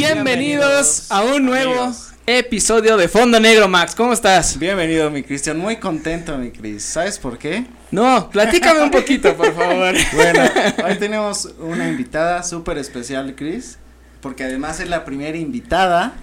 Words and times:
Bienvenidos 0.00 1.10
a 1.10 1.24
un 1.24 1.44
nuevo 1.44 1.92
episodio 2.24 2.96
de 2.96 3.08
Fondo 3.08 3.40
Negro, 3.40 3.66
Max. 3.66 3.96
¿Cómo 3.96 4.12
estás? 4.12 4.56
Bienvenido, 4.56 5.10
mi 5.10 5.24
Cristian. 5.24 5.58
Muy 5.58 5.78
contento, 5.78 6.38
mi 6.38 6.52
Cris. 6.52 6.84
¿Sabes 6.84 7.18
por 7.18 7.36
qué? 7.36 7.66
No, 7.90 8.30
platícame 8.30 8.80
un 8.80 8.92
poquito, 8.92 9.36
por 9.36 9.52
favor. 9.52 9.96
Bueno, 10.14 10.44
hoy 10.86 10.94
tenemos 11.00 11.48
una 11.58 11.88
invitada 11.88 12.44
súper 12.44 12.78
especial, 12.78 13.34
Cris, 13.34 13.76
porque 14.20 14.44
además 14.44 14.78
es 14.78 14.88
la 14.88 15.04
primera 15.04 15.36
invitada. 15.36 16.14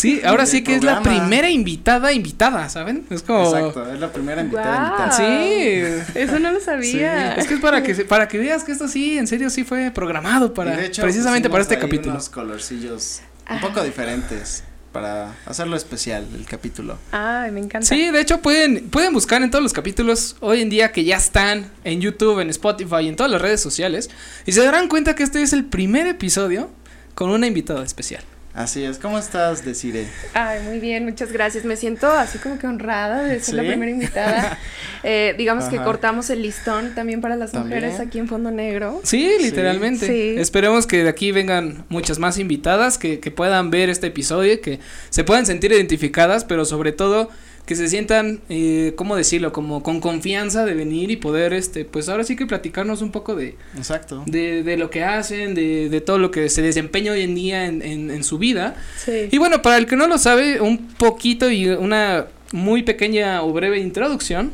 Sí, 0.00 0.20
ahora 0.24 0.46
sí 0.46 0.62
que 0.64 0.74
es 0.76 0.82
la 0.84 1.00
programa. 1.02 1.22
primera 1.26 1.50
invitada 1.50 2.12
invitada, 2.12 2.68
¿saben? 2.68 3.04
Es 3.10 3.22
como 3.22 3.44
Exacto, 3.54 3.92
es 3.92 4.00
la 4.00 4.12
primera 4.12 4.40
invitada 4.40 4.88
Guau. 4.88 5.10
invitada. 5.10 5.12
Sí. 5.12 6.12
Eso 6.18 6.38
no 6.38 6.52
lo 6.52 6.60
sabía. 6.60 7.34
Es 7.34 7.46
que 7.46 7.54
es 7.54 7.60
para 7.60 7.82
que 7.82 7.94
se- 7.94 8.04
para 8.04 8.28
que 8.28 8.38
veas 8.38 8.64
que 8.64 8.72
esto 8.72 8.88
sí, 8.88 9.18
en 9.18 9.26
serio 9.26 9.50
sí 9.50 9.64
fue 9.64 9.90
programado 9.90 10.54
para 10.54 10.76
de 10.76 10.86
hecho, 10.86 11.02
precisamente 11.02 11.50
para 11.50 11.62
este 11.62 11.74
ahí 11.74 11.80
capítulo. 11.80 12.12
unos 12.12 12.28
colorcillos 12.28 13.20
un 13.50 13.56
Ah. 13.56 13.60
poco 13.60 13.82
diferentes 13.82 14.64
para 14.92 15.34
hacerlo 15.46 15.76
especial 15.76 16.26
el 16.34 16.44
capítulo. 16.46 16.98
Ay, 17.12 17.50
me 17.52 17.60
encanta. 17.60 17.86
Sí, 17.86 18.10
de 18.10 18.20
hecho 18.20 18.40
pueden, 18.40 18.88
pueden 18.90 19.12
buscar 19.12 19.40
en 19.42 19.50
todos 19.50 19.62
los 19.62 19.72
capítulos 19.72 20.36
hoy 20.40 20.62
en 20.62 20.68
día 20.70 20.90
que 20.92 21.04
ya 21.04 21.16
están 21.16 21.70
en 21.84 22.00
YouTube, 22.00 22.40
en 22.40 22.50
Spotify 22.50 23.02
y 23.02 23.08
en 23.08 23.14
todas 23.16 23.30
las 23.30 23.40
redes 23.40 23.60
sociales 23.60 24.10
y 24.46 24.52
se 24.52 24.64
darán 24.64 24.88
cuenta 24.88 25.14
que 25.14 25.22
este 25.22 25.42
es 25.42 25.52
el 25.52 25.64
primer 25.64 26.06
episodio 26.08 26.70
con 27.14 27.30
una 27.30 27.46
invitada 27.46 27.84
especial. 27.84 28.22
Así 28.52 28.82
es. 28.84 28.98
¿Cómo 28.98 29.18
estás, 29.18 29.64
Desire? 29.64 30.08
Ay, 30.34 30.60
muy 30.64 30.80
bien, 30.80 31.04
muchas 31.04 31.30
gracias. 31.30 31.64
Me 31.64 31.76
siento 31.76 32.10
así 32.10 32.38
como 32.38 32.58
que 32.58 32.66
honrada 32.66 33.22
de 33.22 33.38
ser 33.40 33.54
la 33.54 33.62
primera 33.62 33.90
invitada. 33.90 34.58
Eh, 35.02 35.34
digamos 35.38 35.64
que 35.64 35.78
cortamos 35.78 36.28
el 36.28 36.42
listón 36.42 36.94
también 36.94 37.22
para 37.22 37.34
las 37.34 37.52
También. 37.52 37.80
mujeres 37.80 38.00
aquí 38.00 38.18
en 38.18 38.28
Fondo 38.28 38.50
Negro. 38.50 39.00
Sí, 39.02 39.30
literalmente. 39.40 40.06
Sí. 40.06 40.34
Esperemos 40.38 40.86
que 40.86 41.04
de 41.04 41.08
aquí 41.08 41.32
vengan 41.32 41.86
muchas 41.88 42.18
más 42.18 42.36
invitadas 42.36 42.98
que, 42.98 43.18
que 43.18 43.30
puedan 43.30 43.70
ver 43.70 43.88
este 43.88 44.08
episodio, 44.08 44.52
y 44.52 44.58
que 44.58 44.78
se 45.08 45.24
puedan 45.24 45.46
sentir 45.46 45.72
identificadas, 45.72 46.44
pero 46.44 46.66
sobre 46.66 46.92
todo 46.92 47.30
que 47.66 47.76
se 47.76 47.88
sientan, 47.88 48.40
eh, 48.48 48.94
¿cómo 48.96 49.14
decirlo? 49.14 49.52
Como 49.52 49.82
con 49.82 50.00
confianza 50.00 50.64
de 50.64 50.74
venir 50.74 51.10
y 51.10 51.16
poder, 51.16 51.52
este, 51.52 51.84
pues 51.84 52.08
ahora 52.08 52.24
sí 52.24 52.34
que 52.34 52.46
platicarnos 52.46 53.00
un 53.02 53.12
poco 53.12 53.36
de, 53.36 53.56
Exacto. 53.76 54.24
de, 54.26 54.62
de 54.64 54.76
lo 54.76 54.90
que 54.90 55.04
hacen, 55.04 55.54
de, 55.54 55.88
de 55.88 56.00
todo 56.00 56.18
lo 56.18 56.30
que 56.32 56.48
se 56.48 56.62
desempeña 56.62 57.12
hoy 57.12 57.22
en 57.22 57.34
día 57.36 57.66
en, 57.66 57.82
en, 57.82 58.10
en 58.10 58.24
su 58.24 58.38
vida. 58.38 58.74
Sí. 58.96 59.28
Y 59.30 59.38
bueno, 59.38 59.62
para 59.62 59.76
el 59.78 59.86
que 59.86 59.94
no 59.96 60.08
lo 60.08 60.18
sabe, 60.18 60.60
un 60.60 60.88
poquito 60.94 61.48
y 61.50 61.68
una 61.68 62.26
muy 62.52 62.82
pequeña 62.82 63.42
o 63.44 63.52
breve 63.52 63.78
introducción. 63.78 64.50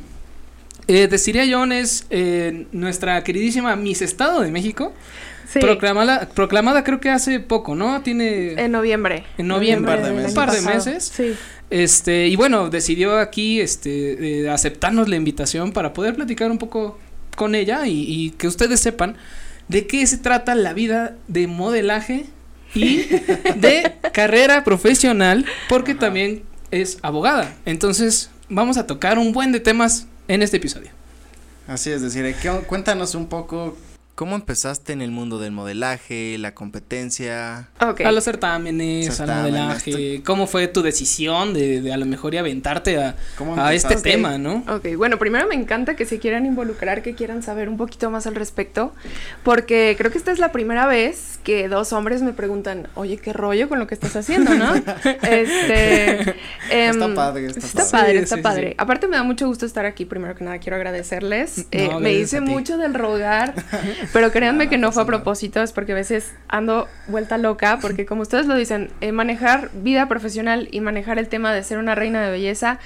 Eh, 0.89 1.09
Desiria 1.09 1.45
John 1.51 1.73
es 1.73 2.07
eh, 2.11 2.67
nuestra 2.73 3.25
queridísima 3.25 3.75
Miss 3.77 4.03
Estado 4.03 4.41
de 4.43 4.51
México, 4.51 4.93
Sí. 5.48 5.61
proclamada, 5.61 6.29
proclamada 6.35 6.83
creo 6.83 6.98
que 6.98 7.09
hace 7.09 7.39
poco, 7.39 7.77
¿no? 7.77 8.03
Tiene 8.03 8.55
En 8.55 8.73
noviembre. 8.73 9.23
En 9.39 9.47
noviembre, 9.47 9.93
Un 9.95 9.97
par 10.01 10.05
de 10.05 10.13
meses. 10.13 10.29
un 10.31 10.35
par 10.35 10.51
de 10.53 10.61
meses. 10.61 11.13
Sí. 11.17 11.35
Este 11.70 12.28
y 12.28 12.36
bueno 12.36 12.70
decidió 12.70 13.19
aquí 13.19 13.61
este 13.61 14.42
eh, 14.42 14.50
aceptarnos 14.50 15.09
la 15.09 15.17
invitación 15.17 15.73
para 15.73 15.92
poder 15.92 16.14
platicar 16.14 16.50
un 16.50 16.58
poco 16.58 16.98
con 17.36 17.55
ella 17.55 17.86
y, 17.86 18.05
y 18.08 18.31
que 18.31 18.47
ustedes 18.47 18.81
sepan 18.81 19.17
de 19.69 19.86
qué 19.86 20.06
se 20.06 20.19
trata 20.19 20.55
la 20.55 20.73
vida 20.73 21.17
de 21.28 21.47
modelaje 21.48 22.27
y 22.75 22.98
de 23.56 23.92
carrera 24.12 24.62
profesional 24.64 25.45
porque 25.69 25.92
Ajá. 25.92 26.00
también 26.00 26.42
es 26.70 26.98
abogada 27.03 27.55
entonces 27.64 28.30
vamos 28.48 28.77
a 28.77 28.86
tocar 28.86 29.19
un 29.19 29.33
buen 29.33 29.51
de 29.53 29.61
temas 29.61 30.06
en 30.28 30.42
este 30.42 30.58
episodio 30.58 30.91
Así 31.69 31.91
es. 31.91 32.01
¿qué- 32.14 32.51
Cuéntanos 32.69 33.17
un 33.17 33.27
poco 33.27 33.77
cómo 34.17 34.34
empezaste 34.34 34.92
en 34.95 35.03
el 35.03 35.12
mundo 35.12 35.39
del 35.39 35.53
modelaje, 35.53 36.36
la 36.39 36.55
competencia. 36.55 37.69
A 37.78 38.11
los 38.13 38.24
certámenes, 38.24 39.14
Certámenes, 39.14 39.20
al 39.20 39.42
modelaje 39.42 40.23
cómo 40.24 40.46
fue 40.48 40.67
tu 40.68 40.83
decisión 40.83 41.52
de, 41.55 41.80
de 41.83 41.92
a 41.92 41.96
lo 41.96 42.07
mejor 42.07 42.35
y 42.35 42.39
aventarte 42.39 42.98
a, 42.98 43.14
¿Cómo 43.39 43.61
a 43.61 43.74
este 43.74 43.96
tema 43.96 44.39
no 44.39 44.64
Ok, 44.68 44.96
bueno, 44.96 45.18
primero 45.18 45.46
me 45.46 45.55
encanta 45.55 45.95
que 45.96 46.07
se 46.07 46.18
quieran 46.18 46.46
involucrar, 46.46 47.02
que 47.02 47.14
quieran 47.14 47.42
saber 47.42 47.68
un 47.68 47.77
poquito 47.77 48.11
más 48.11 48.27
al 48.27 48.35
respecto, 48.35 48.92
porque 49.45 49.95
creo 49.98 50.11
que 50.11 50.18
esta 50.18 50.33
es 50.33 50.39
la 50.39 50.51
primera 50.51 50.86
vez 50.86 51.39
que 51.45 51.68
dos 51.68 51.92
hombres 51.92 52.23
me 52.23 52.33
preguntan, 52.33 52.89
oye, 52.95 53.18
qué 53.18 53.33
rollo 53.33 53.68
con 53.68 53.79
lo 53.79 53.86
que 53.86 53.95
estás 53.95 54.17
haciendo, 54.17 54.55
¿no? 54.55 54.74
este, 55.23 56.20
em, 56.70 56.91
Está 56.91 57.14
padre, 57.14 57.46
está 57.46 57.61
Está 57.61 57.79
padre. 57.79 57.91
padre, 57.92 58.12
Sí, 58.18 58.23
está 58.24 58.36
sí, 58.36 58.42
padre. 58.42 58.68
sí. 58.70 58.74
Aparte 58.79 59.07
me 59.08 59.17
da 59.17 59.23
mucho 59.23 59.46
gusto 59.46 59.67
estar 59.67 59.85
aquí, 59.86 60.05
primero 60.07 60.35
que 60.35 60.42
nada 60.45 60.58
quiero 60.58 60.77
agradecerles. 60.77 61.67
Eh, 61.77 61.91
me 62.01 62.12
hice 62.14 62.41
mucho 62.41 62.79
del 62.79 62.95
rogar, 62.95 63.52
pero 64.12 64.30
créanme 64.33 64.68
que 64.68 64.78
no 64.78 64.86
no 64.86 64.92
fue 64.92 65.02
a 65.02 65.06
propósito, 65.06 65.62
es 65.62 65.72
porque 65.72 65.92
a 65.92 65.96
veces 65.96 66.33
ando 66.48 66.89
vuelta 67.08 67.39
loca, 67.39 67.78
porque 67.80 68.06
como 68.06 68.22
ustedes 68.22 68.46
lo 68.46 68.55
dicen, 68.55 68.90
eh, 69.00 69.11
manejar 69.11 69.70
vida 69.74 70.06
profesional 70.06 70.68
y 70.70 70.80
manejar 70.80 71.18
el 71.18 71.28
tema 71.28 71.52
de 71.52 71.62
ser 71.64 71.78
una 71.78 71.96
reina 71.96 72.24
de 72.24 72.30
belleza 72.30 72.78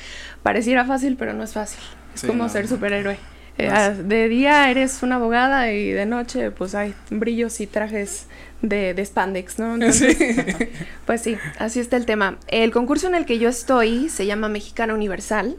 pareciera 0.42 0.84
fácil, 0.86 1.16
pero 1.16 1.34
no 1.34 1.44
es 1.44 1.52
fácil. 1.52 1.80
Es 2.14 2.22
Sí, 2.22 2.26
como 2.26 2.44
no, 2.44 2.48
ser 2.48 2.66
superhéroe. 2.66 3.18
Eh, 3.58 3.68
ah, 3.70 3.90
de 3.90 4.28
día 4.28 4.70
eres 4.70 5.02
una 5.02 5.16
abogada 5.16 5.70
y 5.70 5.90
de 5.90 6.06
noche 6.06 6.50
pues 6.50 6.74
hay 6.74 6.94
brillos 7.10 7.60
y 7.60 7.66
trajes 7.66 8.26
de, 8.62 8.94
de 8.94 9.04
spandex, 9.04 9.58
¿no? 9.58 9.74
Entonces, 9.74 10.16
pues 11.06 11.20
sí, 11.20 11.36
así 11.58 11.80
está 11.80 11.96
el 11.96 12.06
tema. 12.06 12.38
El 12.48 12.70
concurso 12.70 13.06
en 13.08 13.14
el 13.14 13.26
que 13.26 13.38
yo 13.38 13.48
estoy 13.50 14.08
se 14.08 14.24
llama 14.24 14.48
Mexicana 14.48 14.94
Universal. 14.94 15.56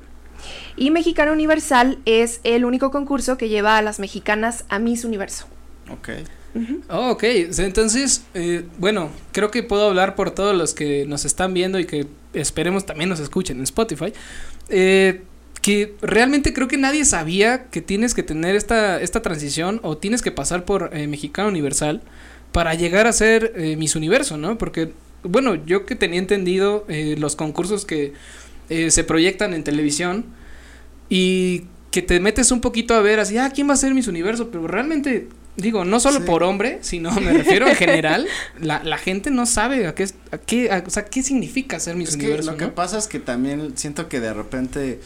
Y 0.75 0.91
Mexicana 0.91 1.31
Universal 1.31 1.97
es 2.05 2.41
el 2.43 2.65
único 2.65 2.91
concurso 2.91 3.37
que 3.37 3.49
lleva 3.49 3.77
a 3.77 3.81
las 3.81 3.99
mexicanas 3.99 4.65
a 4.69 4.79
Miss 4.79 5.05
Universo. 5.05 5.45
Ok. 5.89 6.09
Oh, 6.89 7.11
ok, 7.11 7.23
entonces, 7.59 8.25
eh, 8.33 8.65
bueno, 8.77 9.09
creo 9.31 9.51
que 9.51 9.63
puedo 9.63 9.87
hablar 9.87 10.15
por 10.15 10.31
todos 10.31 10.53
los 10.53 10.73
que 10.73 11.05
nos 11.05 11.23
están 11.23 11.53
viendo 11.53 11.79
y 11.79 11.85
que 11.85 12.07
esperemos 12.33 12.85
también 12.85 13.09
nos 13.09 13.21
escuchen 13.21 13.57
en 13.57 13.63
Spotify. 13.63 14.11
eh, 14.67 15.21
que 15.61 15.95
realmente 16.01 16.53
creo 16.53 16.67
que 16.67 16.77
nadie 16.77 17.05
sabía 17.05 17.65
que 17.65 17.81
tienes 17.81 18.13
que 18.13 18.23
tener 18.23 18.55
esta, 18.55 18.99
esta 18.99 19.21
transición 19.21 19.79
o 19.83 19.97
tienes 19.97 20.21
que 20.21 20.31
pasar 20.31 20.65
por 20.65 20.89
eh, 20.93 21.07
Mexicano 21.07 21.49
Universal 21.49 22.01
para 22.51 22.73
llegar 22.73 23.07
a 23.07 23.13
ser 23.13 23.53
eh, 23.55 23.75
Miss 23.77 23.95
Universo, 23.95 24.37
¿no? 24.37 24.57
Porque, 24.57 24.91
bueno, 25.23 25.55
yo 25.55 25.85
que 25.85 25.95
tenía 25.95 26.19
entendido 26.19 26.85
eh, 26.89 27.15
los 27.17 27.35
concursos 27.35 27.85
que 27.85 28.13
eh, 28.71 28.89
se 28.89 29.03
proyectan 29.03 29.53
en 29.53 29.63
televisión 29.63 30.25
y 31.09 31.65
que 31.91 32.01
te 32.01 32.19
metes 32.19 32.51
un 32.51 32.61
poquito 32.61 32.93
a 32.93 33.01
ver 33.01 33.19
así, 33.19 33.37
ah, 33.37 33.51
¿quién 33.53 33.69
va 33.69 33.73
a 33.73 33.77
ser 33.77 33.93
Miss 33.93 34.07
Universo? 34.07 34.49
Pero 34.49 34.65
realmente, 34.67 35.27
digo, 35.57 35.83
no 35.83 35.99
solo 35.99 36.19
Sí. 36.19 36.25
por 36.25 36.41
hombre, 36.43 36.77
sino 36.81 37.11
me 37.19 37.33
refiero 37.33 37.67
en 37.67 37.75
general, 37.75 38.25
la, 38.61 38.81
la 38.83 38.97
gente 38.97 39.29
no 39.29 39.45
sabe 39.45 39.87
a 39.87 39.93
qué, 39.93 40.03
es- 40.03 40.15
a 40.31 40.37
qué, 40.37 40.71
a- 40.71 40.83
o 40.85 40.89
sea, 40.89 41.03
qué 41.05 41.21
significa 41.21 41.79
ser 41.79 41.95
Miss 41.97 42.09
Es 42.11 42.17
que 42.17 42.37
lo 42.43 42.55
que 42.57 42.67
pasa 42.67 42.97
es 42.97 43.07
que 43.07 43.19
también 43.19 43.73
siento 43.77 44.07
que 44.07 44.21
de 44.21 44.33
repente, 44.33 44.99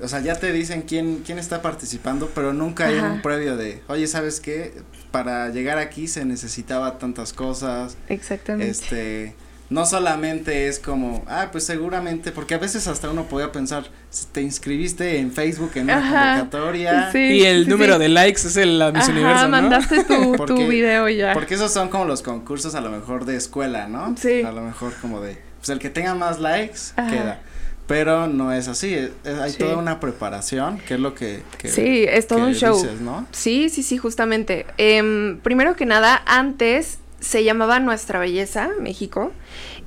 o 0.00 0.06
sea, 0.06 0.20
ya 0.20 0.36
te 0.36 0.52
dicen 0.52 0.82
quién, 0.82 1.22
quién 1.26 1.38
está 1.40 1.62
participando, 1.62 2.30
pero 2.32 2.52
nunca 2.52 2.86
hay 2.86 2.98
Ajá. 2.98 3.10
un 3.12 3.20
previo 3.22 3.56
de, 3.56 3.80
oye, 3.88 4.06
¿sabes 4.06 4.38
qué? 4.38 4.72
Para 5.10 5.48
llegar 5.48 5.78
aquí 5.78 6.06
se 6.06 6.24
necesitaba 6.24 6.98
tantas 7.00 7.32
cosas, 7.32 7.96
Exactamente. 8.08 8.70
este, 8.70 9.34
no 9.74 9.84
solamente 9.86 10.68
es 10.68 10.78
como, 10.78 11.24
ah, 11.26 11.48
pues 11.50 11.64
seguramente, 11.66 12.30
porque 12.30 12.54
a 12.54 12.58
veces 12.58 12.86
hasta 12.86 13.10
uno 13.10 13.24
podía 13.24 13.50
pensar, 13.50 13.84
si 14.08 14.26
te 14.26 14.40
inscribiste 14.40 15.18
en 15.18 15.32
Facebook 15.32 15.72
en 15.74 15.84
una 15.84 15.96
Ajá. 15.98 16.38
convocatoria, 16.38 17.10
Sí, 17.10 17.18
y 17.18 17.42
el 17.44 17.64
sí, 17.64 17.70
número 17.70 17.94
sí. 17.94 18.00
de 18.02 18.08
likes 18.08 18.46
es 18.46 18.56
el 18.56 18.78
la 18.78 18.92
Miss 18.92 19.02
Ajá, 19.02 19.10
Universo, 19.12 19.42
¿no? 19.44 19.48
mandaste 19.48 20.04
tu, 20.04 20.14
tu 20.32 20.36
Porque- 20.36 20.68
video 20.68 21.08
ya. 21.08 21.32
porque 21.32 21.54
esos 21.54 21.72
son 21.72 21.88
como 21.88 22.04
los 22.04 22.22
concursos 22.22 22.76
a 22.76 22.80
lo 22.80 22.90
mejor 22.90 23.24
de 23.24 23.34
escuela, 23.34 23.88
¿no? 23.88 24.14
Sí. 24.16 24.42
A 24.42 24.52
lo 24.52 24.60
mejor 24.62 24.92
como 25.00 25.20
de, 25.20 25.38
pues 25.58 25.70
el 25.70 25.80
que 25.80 25.90
tenga 25.90 26.14
más 26.14 26.38
likes, 26.38 26.78
Ajá. 26.94 27.10
queda. 27.10 27.40
Pero 27.88 28.28
no 28.28 28.52
es 28.52 28.68
así, 28.68 28.94
es- 28.94 29.10
es- 29.24 29.38
hay 29.40 29.50
Sí. 29.50 29.58
toda 29.58 29.76
una 29.76 29.98
preparación, 30.00 30.78
que 30.86 30.94
es 30.94 31.00
lo 31.00 31.14
que... 31.14 31.42
que 31.58 31.68
Sí, 31.68 32.06
es 32.08 32.26
todo 32.28 32.38
que 32.38 32.44
un 32.44 32.54
show. 32.54 32.74
dices, 32.80 33.00
¿no? 33.00 33.26
Sí, 33.32 33.68
sí, 33.68 33.82
sí, 33.82 33.98
justamente. 33.98 34.64
Em, 34.78 35.38
primero 35.40 35.74
que 35.76 35.84
nada, 35.84 36.22
antes 36.26 36.98
se 37.24 37.42
llamaba 37.42 37.80
Nuestra 37.80 38.18
Belleza, 38.18 38.70
México. 38.80 39.32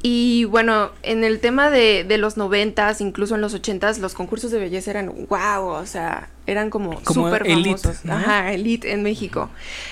Y 0.03 0.45
bueno, 0.45 0.91
en 1.03 1.23
el 1.23 1.39
tema 1.39 1.69
de, 1.69 2.03
de 2.03 2.17
los 2.17 2.35
noventas, 2.37 2.99
incluso 3.01 3.35
en 3.35 3.41
los 3.41 3.53
ochentas, 3.53 3.99
los 3.99 4.13
concursos 4.13 4.51
de 4.51 4.59
belleza 4.59 4.91
eran 4.91 5.11
wow, 5.29 5.65
o 5.67 5.85
sea, 5.85 6.29
eran 6.45 6.69
como, 6.69 7.01
Como 7.03 7.25
súper 7.27 7.47
elite, 7.47 7.77
famosos. 7.77 8.05
¿no? 8.05 8.13
Ajá, 8.13 8.51
elite 8.53 8.91
en 8.91 9.03
México. 9.03 9.49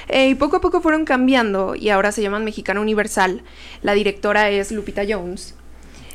Eh, 0.07 0.29
y 0.29 0.35
poco 0.35 0.57
a 0.57 0.61
poco 0.61 0.81
fueron 0.81 1.05
cambiando 1.05 1.75
y 1.75 1.89
ahora 1.89 2.11
se 2.11 2.21
llaman 2.21 2.43
Mexicana 2.45 2.81
Universal. 2.81 3.41
La 3.81 3.93
directora 3.93 4.49
es 4.49 4.71
Lupita 4.71 5.03
Jones. 5.07 5.55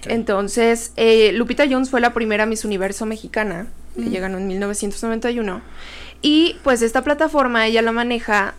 Entonces, 0.07 0.93
eh, 0.97 1.33
Lupita 1.33 1.65
Jones 1.69 1.91
fue 1.91 2.01
la 2.01 2.13
primera 2.15 2.47
Miss 2.47 2.65
Universo 2.65 3.07
mexicana, 3.07 3.67
que 3.95 4.03
Mm. 4.03 4.23
ganó 4.23 4.39
en 4.39 4.47
1991. 4.49 5.61
Y 6.23 6.57
pues 6.63 6.83
esta 6.83 7.03
plataforma 7.03 7.67
ella 7.67 7.83
la 7.83 7.93
maneja 7.93 8.55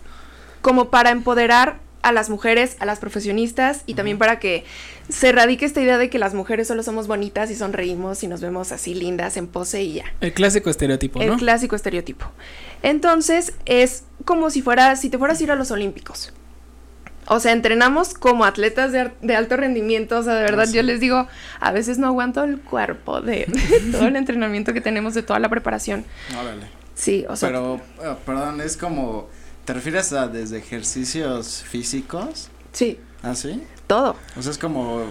como 0.60 0.90
para 0.90 1.10
empoderar 1.10 1.78
a 2.02 2.12
las 2.12 2.30
mujeres, 2.30 2.76
a 2.80 2.86
las 2.86 2.98
profesionistas 2.98 3.82
y 3.86 3.94
también 3.94 4.18
para 4.18 4.38
que 4.38 4.64
se 5.08 5.30
radique 5.32 5.64
esta 5.64 5.80
idea 5.80 5.98
de 5.98 6.10
que 6.10 6.18
las 6.18 6.34
mujeres 6.34 6.66
solo 6.68 6.82
somos 6.82 7.06
bonitas 7.06 7.50
y 7.50 7.54
sonreímos 7.54 8.22
y 8.22 8.28
nos 8.28 8.40
vemos 8.40 8.72
así 8.72 8.94
lindas 8.94 9.36
en 9.36 9.46
pose 9.46 9.82
y 9.82 9.94
ya. 9.94 10.04
El 10.20 10.32
clásico 10.32 10.68
estereotipo, 10.70 11.20
El 11.20 11.28
¿no? 11.28 11.36
clásico 11.36 11.76
estereotipo. 11.76 12.26
Entonces 12.82 13.52
es 13.66 14.04
como 14.24 14.50
si 14.50 14.62
fuera, 14.62 14.96
si 14.96 15.10
te 15.10 15.18
fueras 15.18 15.40
a 15.40 15.42
ir 15.44 15.50
a 15.52 15.54
los 15.56 15.70
Olímpicos. 15.70 16.32
O 17.28 17.38
sea, 17.38 17.52
entrenamos 17.52 18.14
como 18.14 18.44
atletas 18.44 18.90
de, 18.90 19.12
de 19.22 19.36
alto 19.36 19.56
rendimiento. 19.56 20.18
O 20.18 20.22
sea, 20.24 20.34
de 20.34 20.42
verdad, 20.42 20.62
Ah, 20.64 20.66
sí. 20.66 20.74
yo 20.74 20.82
les 20.82 20.98
digo, 20.98 21.28
a 21.60 21.70
veces 21.70 21.98
no 21.98 22.08
aguanto 22.08 22.42
el 22.42 22.58
cuerpo 22.60 23.20
de, 23.20 23.46
de 23.46 23.92
todo 23.92 24.08
el 24.08 24.16
entrenamiento 24.16 24.72
que 24.72 24.80
tenemos, 24.80 25.14
de 25.14 25.22
toda 25.22 25.38
la 25.38 25.48
preparación. 25.48 26.04
Órale. 26.38 26.66
Sí, 26.94 27.24
o 27.28 27.36
sea, 27.36 27.48
Pero, 27.48 27.80
eh, 28.02 28.14
perdón, 28.26 28.60
es 28.60 28.76
como, 28.76 29.28
¿te 29.64 29.72
refieres 29.74 30.12
a 30.12 30.28
desde 30.28 30.58
ejercicios 30.58 31.62
físicos? 31.62 32.48
sí, 32.72 32.98
¿Ah, 33.22 33.34
sí? 33.34 33.62
todo. 33.86 34.16
O 34.36 34.42
sea, 34.42 34.50
es 34.52 34.58
como 34.58 35.02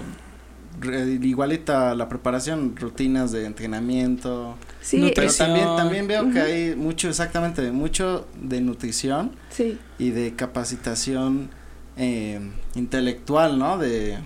re- 0.80 1.19
igualita 1.21 1.94
la 1.95 2.09
preparación, 2.09 2.75
rutinas 2.75 3.31
de 3.31 3.45
entrenamiento. 3.45 4.56
Sí, 4.81 4.98
Nutrición. 4.98 5.48
Pero 5.53 5.65
también, 5.65 5.75
también 5.77 6.07
veo 6.07 6.31
que 6.31 6.39
hay 6.39 6.75
mucho, 6.75 7.07
exactamente, 7.09 7.71
mucho 7.71 8.27
de 8.36 8.59
nutrición 8.62 9.31
sí. 9.50 9.77
y 10.00 10.09
de 10.09 10.36
capacitación 10.36 11.50
eh, 11.98 12.39
intelectual, 12.75 13.59
¿no? 13.59 13.77
De, 13.77 14.18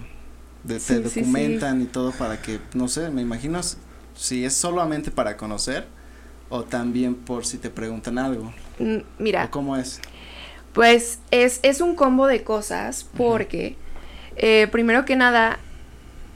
de 0.64 0.80
Sí, 0.80 0.86
te 0.96 1.10
sí, 1.10 1.20
documentan 1.20 1.82
y 1.82 1.86
todo 1.86 2.12
para 2.12 2.42
que, 2.42 2.60
no 2.74 2.88
sé, 2.88 3.10
me 3.10 3.22
imagino 3.22 3.60
si 4.16 4.46
es 4.46 4.54
solamente 4.54 5.12
para 5.12 5.36
conocer 5.38 5.86
o 6.50 6.64
también 6.64 7.16
por 7.16 7.46
si 7.46 7.58
te 7.58 7.70
preguntan 7.70 8.18
algo. 8.18 8.54
Mm, 8.80 8.98
Mira, 9.20 9.46
¿O 9.46 9.52
cómo 9.52 9.76
es? 9.76 10.00
Pues 10.76 11.20
es, 11.32 11.60
es 11.64 11.80
un 11.82 11.96
combo 11.96 12.28
de 12.28 12.44
cosas 12.44 13.08
porque, 13.18 13.78
eh, 14.36 14.68
primero 14.72 15.06
que 15.06 15.16
nada, 15.16 15.58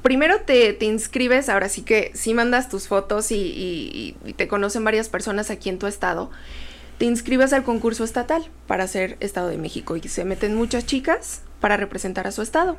primero 0.02 0.40
te, 0.40 0.72
te 0.72 0.86
inscribes, 0.86 1.50
ahora 1.50 1.68
sí 1.68 1.82
que 1.82 2.12
sí 2.16 2.34
mandas 2.34 2.70
tus 2.70 2.88
fotos 2.88 3.32
y, 3.32 3.36
y- 3.36 4.16
y 4.26 4.34
te 4.34 4.48
conocen 4.48 4.86
varias 4.86 5.10
personas 5.10 5.52
aquí 5.52 5.68
en 5.68 5.78
tu 5.78 5.88
estado, 5.88 6.32
te 6.98 7.04
inscribes 7.06 7.52
al 7.52 7.64
concurso 7.64 8.06
estatal 8.06 8.50
para 8.66 8.88
ser 8.88 9.18
Estado 9.20 9.50
de 9.50 9.58
México 9.58 9.98
y 9.98 10.02
se 10.08 10.24
meten 10.24 10.56
muchas 10.56 10.86
chicas 10.86 11.42
para 11.60 11.76
representar 11.76 12.26
a 12.26 12.32
su 12.32 12.42
estado, 12.42 12.78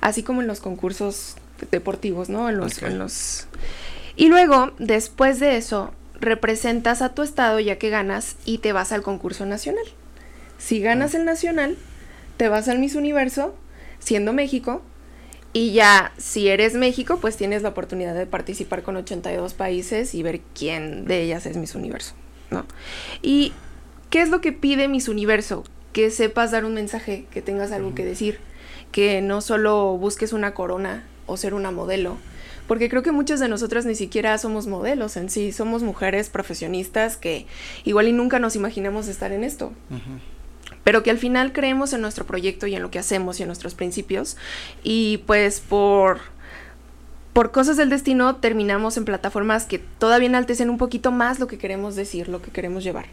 así 0.00 0.24
como 0.24 0.40
en 0.42 0.48
los 0.48 0.58
concursos 0.58 1.36
deportivos, 1.70 2.28
¿no? 2.28 2.48
En 2.48 2.58
los, 2.58 2.82
en 2.82 2.98
los... 2.98 3.46
Y 4.16 4.26
luego, 4.28 4.72
después 4.80 5.38
de 5.38 5.56
eso, 5.56 5.92
representas 6.20 7.00
a 7.00 7.14
tu 7.14 7.22
estado 7.22 7.60
ya 7.60 7.78
que 7.78 7.90
ganas 7.90 8.34
y 8.44 8.58
te 8.58 8.72
vas 8.72 8.90
al 8.90 9.02
concurso 9.02 9.46
nacional. 9.46 9.84
Si 10.58 10.80
ganas 10.80 11.14
el 11.14 11.24
nacional, 11.24 11.76
te 12.36 12.48
vas 12.48 12.68
al 12.68 12.78
Miss 12.78 12.94
Universo, 12.94 13.54
siendo 13.98 14.32
México, 14.32 14.82
y 15.52 15.72
ya 15.72 16.12
si 16.18 16.48
eres 16.48 16.74
México, 16.74 17.18
pues 17.20 17.36
tienes 17.36 17.62
la 17.62 17.70
oportunidad 17.70 18.14
de 18.14 18.26
participar 18.26 18.82
con 18.82 18.96
82 18.96 19.54
países 19.54 20.14
y 20.14 20.22
ver 20.22 20.40
quién 20.54 21.06
de 21.06 21.22
ellas 21.22 21.46
es 21.46 21.56
Miss 21.56 21.74
Universo, 21.74 22.14
¿no? 22.50 22.66
¿Y 23.22 23.52
qué 24.10 24.20
es 24.20 24.28
lo 24.28 24.40
que 24.40 24.52
pide 24.52 24.88
Miss 24.88 25.08
Universo? 25.08 25.64
Que 25.94 26.10
sepas 26.10 26.50
dar 26.50 26.66
un 26.66 26.74
mensaje, 26.74 27.24
que 27.30 27.40
tengas 27.40 27.72
algo 27.72 27.94
que 27.94 28.04
decir, 28.04 28.38
que 28.92 29.22
no 29.22 29.40
solo 29.40 29.96
busques 29.96 30.34
una 30.34 30.52
corona 30.52 31.04
o 31.24 31.38
ser 31.38 31.54
una 31.54 31.70
modelo, 31.70 32.18
porque 32.68 32.88
creo 32.88 33.02
que 33.02 33.12
muchas 33.12 33.40
de 33.40 33.48
nosotras 33.48 33.86
ni 33.86 33.94
siquiera 33.94 34.36
somos 34.38 34.66
modelos 34.66 35.16
en 35.16 35.30
sí, 35.30 35.52
somos 35.52 35.82
mujeres 35.82 36.28
profesionistas 36.28 37.16
que 37.16 37.46
igual 37.84 38.08
y 38.08 38.12
nunca 38.12 38.38
nos 38.38 38.56
imaginamos 38.56 39.08
estar 39.08 39.32
en 39.32 39.42
esto. 39.42 39.72
Pero 40.86 41.02
que 41.02 41.10
al 41.10 41.18
final 41.18 41.52
creemos 41.52 41.92
en 41.94 42.00
nuestro 42.00 42.26
proyecto 42.26 42.68
y 42.68 42.76
en 42.76 42.80
lo 42.80 42.92
que 42.92 43.00
hacemos 43.00 43.40
y 43.40 43.42
en 43.42 43.48
nuestros 43.48 43.74
principios 43.74 44.36
y 44.84 45.16
pues 45.26 45.58
por 45.58 46.20
por 47.32 47.50
cosas 47.50 47.76
del 47.76 47.90
destino 47.90 48.36
terminamos 48.36 48.96
en 48.96 49.04
plataformas 49.04 49.66
que 49.66 49.80
todavía 49.80 50.28
enaltecen 50.28 50.70
un 50.70 50.78
poquito 50.78 51.10
más 51.10 51.40
lo 51.40 51.48
que 51.48 51.58
queremos 51.58 51.96
decir, 51.96 52.28
lo 52.28 52.40
que 52.40 52.52
queremos 52.52 52.84
llevar. 52.84 53.06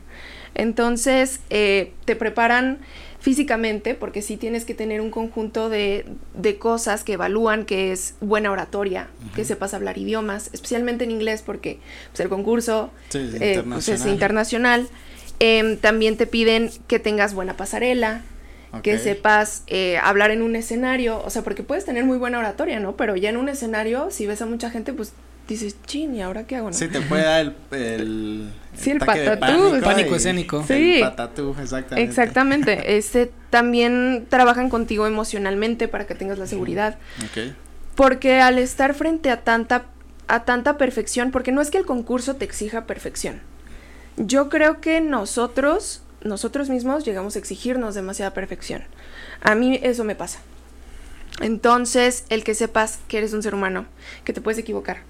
Entonces, 0.54 1.40
eh, 1.50 1.94
te 2.06 2.16
preparan 2.16 2.78
físicamente, 3.20 3.96
porque 3.96 4.22
sí 4.22 4.38
tienes 4.38 4.66
que 4.66 4.76
tener 4.76 5.02
un 5.02 5.10
conjunto 5.10 5.68
de, 5.68 6.06
de 6.36 6.58
cosas 6.58 7.04
que 7.04 7.14
evalúan, 7.14 7.66
que 7.66 7.92
es 7.92 8.16
buena 8.22 8.52
oratoria, 8.52 9.08
que 9.36 9.44
sepas 9.46 9.74
hablar 9.74 9.98
idiomas, 9.98 10.50
especialmente 10.54 11.06
en 11.06 11.12
inglés, 11.12 11.42
porque 11.42 11.80
pues, 12.12 12.19
el 12.19 12.30
concurso 12.30 12.92
Sí, 13.10 13.18
es 13.18 13.42
eh, 13.42 13.64
pues, 13.68 13.90
es 13.90 14.06
internacional. 14.06 14.88
Em, 15.39 15.77
también 15.77 16.18
te 16.18 16.27
piden 16.27 16.71
que 16.88 17.00
tengas 17.00 17.33
buena 17.33 17.57
pasarela, 17.57 18.21
que 18.81 18.97
sepas 18.97 19.63
eh, 19.68 19.97
hablar 20.01 20.31
en 20.31 20.41
un 20.41 20.56
escenario, 20.56 21.21
o 21.24 21.30
sea, 21.30 21.44
porque 21.44 21.62
puedes 21.62 21.85
tener 21.85 22.06
muy 22.06 22.18
buena 22.18 22.39
oratoria, 22.39 22.80
¿no? 22.80 22.95
Pero 22.95 23.15
ya 23.15 23.30
en 23.30 23.38
un 23.38 23.47
escenario, 23.50 24.09
si 24.09 24.25
ves 24.25 24.41
a 24.41 24.47
mucha 24.47 24.71
gente, 24.71 24.94
pues 24.94 25.13
dices, 25.47 25.75
chin, 25.85 26.15
¿y 26.15 26.21
ahora 26.21 26.45
qué 26.47 26.56
hago? 26.56 26.71
no?" 26.71 26.74
Sí, 26.75 26.88
te 26.88 27.01
puede 27.01 27.24
dar 27.24 27.41
el, 27.41 27.56
el, 27.71 28.50
Sí, 28.75 28.89
el 28.89 28.97
patatús. 28.97 29.80
Pánico 29.83 30.15
escénico. 30.15 30.63
Sí. 30.68 30.95
El 30.95 31.01
patatú, 31.01 31.56
exactamente. 31.62 32.09
Exactamente. 32.09 32.83
Este, 32.97 33.31
también 33.50 34.25
trabajan 34.30 34.69
contigo 34.69 35.06
emocionalmente 35.06 35.88
para 35.88 36.07
que 36.07 36.15
tengas 36.15 36.39
la 36.39 36.47
seguridad. 36.47 36.97
Ok. 37.25 37.53
Porque 37.95 38.41
al 38.41 38.57
estar 38.57 38.95
frente 38.95 39.30
a 39.30 39.41
tanta, 39.41 39.85
a 40.27 40.45
tanta 40.45 40.77
perfección, 40.77 41.30
porque 41.30 41.51
no 41.51 41.62
es 41.62 41.69
que 41.69 41.77
el 41.77 41.85
concurso 41.85 42.35
te 42.35 42.45
exija 42.45 42.85
perfección. 42.88 43.41
Yo 44.18 44.50
creo 44.50 44.80
que 44.80 45.01
nosotros, 45.01 46.01
nosotros 46.24 46.69
mismos, 46.69 47.06
llegamos 47.06 47.36
a 47.36 47.39
exigirnos 47.39 47.95
demasiada 47.95 48.33
perfección. 48.33 48.83
A 49.42 49.56
mí 49.56 49.80
eso 49.81 50.04
me 50.04 50.15
pasa. 50.15 50.39
Entonces, 51.42 52.25
el 52.30 52.44
que 52.44 52.54
sepas 52.54 53.00
que 53.07 53.18
eres 53.18 53.33
un 53.33 53.42
ser 53.42 53.56
humano, 53.56 53.86
que 54.24 54.33
te 54.33 54.42
puedes 54.42 54.60
equivocar 54.60 55.01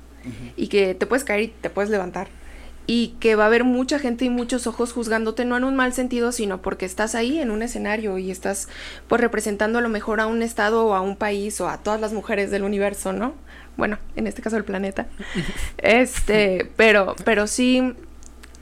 y 0.55 0.67
que 0.67 0.95
te 0.95 1.05
puedes 1.05 1.25
caer 1.25 1.41
y 1.41 1.47
te 1.49 1.69
puedes 1.69 1.89
levantar. 1.89 2.27
Y 2.85 3.15
que 3.19 3.35
va 3.35 3.43
a 3.43 3.47
haber 3.47 3.63
mucha 3.63 3.97
gente 3.97 4.25
y 4.25 4.29
muchos 4.29 4.67
ojos 4.67 4.91
juzgándote, 4.91 5.45
no 5.45 5.55
en 5.55 5.63
un 5.63 5.75
mal 5.75 5.93
sentido, 5.93 6.33
sino 6.33 6.61
porque 6.61 6.85
estás 6.85 7.15
ahí 7.15 7.39
en 7.39 7.49
un 7.49 7.61
escenario 7.61 8.17
y 8.17 8.29
estás 8.29 8.67
pues 9.07 9.21
representando 9.21 9.79
a 9.79 9.81
lo 9.81 9.87
mejor 9.87 10.19
a 10.19 10.27
un 10.27 10.41
estado 10.41 10.85
o 10.85 10.93
a 10.93 11.01
un 11.01 11.15
país 11.15 11.59
o 11.61 11.69
a 11.69 11.77
todas 11.77 12.01
las 12.01 12.11
mujeres 12.11 12.51
del 12.51 12.63
universo, 12.63 13.13
¿no? 13.13 13.35
Bueno, 13.77 13.99
en 14.15 14.27
este 14.27 14.41
caso 14.41 14.57
el 14.57 14.65
planeta. 14.65 15.07
Este, 15.77 16.69
pero, 16.75 17.15
pero 17.23 17.47
sí, 17.47 17.95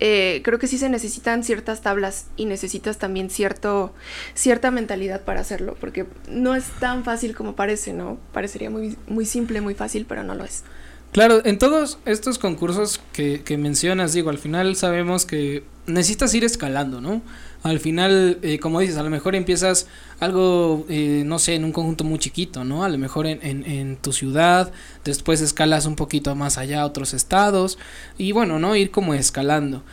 eh, 0.03 0.42
creo 0.44 0.57
que 0.57 0.65
sí 0.65 0.80
se 0.80 0.89
necesitan 0.89 1.44
ciertas 1.44 1.81
tablas 1.81 2.25
y 2.36 2.45
necesitas 2.45 2.98
también 2.98 3.30
cierto, 3.30 3.94
cierta 4.33 4.71
mentalidad 4.71 5.21
para 5.21 5.42
hacerlo, 5.42 5.77
porque 5.80 6.07
no 6.27 6.56
es 6.56 6.65
tan 6.80 7.03
fácil 7.03 7.36
como 7.36 7.56
parece, 7.56 7.94
¿no? 7.94 8.18
Parecería 8.33 8.71
muy, 8.71 8.98
muy 9.06 9.27
simple, 9.27 9.62
muy 9.62 9.75
fácil, 9.75 10.07
pero 10.09 10.24
no 10.24 10.33
lo 10.33 10.44
es. 10.44 10.63
Claro, 11.11 11.41
en 11.43 11.59
todos 11.59 11.97
estos 12.05 12.39
concursos 12.39 13.01
que, 13.11 13.57
mencionas, 13.57 14.13
digo, 14.13 14.29
al 14.29 14.37
final 14.37 14.77
sabemos 14.77 15.25
que 15.25 15.65
necesitas 15.85 16.33
ir 16.33 16.45
escalando, 16.45 17.01
¿no? 17.01 17.21
Al 17.63 17.80
final, 17.81 18.39
eh, 18.44 18.59
como 18.59 18.80
dices, 18.80 18.95
a 18.95 19.03
lo 19.03 19.09
mejor 19.09 19.35
empiezas 19.35 19.87
algo, 20.21 20.85
eh, 20.87 21.23
no 21.25 21.37
sé, 21.37 21.56
en 21.56 21.65
un 21.65 21.73
conjunto 21.73 22.06
muy 22.06 22.18
chiquito, 22.18 22.63
¿no? 22.63 22.85
A 22.85 22.89
lo 22.89 22.97
mejor 22.97 23.27
en, 23.27 23.39
en, 23.45 23.65
en 23.69 23.97
tu 23.97 24.13
ciudad, 24.13 24.71
después 25.03 25.41
escalas 25.41 25.85
un 25.85 25.97
poquito 25.97 26.33
más 26.33 26.57
allá 26.57 26.81
a 26.81 26.85
otros 26.85 27.13
estados 27.13 27.77
y 28.18 28.31
bueno, 28.31 28.57
¿no? 28.57 28.77
Ir 28.77 28.89
como 28.89 29.13
escalando. 29.13 29.83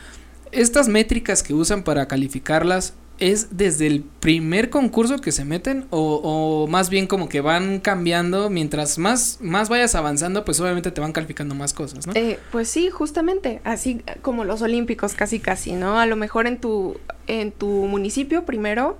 Estas 0.53 0.87
métricas 0.87 1.43
que 1.43 1.53
usan 1.53 1.83
para 1.83 2.07
calificarlas, 2.07 2.95
¿es 3.19 3.57
desde 3.57 3.87
el 3.87 4.03
primer 4.03 4.71
concurso 4.71 5.19
que 5.19 5.33
se 5.33 5.45
meten 5.45 5.87
o, 5.91 6.21
o 6.23 6.67
más 6.69 6.91
bien 6.91 7.07
como 7.07 7.29
que 7.29 7.41
van 7.41 7.81
cambiando 7.81 8.51
mientras 8.51 8.99
más, 8.99 9.39
más 9.41 9.69
vayas 9.69 9.95
avanzando, 9.95 10.45
pues 10.45 10.61
obviamente 10.61 10.91
te 10.91 11.01
van 11.01 11.13
calificando 11.13 11.55
más 11.55 11.73
cosas, 11.73 12.07
¿no? 12.07 12.13
Eh, 12.15 12.39
pues 12.53 12.69
sí, 12.69 12.91
justamente, 12.91 13.61
así 13.65 14.03
como 14.23 14.45
los 14.45 14.63
olímpicos, 14.63 15.15
casi 15.15 15.41
casi, 15.41 15.73
¿no? 15.73 15.99
A 15.99 16.07
lo 16.07 16.17
mejor 16.17 16.47
en 16.47 16.59
tu, 16.59 16.99
en 17.27 17.53
tu 17.53 17.69
municipio 17.69 18.45
primero, 18.45 18.99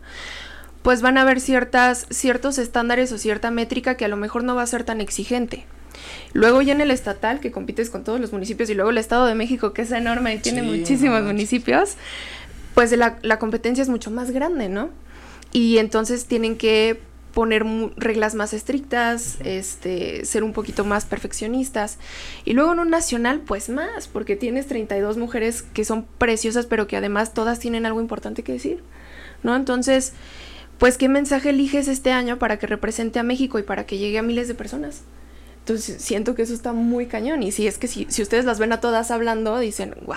pues 0.83 1.03
van 1.03 1.19
a 1.19 1.23
haber 1.23 1.41
ciertas, 1.41 2.07
ciertos 2.11 2.59
estándares 2.59 3.13
o 3.13 3.19
cierta 3.19 3.51
métrica 3.51 3.97
que 3.97 4.05
a 4.05 4.09
lo 4.09 4.17
mejor 4.17 4.45
no 4.45 4.55
va 4.55 4.63
a 4.63 4.67
ser 4.67 4.85
tan 4.85 5.01
exigente. 5.01 5.67
Luego 6.33 6.63
ya 6.63 6.73
en 6.73 6.81
el 6.81 6.91
estatal, 6.91 7.41
que 7.41 7.51
compites 7.51 7.91
con 7.91 8.05
todos 8.05 8.21
los 8.21 8.33
municipios, 8.33 8.71
y 8.71 8.75
luego 8.75 8.91
el 8.91 8.99
Estado 8.99 9.27
de 9.27 9.35
México, 9.35 9.73
que 9.73 9.83
es 9.83 9.91
enorme 9.91 10.35
y 10.35 10.39
tiene 10.39 10.61
Sí, 10.61 10.67
muchísimos 10.67 11.23
municipios, 11.23 11.97
pues 12.79 12.97
la, 12.97 13.19
la 13.23 13.41
competencia 13.41 13.83
es 13.83 13.89
mucho 13.89 14.13
más 14.13 14.31
grande, 14.31 14.69
¿no? 14.69 14.91
Y 15.51 15.79
entonces 15.79 16.27
tienen 16.27 16.57
que 16.57 17.01
poner 17.35 17.67
reglas 17.97 18.37
más 18.37 18.55
estrictas, 18.55 19.39
este, 19.43 20.25
ser 20.25 20.45
un 20.45 20.53
poquito 20.53 20.85
más 20.85 21.05
perfeccionistas. 21.05 21.99
Y 22.45 22.53
luego 22.53 22.73
en 22.75 22.79
un 22.79 22.89
nacional, 22.89 23.41
pues 23.41 23.69
más, 23.69 24.07
porque 24.07 24.37
tienes 24.37 24.69
32 24.69 25.17
mujeres 25.17 25.63
que 25.63 25.85
son 25.85 26.07
preciosas, 26.19 26.67
pero 26.67 26.87
que 26.87 26.97
además 26.97 27.35
todas 27.35 27.59
tienen 27.59 27.85
algo 27.85 28.01
importante 28.01 28.45
que 28.45 28.53
decir, 28.53 28.85
¿no? 29.43 29.57
Entonces, 29.57 30.13
pues, 30.79 30.99
¿qué 30.99 31.09
mensaje 31.09 31.51
eliges 31.51 31.89
este 31.89 32.13
año 32.13 32.39
para 32.39 32.61
que 32.61 32.69
represente 32.69 33.19
a 33.19 33.25
México 33.25 33.59
y 33.59 33.65
para 33.65 33.87
que 33.87 33.99
llegue 33.99 34.21
a 34.21 34.23
miles 34.23 34.47
de 34.47 34.55
personas? 34.55 35.03
Entonces, 35.63 36.01
siento 36.01 36.37
que 36.37 36.43
eso 36.43 36.55
está 36.55 36.73
muy 36.73 37.07
cañón. 37.07 37.43
Y 37.43 37.51
si 37.51 37.67
es 37.67 37.77
que 37.77 37.89
si, 37.89 38.07
si 38.09 38.23
ustedes 38.23 38.45
las 38.45 38.61
ven 38.61 38.71
a 38.71 38.81
todas 38.81 39.11
hablando, 39.11 39.59
dicen, 39.59 39.97
wow, 40.07 40.15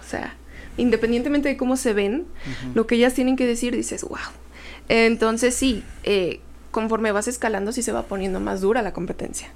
o 0.00 0.08
sea, 0.08 0.36
independientemente 0.76 1.48
de 1.48 1.56
cómo 1.56 1.76
se 1.76 1.92
ven, 1.92 2.26
lo 2.74 2.86
que 2.86 2.96
ellas 2.96 3.14
tienen 3.14 3.36
que 3.36 3.46
decir, 3.46 3.74
dices, 3.74 4.02
wow. 4.02 4.18
Entonces, 4.88 5.54
sí, 5.54 5.82
eh, 6.02 6.40
conforme 6.70 7.12
vas 7.12 7.28
escalando, 7.28 7.72
sí 7.72 7.82
se 7.82 7.92
va 7.92 8.04
poniendo 8.04 8.40
más 8.40 8.60
dura 8.60 8.82
la 8.82 8.92
competencia. 8.92 9.48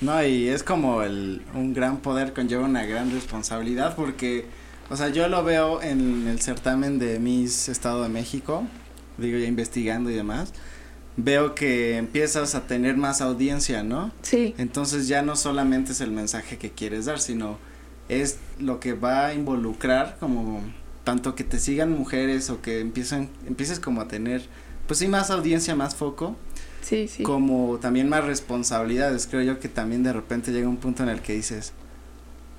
No, 0.00 0.22
y 0.24 0.48
es 0.48 0.62
como 0.62 1.02
el, 1.02 1.42
un 1.54 1.72
gran 1.72 1.98
poder 1.98 2.34
conlleva 2.34 2.64
una 2.64 2.84
gran 2.84 3.10
responsabilidad 3.10 3.96
porque, 3.96 4.44
o 4.90 4.96
sea, 4.96 5.08
yo 5.08 5.26
lo 5.28 5.42
veo 5.42 5.80
en 5.80 6.28
el 6.28 6.40
certamen 6.40 6.98
de 6.98 7.18
Miss 7.18 7.68
Estado 7.68 8.02
de 8.02 8.10
México, 8.10 8.64
digo 9.16 9.38
ya 9.38 9.46
investigando 9.46 10.10
y 10.10 10.14
demás, 10.14 10.52
veo 11.16 11.54
que 11.54 11.96
empiezas 11.96 12.54
a 12.54 12.66
tener 12.66 12.98
más 12.98 13.22
audiencia, 13.22 13.82
¿no? 13.82 14.10
Sí. 14.20 14.54
Entonces 14.58 15.08
ya 15.08 15.22
no 15.22 15.34
solamente 15.34 15.92
es 15.92 16.02
el 16.02 16.10
mensaje 16.10 16.58
que 16.58 16.70
quieres 16.70 17.06
dar, 17.06 17.18
sino 17.18 17.58
es 18.08 18.38
lo 18.58 18.80
que 18.80 18.92
va 18.92 19.26
a 19.26 19.34
involucrar 19.34 20.16
como 20.20 20.62
tanto 21.04 21.34
que 21.34 21.44
te 21.44 21.58
sigan 21.58 21.92
mujeres 21.92 22.50
o 22.50 22.60
que 22.60 22.80
empiecen, 22.80 23.30
empieces 23.46 23.78
como 23.78 24.00
a 24.00 24.08
tener, 24.08 24.42
pues 24.86 24.98
sí, 24.98 25.08
más 25.08 25.30
audiencia, 25.30 25.74
más 25.74 25.94
foco. 25.94 26.36
Sí, 26.82 27.08
sí. 27.08 27.22
Como 27.22 27.78
también 27.80 28.08
más 28.08 28.24
responsabilidades. 28.24 29.26
Creo 29.26 29.42
yo 29.42 29.60
que 29.60 29.68
también 29.68 30.02
de 30.02 30.12
repente 30.12 30.52
llega 30.52 30.68
un 30.68 30.76
punto 30.76 31.02
en 31.02 31.08
el 31.08 31.20
que 31.20 31.32
dices, 31.32 31.72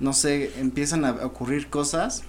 no 0.00 0.12
sé, 0.12 0.52
empiezan 0.60 1.04
a 1.04 1.12
ocurrir 1.24 1.68
cosas 1.68 2.22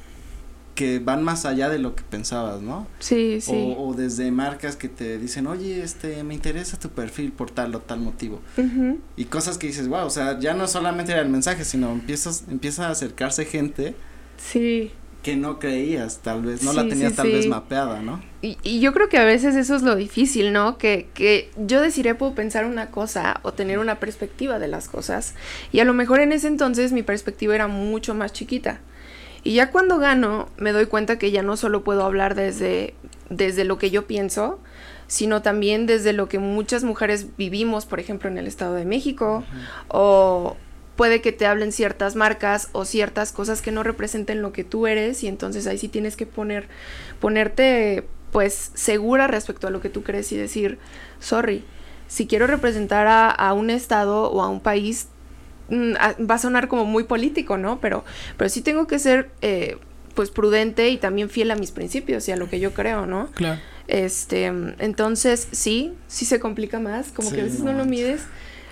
que 0.75 0.99
van 0.99 1.23
más 1.23 1.45
allá 1.45 1.67
de 1.69 1.77
lo 1.79 1.95
que 1.95 2.03
pensabas, 2.03 2.61
¿no? 2.61 2.88
Sí, 2.99 3.41
sí. 3.41 3.51
O, 3.53 3.88
o, 3.89 3.93
desde 3.93 4.31
marcas 4.31 4.75
que 4.77 4.88
te 4.88 5.17
dicen, 5.17 5.45
oye, 5.47 5.83
este, 5.83 6.23
me 6.23 6.33
interesa 6.33 6.79
tu 6.79 6.89
perfil 6.89 7.31
por 7.33 7.51
tal 7.51 7.75
o 7.75 7.79
tal 7.79 7.99
motivo. 7.99 8.39
Ujú. 8.57 8.99
Y 9.17 9.25
cosas 9.25 9.57
que 9.57 9.67
dices, 9.67 9.88
wow, 9.89 10.05
o 10.05 10.09
sea, 10.09 10.39
ya 10.39 10.53
no 10.53 10.67
solamente 10.67 11.11
era 11.11 11.21
el 11.21 11.29
mensaje, 11.29 11.65
sino 11.65 11.91
empiezas, 11.91 12.45
empieza 12.49 12.88
a 12.88 12.91
acercarse 12.91 13.43
gente 13.45 13.93
Sí. 14.38 14.91
que 15.21 15.35
no 15.35 15.59
creías, 15.59 16.19
tal 16.19 16.43
vez, 16.43 16.63
no 16.63 16.71
la 16.71 16.88
tenías 16.88 17.11
sí, 17.11 17.17
tal 17.17 17.27
vez 17.29 17.45
mapeada, 17.47 18.01
¿no? 18.01 18.21
Y, 18.41 18.57
y 18.63 18.79
yo 18.79 18.93
creo 18.93 19.09
que 19.09 19.17
a 19.17 19.25
veces 19.25 19.55
eso 19.57 19.75
es 19.75 19.81
lo 19.81 19.97
difícil, 19.97 20.53
¿no? 20.53 20.77
Que, 20.77 21.09
que 21.13 21.51
yo 21.57 21.81
deciré 21.81 22.15
puedo 22.15 22.33
pensar 22.35 22.65
una 22.65 22.89
cosa 22.89 23.41
o 23.43 23.51
tener 23.51 23.79
una 23.79 23.99
perspectiva 23.99 24.59
de 24.59 24.69
las 24.69 24.88
cosas. 24.88 25.33
Y 25.73 25.81
a 25.81 25.83
lo 25.83 25.93
mejor 25.93 26.21
en 26.21 26.31
ese 26.31 26.47
entonces 26.47 26.93
mi 26.93 27.03
perspectiva 27.03 27.53
era 27.53 27.67
mucho 27.67 28.15
más 28.15 28.31
chiquita. 28.31 28.79
Y 29.49 29.55
ya 29.55 29.71
cuando 29.71 29.97
gano, 29.97 30.47
me 30.57 30.71
doy 30.71 30.85
cuenta 30.85 31.17
que 31.17 31.31
ya 31.31 31.41
no 31.41 31.57
solo 31.57 31.83
puedo 31.83 32.03
hablar 32.03 32.35
desde, 32.35 32.93
desde 33.31 33.63
lo 33.63 33.79
que 33.79 33.89
yo 33.89 34.05
pienso, 34.05 34.59
sino 35.07 35.41
también 35.41 35.87
desde 35.87 36.13
lo 36.13 36.29
que 36.29 36.37
muchas 36.37 36.83
mujeres 36.83 37.35
vivimos, 37.35 37.87
por 37.87 37.99
ejemplo, 37.99 38.29
en 38.29 38.37
el 38.37 38.45
Estado 38.45 38.75
de 38.75 38.85
México, 38.85 39.43
o 39.87 40.55
puede 40.95 41.21
que 41.21 41.31
te 41.31 41.47
hablen 41.47 41.71
ciertas 41.71 42.15
marcas 42.15 42.69
o 42.73 42.85
ciertas 42.85 43.31
cosas 43.31 43.63
que 43.63 43.71
no 43.71 43.81
representen 43.81 44.43
lo 44.43 44.53
que 44.53 44.63
tú 44.63 44.85
eres, 44.85 45.23
y 45.23 45.27
entonces 45.27 45.65
ahí 45.65 45.79
sí 45.79 45.87
tienes 45.87 46.15
que 46.15 46.27
poner, 46.27 46.67
ponerte 47.19 48.07
pues 48.31 48.69
segura 48.75 49.25
respecto 49.25 49.65
a 49.65 49.71
lo 49.71 49.81
que 49.81 49.89
tú 49.89 50.03
crees 50.03 50.31
y 50.31 50.37
decir, 50.37 50.77
sorry, 51.19 51.63
si 52.07 52.27
quiero 52.27 52.45
representar 52.45 53.07
a, 53.07 53.31
a 53.31 53.53
un 53.53 53.71
estado 53.71 54.29
o 54.29 54.43
a 54.43 54.47
un 54.47 54.59
país, 54.59 55.07
va 55.71 56.35
a 56.35 56.38
sonar 56.38 56.67
como 56.67 56.85
muy 56.85 57.03
político, 57.03 57.57
¿no? 57.57 57.79
Pero, 57.79 58.03
pero 58.38 58.49
sí 58.49 58.61
tengo 58.61 58.88
que 58.88 58.99
ser 58.99 59.29
eh, 59.41 59.77
pues 60.15 60.31
prudente 60.31 60.89
y 60.89 60.97
también 60.97 61.29
fiel 61.29 61.51
a 61.51 61.55
mis 61.55 61.71
principios 61.71 62.27
y 62.27 62.31
a 62.31 62.35
lo 62.35 62.49
que 62.49 62.59
yo 62.59 62.73
creo, 62.73 63.05
¿no? 63.05 63.27
Claro. 63.35 63.59
Este, 63.88 64.51
mm, 64.51 64.75
entonces 64.79 65.47
sí, 65.51 65.93
sí 66.07 66.25
se 66.25 66.39
complica 66.39 66.79
más, 66.79 67.11
como 67.11 67.31
que 67.31 67.41
a 67.41 67.43
veces 67.43 67.61
no 67.61 67.71
no 67.71 67.79
lo 67.79 67.85
mides. 67.85 68.21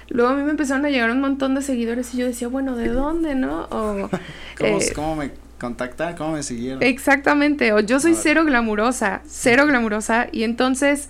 Luego 0.09 0.29
a 0.29 0.35
mí 0.35 0.43
me 0.43 0.51
empezaron 0.51 0.85
a 0.85 0.89
llegar 0.89 1.09
un 1.09 1.19
montón 1.19 1.55
de 1.55 1.61
seguidores 1.61 2.13
y 2.13 2.17
yo 2.17 2.25
decía, 2.25 2.47
bueno, 2.47 2.75
¿de 2.75 2.87
dónde, 2.89 3.35
no? 3.35 3.63
O, 3.71 4.09
¿Cómo, 4.57 4.79
eh, 4.79 4.91
cómo 4.93 5.15
me 5.15 5.31
contactaron? 5.59 6.15
¿Cómo 6.15 6.33
me 6.33 6.43
siguieron? 6.43 6.83
Exactamente, 6.83 7.73
o 7.73 7.79
yo 7.79 7.99
soy 7.99 8.11
Órale. 8.11 8.23
cero 8.23 8.45
glamurosa, 8.45 9.21
cero 9.25 9.65
glamurosa, 9.65 10.27
y 10.31 10.43
entonces 10.43 11.09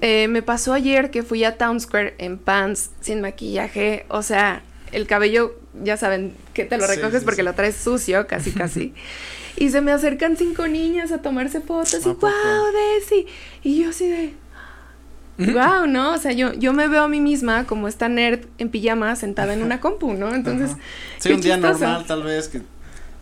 eh, 0.00 0.28
me 0.28 0.42
pasó 0.42 0.72
ayer 0.72 1.10
que 1.10 1.22
fui 1.22 1.44
a 1.44 1.56
Town 1.56 1.80
Square 1.80 2.14
en 2.18 2.38
pants, 2.38 2.90
sin 3.00 3.20
maquillaje, 3.20 4.06
o 4.08 4.22
sea, 4.22 4.62
el 4.96 5.06
cabello, 5.06 5.54
ya 5.84 5.96
saben, 5.96 6.32
que 6.54 6.64
te 6.64 6.78
lo 6.78 6.86
recoges 6.86 7.20
sí, 7.20 7.24
porque 7.24 7.42
sí. 7.42 7.44
lo 7.44 7.54
traes 7.54 7.76
sucio, 7.76 8.26
casi, 8.26 8.50
casi. 8.62 8.94
y 9.56 9.68
se 9.70 9.80
me 9.82 9.92
acercan 9.92 10.36
cinco 10.36 10.66
niñas 10.66 11.12
a 11.12 11.18
tomarse 11.18 11.60
fotos 11.60 12.00
y, 12.04 12.08
wow, 12.08 12.32
Desi, 12.72 13.26
y 13.62 13.82
yo 13.82 13.90
así 13.90 14.08
de... 14.08 14.34
Wow, 15.38 15.86
¿no? 15.86 16.14
O 16.14 16.18
sea, 16.18 16.32
yo, 16.32 16.54
yo 16.54 16.72
me 16.72 16.88
veo 16.88 17.02
a 17.02 17.08
mí 17.08 17.20
misma 17.20 17.66
como 17.66 17.88
esta 17.88 18.08
nerd 18.08 18.46
en 18.56 18.70
pijama 18.70 19.14
sentada 19.16 19.52
en 19.52 19.62
una 19.62 19.80
compu, 19.80 20.14
¿no? 20.14 20.34
Entonces, 20.34 20.70
Ajá. 20.70 20.80
Sí, 21.18 21.28
qué 21.28 21.34
un 21.34 21.40
día 21.42 21.54
chistoso. 21.56 21.78
normal, 21.80 22.06
tal 22.06 22.22
vez, 22.22 22.48
que 22.48 22.62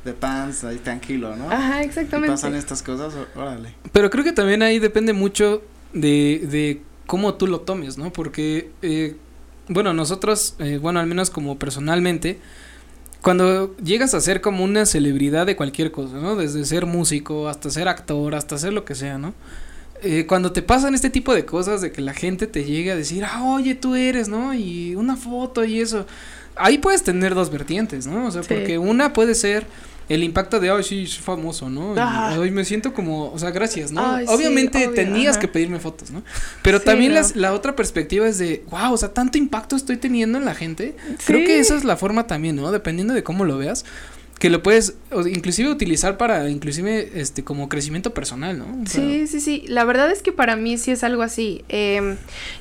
de 0.05 0.13
pants, 0.13 0.63
ahí 0.63 0.77
tranquilo, 0.77 1.35
¿no? 1.35 1.51
Ajá, 1.51 1.83
Y 1.83 1.87
exactamente. 1.87 2.31
pasan 2.31 2.55
estas 2.55 2.85
cosas, 2.85 3.15
órale. 3.35 3.75
Pero 3.91 4.11
creo 4.11 4.23
que 4.23 4.31
también 4.33 4.63
ahí 4.63 4.79
depende 4.79 5.13
mucho 5.13 5.65
de, 5.93 6.47
de 6.49 6.83
cómo 7.07 7.35
tú 7.35 7.49
lo 7.49 7.63
tomes, 7.63 7.99
¿no? 7.99 8.13
Porque, 8.13 8.71
eh, 8.83 9.17
bueno, 9.69 9.93
nosotros, 9.95 10.55
eh, 10.59 10.79
bueno, 10.81 11.01
al 11.01 11.07
menos 11.07 11.31
como 11.31 11.59
personalmente, 11.59 12.39
cuando 13.23 13.75
llegas 13.79 14.13
a 14.15 14.21
ser 14.21 14.41
como 14.41 14.63
una 14.65 14.85
celebridad 14.85 15.47
de 15.47 15.57
cualquier 15.57 15.91
cosa, 15.91 16.17
¿no? 16.19 16.37
Desde 16.37 16.65
ser 16.65 16.85
músico 16.87 17.49
hasta 17.49 17.71
ser 17.71 17.89
actor, 17.89 18.35
hasta 18.35 18.59
ser 18.59 18.73
lo 18.75 18.85
que 18.85 18.95
sea, 18.95 19.17
¿no? 19.19 19.33
Eh, 20.03 20.27
cuando 20.27 20.53
te 20.53 20.61
pasan 20.61 20.95
este 20.95 21.09
tipo 21.09 21.35
de 21.35 21.47
cosas 21.47 21.81
de 21.81 21.91
que 21.91 22.03
la 22.03 22.13
gente 22.13 22.47
te 22.47 22.65
llegue 22.65 22.93
a 22.93 22.97
decir, 22.97 23.25
ah, 23.25 23.43
oye, 23.45 23.75
tú 23.75 23.95
eres, 23.95 24.29
¿no? 24.29 24.53
Y 24.53 24.95
una 24.97 25.17
foto 25.17 25.65
y 25.65 25.81
eso. 25.81 26.07
Ahí 26.57 26.77
puedes 26.79 27.03
tener 27.03 27.35
dos 27.35 27.51
vertientes, 27.51 28.07
¿no? 28.07 28.27
O 28.27 28.31
sea, 28.31 28.43
Sí. 28.43 28.49
porque 28.53 28.77
una 28.77 29.15
puede 29.15 29.35
ser 29.35 29.67
el 30.09 30.23
impacto 30.23 30.61
de, 30.61 30.71
ay, 30.71 30.83
sí, 30.83 31.07
soy 31.07 31.23
famoso, 31.23 31.71
¿no? 31.71 31.93
Hoy 32.39 32.51
me 32.51 32.65
siento 32.65 32.93
como, 32.93 33.33
o 33.33 33.39
sea, 33.39 33.51
gracias, 33.51 33.91
¿no? 33.93 34.05
Ay, 34.15 34.27
sí, 34.27 34.33
Obviamente 34.35 34.79
obvio, 34.79 34.95
tenías 34.95 35.33
ajá. 35.33 35.41
que 35.41 35.49
pedirme 35.49 35.79
fotos, 35.81 36.11
¿no? 36.11 36.23
Pero 36.63 36.79
Sí, 36.79 36.85
también 36.85 37.13
no. 37.13 37.21
las- 37.21 37.37
la 37.37 37.53
otra 37.55 37.75
perspectiva 37.77 38.29
es 38.29 38.39
de, 38.39 38.65
wow, 38.71 38.93
o 38.93 38.97
sea, 38.97 39.13
tanto 39.15 39.39
impacto 39.39 39.77
estoy 39.77 39.97
teniendo 39.97 40.37
en 40.39 40.45
la 40.45 40.55
gente. 40.55 40.95
Creo 41.27 41.41
que 41.47 41.59
esa 41.59 41.77
es 41.77 41.85
la 41.85 41.97
forma 41.97 42.27
también, 42.27 42.57
¿no? 42.57 42.71
Dependiendo 42.71 43.15
de 43.15 43.23
cómo 43.23 43.45
lo 43.45 43.57
veas, 43.59 43.85
que 44.39 44.51
lo 44.51 44.63
puedes 44.63 44.95
o, 45.13 45.27
inclusive 45.27 45.71
utilizar 45.71 46.19
para, 46.19 46.51
inclusive, 46.51 47.13
este, 47.15 47.45
como 47.45 47.69
crecimiento 47.71 48.13
personal, 48.13 48.59
¿no? 48.59 48.65
O 48.83 48.87
sea, 48.87 49.01
Sí, 49.03 49.27
sí, 49.27 49.41
sí. 49.41 49.65
La 49.69 49.85
verdad 49.85 50.11
es 50.11 50.23
que 50.23 50.33
para 50.33 50.57
mí 50.57 50.77
sí 50.77 50.91
es 50.91 51.03
algo 51.05 51.23
así. 51.23 51.65
Em, 51.69 52.17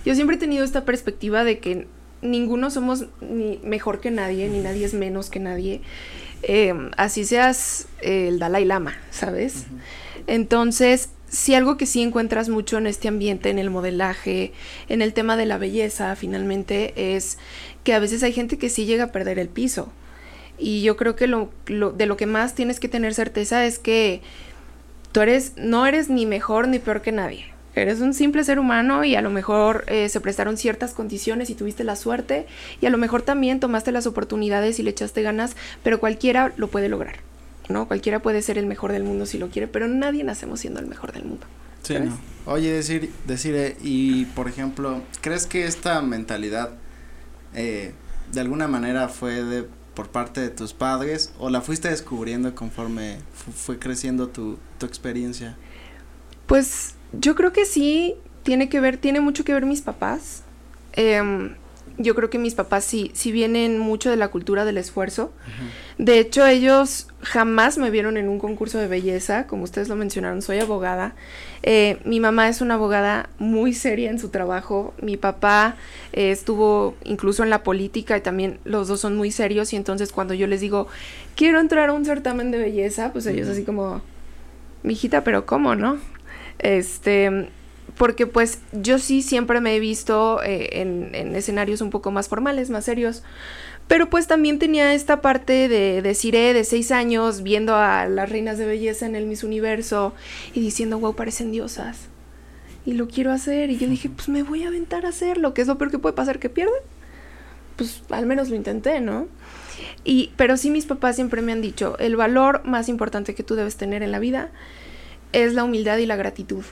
yo 0.06 0.16
siempre 0.16 0.38
he 0.38 0.40
tenido 0.40 0.64
esta 0.64 0.86
perspectiva 0.86 1.44
de 1.44 1.58
que 1.60 1.88
ninguno 2.22 2.70
somos 2.72 3.08
ni 3.22 3.60
mejor 3.66 4.00
que 4.00 4.12
nadie, 4.12 4.48
ni 4.48 4.60
nadie 4.60 4.86
es 4.86 4.94
menos 4.94 5.30
que 5.30 5.40
nadie. 5.42 5.82
Em, 6.44 6.92
así 6.98 7.24
seas 7.26 7.88
eh, 8.02 8.28
el 8.28 8.40
Dalai 8.40 8.66
Lama, 8.66 8.94
¿sabes? 9.12 9.66
Entonces, 10.28 11.10
sí 11.30 11.56
algo 11.56 11.78
que 11.78 11.86
sí 11.86 12.02
encuentras 12.02 12.50
mucho 12.50 12.78
en 12.78 12.88
este 12.88 13.08
ambiente, 13.08 13.50
en 13.50 13.60
el 13.60 13.70
modelaje, 13.70 14.52
en 14.90 15.02
el 15.02 15.14
tema 15.14 15.38
de 15.38 15.46
la 15.46 15.58
belleza, 15.58 16.16
finalmente, 16.16 17.16
es 17.16 17.38
que 17.84 17.94
a 17.94 18.00
veces 18.00 18.24
hay 18.24 18.34
gente 18.34 18.58
que 18.58 18.70
sí 18.70 18.86
llega 18.86 19.06
a 19.06 19.12
perder 19.12 19.40
el 19.40 19.50
piso. 19.50 19.92
Y 20.58 20.84
yo 20.84 20.98
creo 20.98 21.16
que 21.16 21.28
lo- 21.28 21.50
de 21.68 22.06
lo 22.06 22.18
que 22.18 22.26
más 22.28 22.56
tienes 22.56 22.80
que 22.80 22.88
tener 22.90 23.14
certeza 23.14 23.66
es 23.66 23.80
que 23.80 24.22
tú 25.12 25.22
eres, 25.22 25.54
no 25.58 25.86
eres 25.88 26.10
ni 26.10 26.26
mejor 26.26 26.68
ni 26.68 26.80
peor 26.80 27.02
que 27.02 27.12
nadie. 27.12 27.46
Eres 27.76 28.02
un 28.02 28.14
simple 28.14 28.44
ser 28.44 28.60
humano 28.60 29.04
y 29.04 29.16
a 29.16 29.22
lo 29.22 29.30
mejor 29.32 29.84
eh, 29.88 30.08
se 30.10 30.22
prestaron 30.22 30.58
ciertas 30.58 30.94
condiciones 30.94 31.50
y 31.50 31.56
tuviste 31.56 31.84
la 31.84 31.96
suerte 31.96 32.46
y 32.82 32.86
a 32.86 32.90
lo 32.92 32.98
mejor 32.98 33.24
también 33.24 33.60
tomaste 33.60 33.92
las 33.92 34.06
oportunidades 34.06 34.78
y 34.80 34.84
le 34.84 34.92
echaste 34.92 35.22
ganas, 35.24 35.56
pero 35.84 36.00
cualquiera 36.00 36.54
lo 36.58 36.68
puede 36.68 36.88
lograr, 36.90 37.16
¿no? 37.70 37.88
Cualquiera 37.88 38.20
puede 38.22 38.42
ser 38.44 38.58
el 38.60 38.68
mejor 38.68 38.92
del 38.92 39.04
mundo 39.04 39.26
si 39.26 39.38
lo 39.40 39.50
quiere, 39.50 39.68
pero 39.68 39.88
nadie 39.88 40.24
nacemos 40.24 40.60
siendo 40.60 40.80
el 40.80 40.86
mejor 40.86 41.14
del 41.14 41.26
mundo. 41.26 41.48
Sí, 41.82 41.96
¿Sabes? 41.96 42.10
no. 42.10 42.18
Oye, 42.46 42.72
decir, 42.72 43.12
decir, 43.26 43.56
eh, 43.56 43.76
y 43.82 44.26
por 44.26 44.48
ejemplo, 44.48 45.02
¿crees 45.22 45.48
que 45.48 45.66
esta 45.66 46.02
mentalidad 46.02 46.72
eh, 47.56 47.94
de 48.32 48.40
alguna 48.40 48.68
manera 48.68 49.10
fue 49.10 49.44
de 49.44 49.66
por 49.96 50.10
parte 50.10 50.42
de 50.42 50.50
tus 50.50 50.74
padres 50.74 51.34
o 51.40 51.50
la 51.50 51.62
fuiste 51.62 51.90
descubriendo 51.90 52.54
conforme 52.56 53.18
fu- 53.34 53.52
fue 53.52 53.80
creciendo 53.80 54.30
tu, 54.30 54.58
tu 54.78 54.86
experiencia? 54.86 55.56
Pues 56.48 56.96
yo 57.14 57.36
creo 57.36 57.54
que 57.54 57.66
sí, 57.66 58.16
tiene 58.44 58.70
que 58.70 58.80
ver, 58.80 58.98
tiene 58.98 59.22
mucho 59.22 59.44
que 59.44 59.54
ver 59.54 59.66
mis 59.66 59.82
papás. 59.82 60.44
Em, 60.94 61.56
yo 61.98 62.16
creo 62.16 62.30
que 62.30 62.40
mis 62.40 62.56
papás 62.56 62.84
sí, 62.84 63.12
sí 63.14 63.32
vienen 63.32 63.78
mucho 63.78 64.10
de 64.10 64.16
la 64.16 64.30
cultura 64.30 64.66
del 64.66 64.78
esfuerzo. 64.78 65.32
De 66.00 66.18
hecho, 66.18 66.46
ellos 66.46 67.08
jamás 67.22 67.78
me 67.78 67.92
vieron 67.92 68.18
en 68.18 68.30
un 68.30 68.40
concurso 68.40 68.80
de 68.80 68.88
belleza, 68.88 69.46
como 69.46 69.64
ustedes 69.64 69.90
lo 69.90 69.96
mencionaron, 69.96 70.42
soy 70.42 70.60
abogada. 70.60 71.14
Eh, 71.62 72.00
mi 72.04 72.20
mamá 72.20 72.50
es 72.50 72.62
una 72.62 72.76
abogada 72.76 73.30
muy 73.38 73.74
seria 73.74 74.10
en 74.10 74.18
su 74.18 74.30
trabajo. 74.30 74.96
Mi 75.02 75.18
papá 75.18 75.76
eh, 76.14 76.32
estuvo 76.32 76.96
incluso 77.04 77.44
en 77.44 77.52
la 77.52 77.62
política 77.62 78.18
y 78.18 78.22
también 78.22 78.60
los 78.64 78.88
dos 78.88 79.00
son 79.00 79.16
muy 79.16 79.30
serios. 79.30 79.72
Y 79.72 79.76
entonces 79.76 80.12
cuando 80.12 80.34
yo 80.34 80.48
les 80.48 80.62
digo, 80.62 80.88
quiero 81.36 81.60
entrar 81.60 81.90
a 81.90 81.94
un 81.94 82.06
certamen 82.06 82.50
de 82.50 82.58
belleza, 82.58 83.14
pues 83.14 83.28
ellos 83.28 83.48
así 83.48 83.64
como, 83.64 84.02
mijita, 84.82 85.24
pero 85.24 85.46
¿cómo, 85.46 85.76
no? 85.76 86.00
Este, 86.64 87.50
porque 87.98 88.26
pues 88.26 88.60
yo 88.72 88.98
sí 88.98 89.22
siempre 89.22 89.62
me 89.62 89.76
he 89.76 89.80
visto 89.80 90.42
eh, 90.44 90.82
en, 90.82 91.14
en 91.14 91.36
escenarios 91.36 91.82
un 91.82 91.92
poco 91.92 92.10
más 92.10 92.28
formales, 92.28 92.70
más 92.70 92.86
serios. 92.86 93.22
Pero 93.88 94.10
pues 94.10 94.28
también 94.28 94.60
tenía 94.60 94.94
esta 94.94 95.22
parte 95.22 95.68
de, 95.68 96.02
de 96.02 96.16
Cire 96.16 96.54
de 96.54 96.64
seis 96.64 96.92
años 96.92 97.44
viendo 97.44 97.76
a 97.76 98.08
las 98.08 98.30
reinas 98.30 98.58
de 98.58 98.66
belleza 98.66 99.06
en 99.06 99.16
el 99.16 99.26
Miss 99.26 99.44
Universo 99.44 100.14
y 100.54 100.62
diciendo, 100.62 101.00
wow, 101.00 101.16
parecen 101.16 101.52
diosas. 101.52 102.08
Y 102.86 102.94
lo 102.94 103.08
quiero 103.08 103.32
hacer. 103.32 103.70
Y 103.70 103.78
yo 103.78 103.88
dije, 103.88 104.10
pues 104.10 104.30
me 104.30 104.42
voy 104.42 104.64
a 104.64 104.70
aventar 104.70 105.06
a 105.06 105.10
hacerlo. 105.10 105.54
¿Qué 105.54 105.62
es 105.62 105.68
lo 105.68 105.78
peor 105.78 105.92
que 105.92 106.00
puede 106.00 106.16
pasar? 106.16 106.40
¿Que 106.40 106.50
pierden? 106.50 106.82
Pues 107.76 108.04
al 108.10 108.26
menos 108.26 108.50
lo 108.50 108.56
intenté, 108.56 109.02
¿no? 109.02 109.28
Y, 110.06 110.32
pero 110.38 110.56
sí 110.56 110.70
mis 110.70 110.86
papás 110.86 111.16
siempre 111.16 111.42
me 111.42 111.52
han 111.52 111.62
dicho, 111.62 111.98
el 111.98 112.16
valor 112.16 112.62
más 112.66 112.88
importante 112.88 113.36
que 113.36 113.44
tú 113.44 113.56
debes 113.56 113.76
tener 113.76 114.02
en 114.04 114.12
la 114.12 114.20
vida 114.20 114.52
es 115.34 115.54
la 115.54 115.64
humildad 115.64 115.98
y 115.98 116.06
la 116.06 116.16
gratitud. 116.16 116.64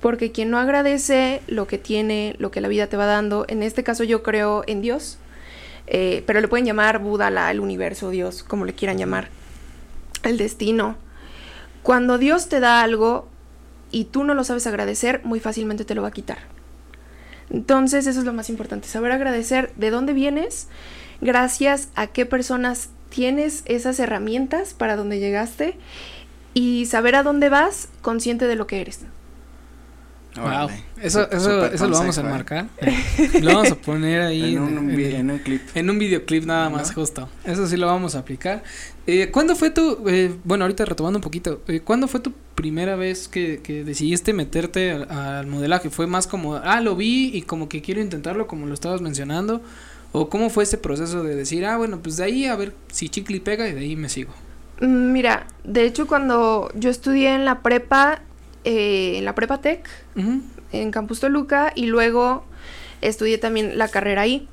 Porque 0.00 0.32
quien 0.32 0.50
no 0.50 0.58
agradece 0.58 1.42
lo 1.46 1.66
que 1.66 1.78
tiene, 1.78 2.34
lo 2.38 2.50
que 2.50 2.60
la 2.60 2.68
vida 2.68 2.88
te 2.88 2.96
va 2.96 3.06
dando, 3.06 3.44
en 3.48 3.62
este 3.62 3.84
caso 3.84 4.02
yo 4.02 4.22
creo 4.22 4.64
en 4.66 4.80
Dios, 4.80 5.18
eh, 5.86 6.24
pero 6.26 6.40
le 6.40 6.48
pueden 6.48 6.66
llamar 6.66 6.98
Buda, 6.98 7.30
la, 7.30 7.50
el 7.50 7.60
universo, 7.60 8.10
Dios, 8.10 8.42
como 8.42 8.64
le 8.64 8.74
quieran 8.74 8.96
llamar, 8.96 9.28
el 10.22 10.38
destino. 10.38 10.96
Cuando 11.82 12.18
Dios 12.18 12.48
te 12.48 12.60
da 12.60 12.82
algo 12.82 13.28
y 13.90 14.04
tú 14.04 14.24
no 14.24 14.34
lo 14.34 14.44
sabes 14.44 14.66
agradecer, 14.66 15.20
muy 15.24 15.40
fácilmente 15.40 15.84
te 15.84 15.94
lo 15.94 16.02
va 16.02 16.08
a 16.08 16.12
quitar. 16.12 16.38
Entonces 17.50 18.06
eso 18.06 18.20
es 18.20 18.24
lo 18.24 18.32
más 18.32 18.48
importante, 18.48 18.88
saber 18.88 19.12
agradecer 19.12 19.72
de 19.74 19.90
dónde 19.90 20.12
vienes, 20.12 20.68
gracias 21.20 21.88
a 21.96 22.06
qué 22.06 22.24
personas 22.24 22.90
tienes 23.10 23.62
esas 23.66 23.98
herramientas 23.98 24.72
para 24.72 24.96
donde 24.96 25.18
llegaste 25.18 25.76
y 26.54 26.86
saber 26.86 27.14
a 27.14 27.22
dónde 27.22 27.48
vas 27.48 27.88
consciente 28.02 28.46
de 28.46 28.56
lo 28.56 28.66
que 28.66 28.80
eres. 28.80 29.00
Wow. 30.36 30.68
Eso, 31.02 31.28
eso, 31.30 31.66
eso 31.66 31.88
lo 31.88 31.98
vamos 31.98 32.16
a 32.18 32.20
enmarcar. 32.20 32.68
lo 33.42 33.54
vamos 33.54 33.72
a 33.72 33.74
poner 33.74 34.22
ahí. 34.22 34.54
en, 34.54 34.62
un, 34.62 34.90
en, 34.90 35.30
un, 35.30 35.38
clip. 35.38 35.62
En 35.74 35.90
un 35.90 35.98
videoclip 35.98 36.44
nada 36.44 36.70
más, 36.70 36.94
justo. 36.94 37.28
Eso 37.44 37.66
sí 37.66 37.76
lo 37.76 37.86
vamos 37.86 38.14
a 38.14 38.20
aplicar. 38.20 38.62
Eh, 39.06 39.30
¿Cuándo 39.32 39.56
fue 39.56 39.70
tu, 39.70 40.08
eh, 40.08 40.32
bueno, 40.44 40.64
ahorita 40.64 40.84
retomando 40.84 41.18
un 41.18 41.22
poquito, 41.22 41.62
eh, 41.66 41.80
¿cuándo 41.80 42.06
fue 42.06 42.20
tu 42.20 42.32
primera 42.54 42.94
vez 42.94 43.26
que, 43.26 43.60
que 43.60 43.82
decidiste 43.82 44.32
meterte 44.32 44.92
al, 44.92 45.10
al, 45.10 45.46
modelaje? 45.48 45.90
¿Fue 45.90 46.06
más 46.06 46.28
como, 46.28 46.54
ah, 46.54 46.80
lo 46.80 46.94
vi 46.94 47.30
y 47.34 47.42
como 47.42 47.68
que 47.68 47.82
quiero 47.82 48.00
intentarlo 48.00 48.46
como 48.46 48.66
lo 48.66 48.74
estabas 48.74 49.00
mencionando? 49.00 49.62
¿O 50.12 50.28
cómo 50.28 50.48
fue 50.48 50.62
ese 50.62 50.78
proceso 50.78 51.24
de 51.24 51.34
decir, 51.34 51.64
ah, 51.66 51.76
bueno, 51.76 52.00
pues 52.02 52.18
de 52.18 52.24
ahí 52.24 52.46
a 52.46 52.54
ver 52.54 52.72
si 52.92 53.08
chicle 53.08 53.40
pega 53.40 53.68
y 53.68 53.72
de 53.72 53.80
ahí 53.80 53.96
me 53.96 54.08
sigo? 54.08 54.32
Mm, 54.80 55.12
mira, 55.12 55.46
de 55.64 55.84
hecho 55.84 56.06
cuando 56.06 56.70
yo 56.74 56.90
estudié 56.90 57.34
en 57.34 57.44
la 57.44 57.60
prepa, 57.60 58.22
eh, 58.64 59.14
en 59.18 59.24
la 59.24 59.34
prepa 59.34 59.60
tech, 59.60 59.88
uh 60.16 60.20
-huh. 60.20 60.42
en 60.72 60.90
Campus 60.90 61.20
Toluca, 61.20 61.72
y 61.74 61.86
luego 61.86 62.44
estudié 63.00 63.38
también 63.38 63.78
la 63.78 63.88
carrera 63.88 64.22
ahí. 64.22 64.48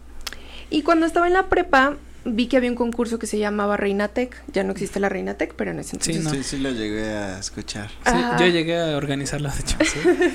Y 0.69 0.81
cuando 0.81 1.05
estaba 1.05 1.27
en 1.27 1.33
la 1.33 1.47
prepa, 1.47 1.95
vi 2.25 2.47
que 2.47 2.57
había 2.57 2.69
un 2.69 2.75
concurso 2.75 3.19
que 3.19 3.27
se 3.27 3.39
llamaba 3.39 3.77
Reina 3.77 4.09
Tech. 4.09 4.35
Ya 4.51 4.63
no 4.63 4.71
existe 4.71 4.99
la 4.99 5.09
Reina 5.09 5.35
Tech, 5.35 5.53
pero 5.55 5.71
en 5.71 5.79
ese 5.79 5.95
entonces. 5.95 6.17
Sí, 6.17 6.23
no. 6.23 6.29
sí, 6.31 6.43
sí 6.43 6.57
lo 6.57 6.71
llegué 6.71 7.05
a 7.05 7.39
escuchar. 7.39 7.89
Sí, 8.05 8.15
yo 8.39 8.47
llegué 8.47 8.77
a 8.77 8.97
organizarlo, 8.97 9.49
de 9.49 9.59
hecho. 9.59 9.77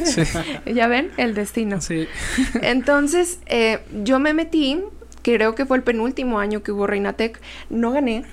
Sí. 0.05 0.23
ya 0.75 0.87
ven, 0.89 1.11
el 1.17 1.35
destino. 1.35 1.81
Sí. 1.81 2.09
Entonces, 2.63 3.39
eh, 3.47 3.81
yo 4.03 4.19
me 4.19 4.33
metí, 4.33 4.81
creo 5.23 5.55
que 5.55 5.67
fue 5.67 5.77
el 5.77 5.83
penúltimo 5.83 6.39
año 6.39 6.63
que 6.63 6.73
hubo 6.73 6.87
Reina 6.87 7.13
Tech. 7.13 7.41
No 7.69 7.93
gané, 7.93 8.25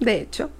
de 0.00 0.20
hecho, 0.20 0.50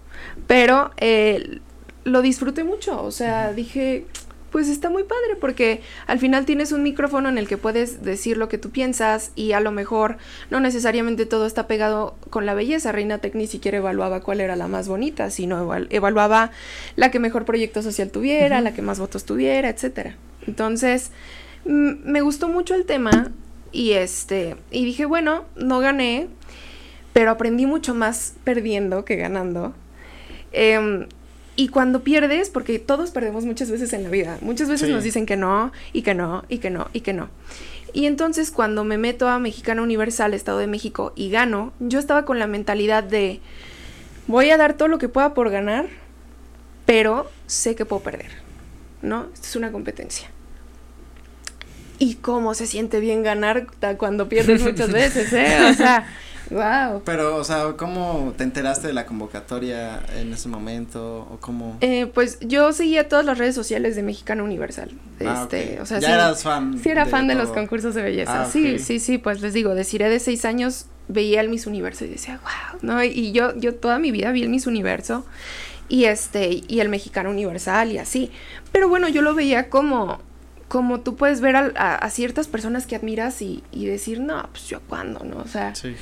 pero 0.47 0.93
eh, 0.97 1.61
lo 2.05 2.23
disfruté 2.23 2.65
mucho. 2.65 3.03
O 3.03 3.11
sea, 3.11 3.53
dije, 3.53 4.07
pues 4.55 4.69
está 4.69 4.89
muy 4.89 5.03
padre 5.03 5.37
porque 5.41 5.81
al 6.07 6.21
final 6.21 6.45
tienes 6.45 6.71
un 6.71 6.85
micrófono 6.85 7.29
en 7.29 7.39
el 7.39 7.49
que 7.49 7.59
puedes 7.59 8.05
decir 8.05 8.37
lo 8.37 8.49
que 8.49 8.57
tú 8.57 8.71
piensas 8.71 9.33
y 9.35 9.51
a 9.51 9.59
lo 9.59 9.73
mejor 9.73 10.17
no 10.49 10.61
necesariamente 10.61 11.27
todo 11.27 11.47
está 11.47 11.67
pegado 11.67 12.15
con 12.31 12.47
la 12.47 12.55
belleza. 12.55 12.93
Reina 12.93 13.19
Tech 13.19 13.35
ni 13.35 13.49
siquiera 13.49 13.79
evaluaba 13.79 14.21
cuál 14.21 14.41
era 14.41 14.55
la 14.55 14.69
más 14.69 14.87
bonita, 14.87 15.31
sino 15.31 15.75
evaluaba 15.91 16.53
la 16.95 17.11
que 17.11 17.19
mejor 17.19 17.45
proyecto 17.45 17.83
social 17.83 18.11
tuviera, 18.11 18.59
uh 18.59 18.61
-huh. 18.61 18.65
la 18.65 18.75
que 18.75 18.83
más 18.83 19.01
votos 19.01 19.25
tuviera, 19.25 19.69
etcétera. 19.69 20.17
Entonces, 20.47 21.11
me 21.65 22.21
gustó 22.21 22.49
mucho 22.49 22.75
el 22.75 22.85
tema 22.85 23.33
y 23.73 23.93
este 23.93 24.57
y 24.71 24.85
dije, 24.85 25.05
bueno, 25.05 25.47
no 25.57 25.81
gané, 25.81 26.29
pero 27.15 27.31
aprendí 27.31 27.65
mucho 27.65 27.95
más 27.95 28.35
perdiendo 28.45 29.07
que 29.07 29.17
ganando. 29.17 29.73
Eh, 30.53 31.07
y 31.57 31.69
cuando 31.69 32.03
pierdes, 32.03 32.51
porque 32.51 32.79
todos 32.81 33.13
perdemos 33.13 33.45
muchas 33.45 33.71
veces 33.71 33.93
en 33.93 34.03
la 34.03 34.11
vida, 34.11 34.39
muchas 34.41 34.69
veces 34.69 34.89
sí. 34.89 34.93
nos 34.93 35.05
dicen 35.05 35.25
que 35.25 35.37
no, 35.37 35.73
y 35.93 36.03
que 36.03 36.13
no, 36.15 36.45
y 36.49 36.59
que 36.59 36.71
no, 36.71 36.89
y 36.93 37.01
que 37.01 37.13
no. 37.13 37.31
Y 37.93 38.07
entonces 38.07 38.51
cuando 38.51 38.83
me 38.83 38.99
meto 38.99 39.29
a 39.29 39.39
Mexicana 39.39 39.81
Universal, 39.81 40.35
Estado 40.35 40.59
de 40.59 40.67
México, 40.67 41.13
y 41.15 41.31
gano, 41.31 41.73
yo 41.79 42.01
estaba 42.01 42.25
con 42.25 42.41
la 42.41 42.49
mentalidad 42.49 43.05
de 43.05 43.41
voy 44.27 44.51
a 44.51 44.57
dar 44.57 44.75
todo 44.75 44.89
lo 44.89 44.99
que 44.99 45.09
pueda 45.09 45.33
por 45.33 45.51
ganar, 45.51 45.87
pero 46.87 47.31
sé 47.47 47.77
que 47.77 47.85
puedo 47.85 48.03
perder, 48.03 48.33
¿no? 49.01 49.29
Esto 49.33 49.47
es 49.47 49.57
una 49.57 49.71
competencia. 49.71 50.29
Y 52.01 52.17
cómo 52.17 52.55
se 52.55 52.67
siente 52.67 52.99
bien 52.99 53.23
ganar 53.23 53.69
cuando 53.97 54.29
pierdes 54.29 54.63
muchas 54.63 54.91
veces, 54.93 55.33
¿eh? 55.33 55.71
O 55.71 55.75
sea, 55.75 56.09
Wow. 56.51 57.03
Pero, 57.05 57.37
o 57.37 57.45
sea, 57.45 57.73
¿cómo 57.77 58.35
te 58.37 58.45
enteraste 58.45 58.89
de 58.89 58.93
la 58.93 59.07
convocatoria 59.07 60.01
en 60.17 60.33
ese 60.33 60.49
momento 60.49 61.29
o 61.31 61.39
cómo? 61.41 61.79
Eh, 61.81 62.07
pues 62.07 62.39
yo 62.41 62.73
seguía 62.73 63.09
todas 63.09 63.25
las 63.25 63.39
redes 63.39 63.55
sociales 63.55 63.97
de 63.97 64.03
Mexicana 64.03 64.43
Universal. 64.43 64.91
Ah, 65.25 65.43
este, 65.43 65.65
okay. 65.65 65.79
o 65.79 65.87
sea, 65.87 66.01
ya 66.01 66.09
sí, 66.09 66.13
eras 66.13 66.43
fan. 66.43 66.79
Sí 66.79 66.89
era 66.91 67.05
de 67.05 67.11
fan 67.11 67.27
de 67.29 67.35
los 67.35 67.51
concursos 67.51 67.95
de 67.95 68.03
belleza. 68.03 68.43
Ah, 68.43 68.51
sí, 68.51 68.79
sí, 68.79 69.01
sí, 69.01 69.19
pues 69.19 69.41
les 69.41 69.55
digo, 69.55 69.75
deciré 69.75 70.09
de 70.09 70.21
seis 70.21 70.45
años 70.45 70.87
veía 71.09 71.41
el 71.41 71.49
Miss 71.49 71.67
Universo 71.67 72.05
y 72.05 72.09
decía, 72.09 72.41
wow, 72.43 72.81
¿no? 72.83 73.03
Y 73.03 73.33
yo, 73.33 73.57
yo 73.57 73.75
toda 73.75 73.99
mi 73.99 74.11
vida 74.11 74.31
vi 74.33 74.43
el 74.43 74.49
Miss 74.49 74.67
Universo 74.67 75.25
y 75.89 76.05
este, 76.05 76.63
y 76.67 76.81
el 76.81 76.89
Mexicano 76.89 77.31
Universal 77.31 77.93
y 77.93 77.99
así. 77.99 78.31
Pero 78.73 78.89
bueno, 78.89 79.09
yo 79.09 79.23
lo 79.23 79.35
veía 79.35 79.69
como, 79.69 80.21
como 80.69 81.01
tú 81.01 81.17
puedes 81.17 81.41
ver 81.41 81.57
a, 81.57 81.73
a, 81.77 81.95
a 81.97 82.11
ciertas 82.11 82.49
personas 82.49 82.87
que 82.87 82.97
admiras 82.97 83.43
y, 83.43 83.63
y, 83.71 83.87
decir, 83.87 84.21
no, 84.21 84.49
pues 84.51 84.67
yo 84.67 84.81
cuándo, 84.81 85.25
¿no? 85.25 85.39
O 85.39 85.49
sea, 85.49 85.75
sí. 85.75 85.95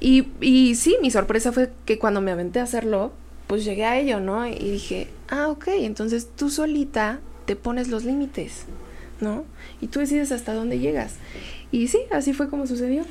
Y, 0.00 0.26
y 0.40 0.74
sí, 0.74 0.96
mi 1.00 1.10
sorpresa 1.10 1.52
fue 1.52 1.70
que 1.84 1.98
cuando 1.98 2.20
me 2.20 2.30
aventé 2.30 2.60
a 2.60 2.64
hacerlo, 2.64 3.12
pues 3.46 3.64
llegué 3.64 3.84
a 3.84 3.98
ello, 3.98 4.20
¿no? 4.20 4.46
Y 4.46 4.70
dije, 4.70 5.08
ah, 5.28 5.48
ok, 5.48 5.68
entonces 5.68 6.28
tú 6.36 6.50
solita 6.50 7.20
te 7.46 7.56
pones 7.56 7.88
los 7.88 8.04
límites, 8.04 8.64
¿no? 9.20 9.44
Y 9.80 9.88
tú 9.88 10.00
decides 10.00 10.32
hasta 10.32 10.54
dónde 10.54 10.78
llegas. 10.78 11.14
Y 11.70 11.88
sí, 11.88 12.00
así 12.10 12.32
fue 12.32 12.48
como 12.48 12.66
sucedió. 12.66 13.04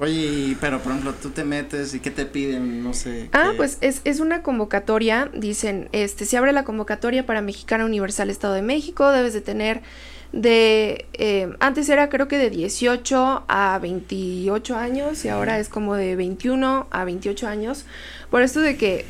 Oye, 0.00 0.56
pero 0.60 0.80
por 0.80 0.92
ejemplo, 0.92 1.12
tú 1.20 1.30
te 1.30 1.42
metes 1.42 1.92
y 1.92 1.98
qué 1.98 2.12
te 2.12 2.24
piden, 2.24 2.84
no 2.84 2.94
sé. 2.94 3.28
Ah, 3.32 3.48
qué... 3.50 3.56
pues 3.56 3.78
es, 3.80 4.00
es 4.04 4.20
una 4.20 4.42
convocatoria, 4.42 5.28
dicen, 5.34 5.88
este, 5.90 6.24
se 6.24 6.36
abre 6.36 6.52
la 6.52 6.64
convocatoria 6.64 7.26
para 7.26 7.42
Mexicana 7.42 7.84
Universal 7.84 8.30
Estado 8.30 8.54
de 8.54 8.62
México, 8.62 9.10
debes 9.10 9.32
de 9.32 9.40
tener 9.40 9.82
de 10.32 11.06
eh, 11.14 11.54
antes 11.58 11.88
era 11.88 12.08
creo 12.08 12.28
que 12.28 12.38
de 12.38 12.50
18 12.50 13.44
a 13.48 13.78
28 13.80 14.76
años 14.76 15.24
y 15.24 15.28
ahora 15.28 15.58
es 15.58 15.68
como 15.68 15.94
de 15.94 16.16
21 16.16 16.86
a 16.90 17.04
28 17.04 17.48
años. 17.48 17.84
Por 18.30 18.42
esto 18.42 18.60
de 18.60 18.76
que 18.76 19.04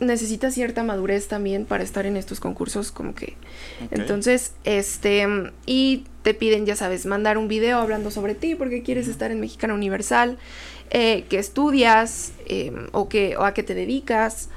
necesitas 0.00 0.54
cierta 0.54 0.82
madurez 0.82 1.28
también 1.28 1.64
para 1.64 1.82
estar 1.82 2.04
en 2.04 2.16
estos 2.16 2.38
concursos 2.38 2.92
como 2.92 3.14
que 3.14 3.34
okay. 3.82 3.98
entonces 3.98 4.52
este 4.64 5.26
y 5.64 6.04
te 6.22 6.34
piden 6.34 6.66
ya 6.66 6.76
sabes 6.76 7.06
mandar 7.06 7.38
un 7.38 7.48
video 7.48 7.78
hablando 7.78 8.10
sobre 8.10 8.34
ti 8.34 8.54
porque 8.56 8.82
quieres 8.82 9.08
estar 9.08 9.30
en 9.30 9.40
Mexicana 9.40 9.72
Universal 9.72 10.36
eh, 10.90 11.24
que 11.30 11.38
estudias 11.38 12.32
eh, 12.44 12.72
o 12.92 13.08
que 13.08 13.38
o 13.38 13.44
a 13.44 13.54
qué 13.54 13.62
te 13.62 13.74
dedicas 13.74 14.50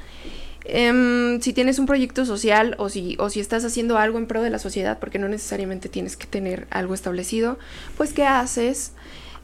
Um, 0.71 1.41
si 1.41 1.53
tienes 1.53 1.79
un 1.79 1.85
proyecto 1.85 2.25
social 2.25 2.75
o 2.77 2.89
si, 2.89 3.15
o 3.19 3.29
si 3.29 3.39
estás 3.39 3.65
haciendo 3.65 3.97
algo 3.97 4.17
en 4.17 4.27
pro 4.27 4.43
de 4.43 4.49
la 4.49 4.59
sociedad, 4.59 4.99
porque 4.99 5.17
no 5.17 5.27
necesariamente 5.27 5.89
tienes 5.89 6.15
que 6.15 6.27
tener 6.27 6.67
algo 6.69 6.93
establecido, 6.93 7.57
pues 7.97 8.13
¿qué 8.13 8.25
haces? 8.25 8.91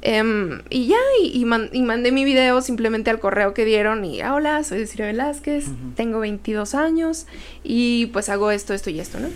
Um, 0.06 0.60
y 0.70 0.88
ya, 0.88 0.98
y, 1.24 1.40
y, 1.40 1.46
man, 1.46 1.70
y, 1.74 1.82
mandé 1.82 2.12
mi 2.12 2.26
video 2.26 2.62
simplemente 2.62 3.10
al 3.10 3.20
correo 3.20 3.54
que 3.56 3.66
dieron 3.66 4.06
y, 4.06 4.22
ah, 4.22 4.36
hola, 4.36 4.64
soy 4.64 4.86
Ciro 4.86 5.06
Velázquez, 5.06 5.68
uh 5.68 5.72
-huh. 5.72 5.96
tengo 5.96 6.20
22 6.20 6.76
años 6.76 7.26
y 7.64 8.08
pues 8.08 8.30
hago 8.30 8.52
esto, 8.52 8.74
esto 8.74 8.92
y 8.92 9.00
esto, 9.00 9.20
¿no? 9.20 9.30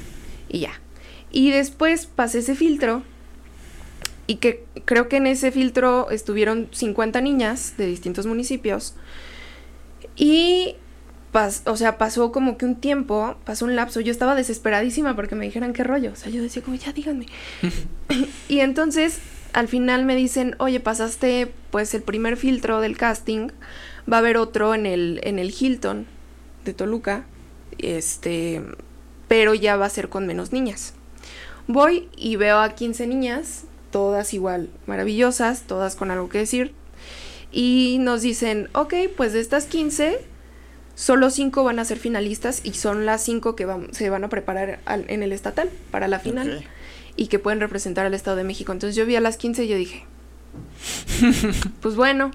Y 0.47 0.59
ya. 0.59 0.79
Y 1.31 1.49
después 1.49 2.05
pasé 2.05 2.39
ese 2.39 2.55
filtro 2.55 3.03
y 4.27 4.35
que 4.35 4.63
creo 4.85 5.09
que 5.09 5.17
en 5.17 5.25
ese 5.25 5.51
filtro 5.51 6.11
estuvieron 6.11 6.67
50 6.71 7.19
niñas 7.21 7.73
de 7.77 7.87
distintos 7.87 8.27
municipios 8.27 8.93
y 10.15 10.75
Pas, 11.31 11.61
o 11.65 11.77
sea, 11.77 11.97
pasó 11.97 12.31
como 12.31 12.57
que 12.57 12.65
un 12.65 12.75
tiempo, 12.75 13.35
pasó 13.45 13.65
un 13.65 13.75
lapso, 13.75 13.99
yo 13.99 14.11
estaba 14.11 14.33
desesperadísima 14.33 15.15
porque 15.15 15.35
me 15.35 15.45
dijeran 15.45 15.73
qué 15.73 15.83
rollo, 15.83 16.11
o 16.13 16.15
sea, 16.15 16.31
yo 16.31 16.41
decía 16.41 16.63
como, 16.63 16.75
ya 16.75 16.91
díganme. 16.91 17.27
y 18.47 18.59
entonces, 18.61 19.19
al 19.53 19.67
final 19.67 20.05
me 20.05 20.15
dicen, 20.15 20.55
oye, 20.57 20.79
pasaste 20.79 21.51
pues 21.69 21.93
el 21.93 22.01
primer 22.01 22.35
filtro 22.35 22.81
del 22.81 22.97
casting, 22.97 23.49
va 24.11 24.17
a 24.17 24.19
haber 24.19 24.37
otro 24.37 24.73
en 24.73 24.85
el, 24.85 25.19
en 25.23 25.37
el 25.39 25.53
Hilton 25.57 26.07
de 26.65 26.73
Toluca, 26.73 27.25
este, 27.77 28.63
pero 29.27 29.53
ya 29.53 29.77
va 29.77 29.85
a 29.85 29.89
ser 29.89 30.09
con 30.09 30.25
menos 30.25 30.51
niñas. 30.51 30.93
Voy 31.67 32.09
y 32.17 32.35
veo 32.35 32.57
a 32.59 32.73
15 32.73 33.05
niñas, 33.05 33.65
todas 33.91 34.33
igual 34.33 34.69
maravillosas, 34.87 35.63
todas 35.63 35.95
con 35.95 36.09
algo 36.09 36.29
que 36.29 36.39
decir, 36.39 36.73
y 37.51 37.97
nos 37.99 38.21
dicen, 38.21 38.69
ok, 38.73 38.93
pues 39.15 39.33
de 39.33 39.39
estas 39.39 39.65
15 39.65 40.19
solo 40.99 41.29
cinco 41.29 41.63
van 41.63 41.79
a 41.79 41.85
ser 41.85 41.97
finalistas 41.97 42.59
y 42.65 42.73
son 42.73 43.05
las 43.05 43.23
cinco 43.23 43.55
que 43.55 43.63
van, 43.63 43.93
se 43.93 44.09
van 44.09 44.25
a 44.25 44.27
preparar 44.27 44.79
al, 44.83 45.05
en 45.07 45.23
el 45.23 45.31
estatal 45.31 45.69
para 45.91 46.09
la 46.09 46.19
final 46.19 46.57
okay. 46.57 46.67
y 47.15 47.27
que 47.27 47.39
pueden 47.39 47.61
representar 47.61 48.05
al 48.05 48.13
Estado 48.13 48.35
de 48.35 48.43
México. 48.43 48.73
Entonces 48.73 48.97
yo 48.97 49.05
vi 49.05 49.15
a 49.15 49.21
las 49.21 49.37
15 49.37 49.63
y 49.63 49.67
yo 49.69 49.77
dije, 49.77 50.05
pues 51.81 51.95
bueno, 51.95 52.31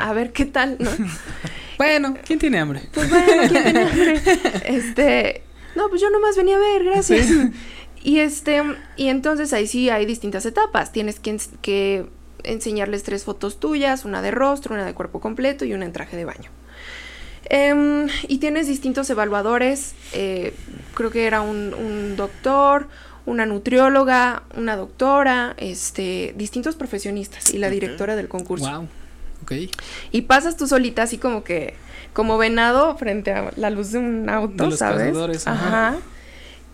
a 0.00 0.12
ver 0.14 0.32
qué 0.32 0.46
tal, 0.46 0.78
¿no? 0.80 0.90
bueno, 1.78 2.16
¿quién 2.26 2.40
tiene 2.40 2.58
hambre? 2.58 2.82
Pues 2.92 3.08
bueno, 3.08 3.42
¿quién 3.48 3.62
tiene 3.62 3.82
hambre? 3.82 4.22
Este, 4.64 5.42
no, 5.76 5.88
pues 5.88 6.00
yo 6.00 6.10
nomás 6.10 6.36
venía 6.36 6.56
a 6.56 6.58
ver, 6.58 6.82
gracias. 6.82 7.24
¿Sí? 7.26 7.52
Y 8.02 8.18
este, 8.18 8.60
y 8.96 9.08
entonces 9.10 9.52
ahí 9.52 9.68
sí 9.68 9.90
hay 9.90 10.06
distintas 10.06 10.44
etapas. 10.44 10.90
Tienes 10.90 11.20
que, 11.20 11.34
ens- 11.34 11.50
que 11.62 12.06
enseñarles 12.42 13.04
tres 13.04 13.22
fotos 13.22 13.60
tuyas, 13.60 14.04
una 14.04 14.22
de 14.22 14.32
rostro, 14.32 14.74
una 14.74 14.86
de 14.86 14.94
cuerpo 14.94 15.20
completo 15.20 15.64
y 15.64 15.72
una 15.72 15.84
en 15.84 15.92
traje 15.92 16.16
de 16.16 16.24
baño. 16.24 16.50
Em, 17.50 18.08
y 18.28 18.38
tienes 18.38 18.66
distintos 18.66 19.08
evaluadores, 19.10 19.94
eh, 20.12 20.52
creo 20.94 21.10
que 21.10 21.26
era 21.26 21.40
un, 21.40 21.72
un 21.72 22.16
doctor, 22.16 22.88
una 23.24 23.46
nutrióloga, 23.46 24.42
una 24.56 24.76
doctora, 24.76 25.54
este, 25.58 26.34
distintos 26.36 26.76
profesionistas 26.76 27.52
y 27.52 27.58
la 27.58 27.70
directora 27.70 28.16
del 28.16 28.28
concurso. 28.28 28.70
Wow. 28.70 28.88
Ok. 29.42 29.52
Y 30.12 30.22
pasas 30.22 30.56
tú 30.56 30.66
solita 30.66 31.02
así 31.04 31.16
como 31.18 31.44
que, 31.44 31.74
como 32.12 32.36
venado 32.38 32.96
frente 32.96 33.32
a 33.32 33.50
la 33.56 33.70
luz 33.70 33.92
de 33.92 33.98
un 33.98 34.28
auto, 34.28 34.64
De 34.64 34.70
los 34.70 34.78
¿sabes? 34.78 35.08
cazadores, 35.08 35.46
ajá. 35.46 35.96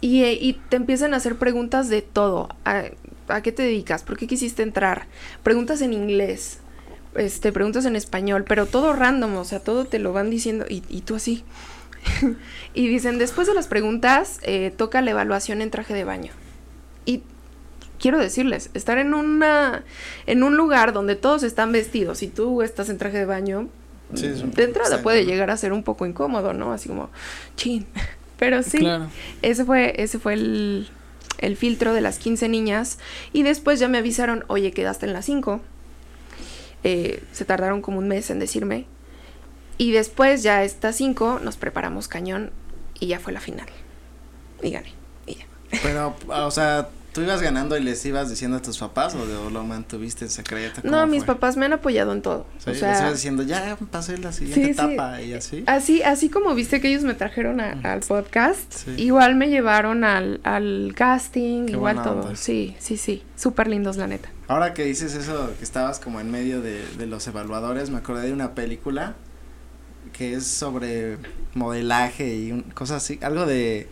Y, 0.00 0.24
eh, 0.24 0.38
y 0.40 0.54
te 0.68 0.76
empiezan 0.76 1.14
a 1.14 1.18
hacer 1.18 1.36
preguntas 1.36 1.88
de 1.88 2.02
todo. 2.02 2.48
¿A, 2.64 2.84
a 3.28 3.42
qué 3.42 3.52
te 3.52 3.62
dedicas? 3.62 4.02
¿Por 4.02 4.16
qué 4.16 4.26
quisiste 4.26 4.62
entrar? 4.62 5.06
Preguntas 5.42 5.80
en 5.82 5.92
inglés, 5.92 6.58
este, 7.16 7.52
preguntas 7.52 7.84
en 7.84 7.96
español, 7.96 8.44
pero 8.46 8.66
todo 8.66 8.92
random, 8.92 9.36
o 9.36 9.44
sea, 9.44 9.60
todo 9.60 9.84
te 9.84 9.98
lo 9.98 10.12
van 10.12 10.30
diciendo 10.30 10.64
y, 10.68 10.82
y 10.88 11.02
tú 11.02 11.14
así. 11.16 11.44
y 12.74 12.88
dicen, 12.88 13.18
después 13.18 13.46
de 13.46 13.54
las 13.54 13.66
preguntas, 13.66 14.38
eh, 14.42 14.72
toca 14.76 15.00
la 15.00 15.10
evaluación 15.12 15.62
en 15.62 15.70
traje 15.70 15.94
de 15.94 16.04
baño. 16.04 16.32
Y 17.06 17.22
quiero 17.98 18.18
decirles, 18.18 18.70
estar 18.74 18.98
en 18.98 19.14
una 19.14 19.84
en 20.26 20.42
un 20.42 20.56
lugar 20.56 20.92
donde 20.92 21.16
todos 21.16 21.42
están 21.42 21.72
vestidos 21.72 22.22
y 22.22 22.28
tú 22.28 22.62
estás 22.62 22.88
en 22.88 22.98
traje 22.98 23.18
de 23.18 23.24
baño, 23.26 23.68
Sí, 24.14 24.28
de 24.28 24.34
entrada 24.64 24.66
extraño, 24.68 25.02
puede 25.02 25.24
llegar 25.24 25.50
a 25.50 25.56
ser 25.56 25.72
un 25.72 25.82
poco 25.82 26.04
incómodo, 26.06 26.52
¿no? 26.52 26.72
Así 26.72 26.88
como, 26.88 27.10
chin. 27.56 27.86
Pero 28.38 28.62
sí, 28.62 28.78
Claro. 28.78 29.08
ese 29.42 29.64
fue, 29.64 29.94
ese 29.96 30.18
fue 30.18 30.34
el, 30.34 30.88
el 31.38 31.56
filtro 31.56 31.94
de 31.94 32.00
las 32.00 32.18
15 32.18 32.48
niñas. 32.48 32.98
Y 33.32 33.44
después 33.44 33.78
ya 33.80 33.88
me 33.88 33.98
avisaron, 33.98 34.44
oye, 34.48 34.72
quedaste 34.72 35.06
en 35.06 35.12
las 35.14 35.24
5. 35.24 35.60
Eh, 36.84 37.22
se 37.32 37.44
tardaron 37.44 37.82
como 37.82 37.98
un 37.98 38.08
mes 38.08 38.30
en 38.30 38.38
decirme. 38.38 38.86
Y 39.76 39.90
después 39.90 40.42
ya 40.42 40.62
estas 40.62 40.96
5 40.96 41.40
nos 41.42 41.56
preparamos 41.56 42.06
cañón 42.06 42.52
y 43.00 43.08
ya 43.08 43.18
fue 43.18 43.32
la 43.32 43.40
final. 43.40 43.66
Y 44.62 44.70
gané. 44.70 44.92
Y 45.26 45.36
ya. 45.36 45.46
Pero, 45.82 46.14
o 46.28 46.50
sea, 46.50 46.88
¿tú 47.14 47.22
ibas 47.22 47.40
ganando 47.40 47.78
y 47.78 47.82
les 47.82 48.04
ibas 48.04 48.28
diciendo 48.28 48.58
a 48.58 48.60
tus 48.60 48.76
papás 48.76 49.14
o, 49.14 49.24
de- 49.26 49.50
lo 49.50 49.64
mantuviste 49.64 50.26
en 50.26 50.30
secreto? 50.30 50.82
No, 50.84 50.90
¿Cómo 50.90 51.06
mis 51.06 51.24
fue? 51.24 51.34
papás 51.34 51.56
me 51.56 51.64
han 51.64 51.72
apoyado 51.72 52.12
en 52.12 52.20
todo. 52.20 52.44
Sí, 52.58 52.64
o 52.68 52.72
les 52.72 52.80
ibas 52.82 53.12
diciendo, 53.14 53.42
ya 53.44 53.78
pasé 53.90 54.18
la 54.18 54.32
siguiente 54.32 54.60
Sí, 54.60 54.64
sí. 54.66 54.70
etapa 54.72 55.22
y 55.22 55.32
así. 55.32 55.64
Así, 55.66 56.02
así 56.02 56.28
como 56.28 56.54
viste 56.54 56.80
que 56.82 56.88
ellos 56.88 57.04
me 57.04 57.14
trajeron 57.14 57.60
a- 57.60 57.80
al 57.84 58.00
podcast, 58.00 58.86
igual 58.98 59.36
me 59.36 59.48
llevaron 59.48 60.04
al, 60.04 60.40
al 60.44 60.92
casting, 60.94 61.66
Qué 61.66 61.72
igual 61.72 62.02
todo. 62.02 62.20
onda. 62.22 62.36
Sí, 62.36 62.76
sí, 62.80 62.96
sí. 62.98 63.22
Súper 63.36 63.68
lindos, 63.68 63.96
la 63.96 64.06
neta. 64.06 64.28
Ahora 64.48 64.74
que 64.74 64.84
dices 64.84 65.14
eso, 65.14 65.52
que 65.56 65.64
estabas 65.64 66.00
como 66.00 66.20
en 66.20 66.30
medio 66.30 66.60
de, 66.60 66.84
de 66.98 67.06
los 67.06 67.26
evaluadores, 67.26 67.88
me 67.90 67.96
acordé 67.98 68.26
de 68.26 68.32
una 68.34 68.54
película 68.54 69.14
que 70.12 70.34
es 70.34 70.46
sobre 70.46 71.16
modelaje 71.54 72.36
y 72.36 72.52
un, 72.52 72.62
cosas 72.62 73.02
así, 73.02 73.18
algo 73.22 73.46
de 73.46 73.88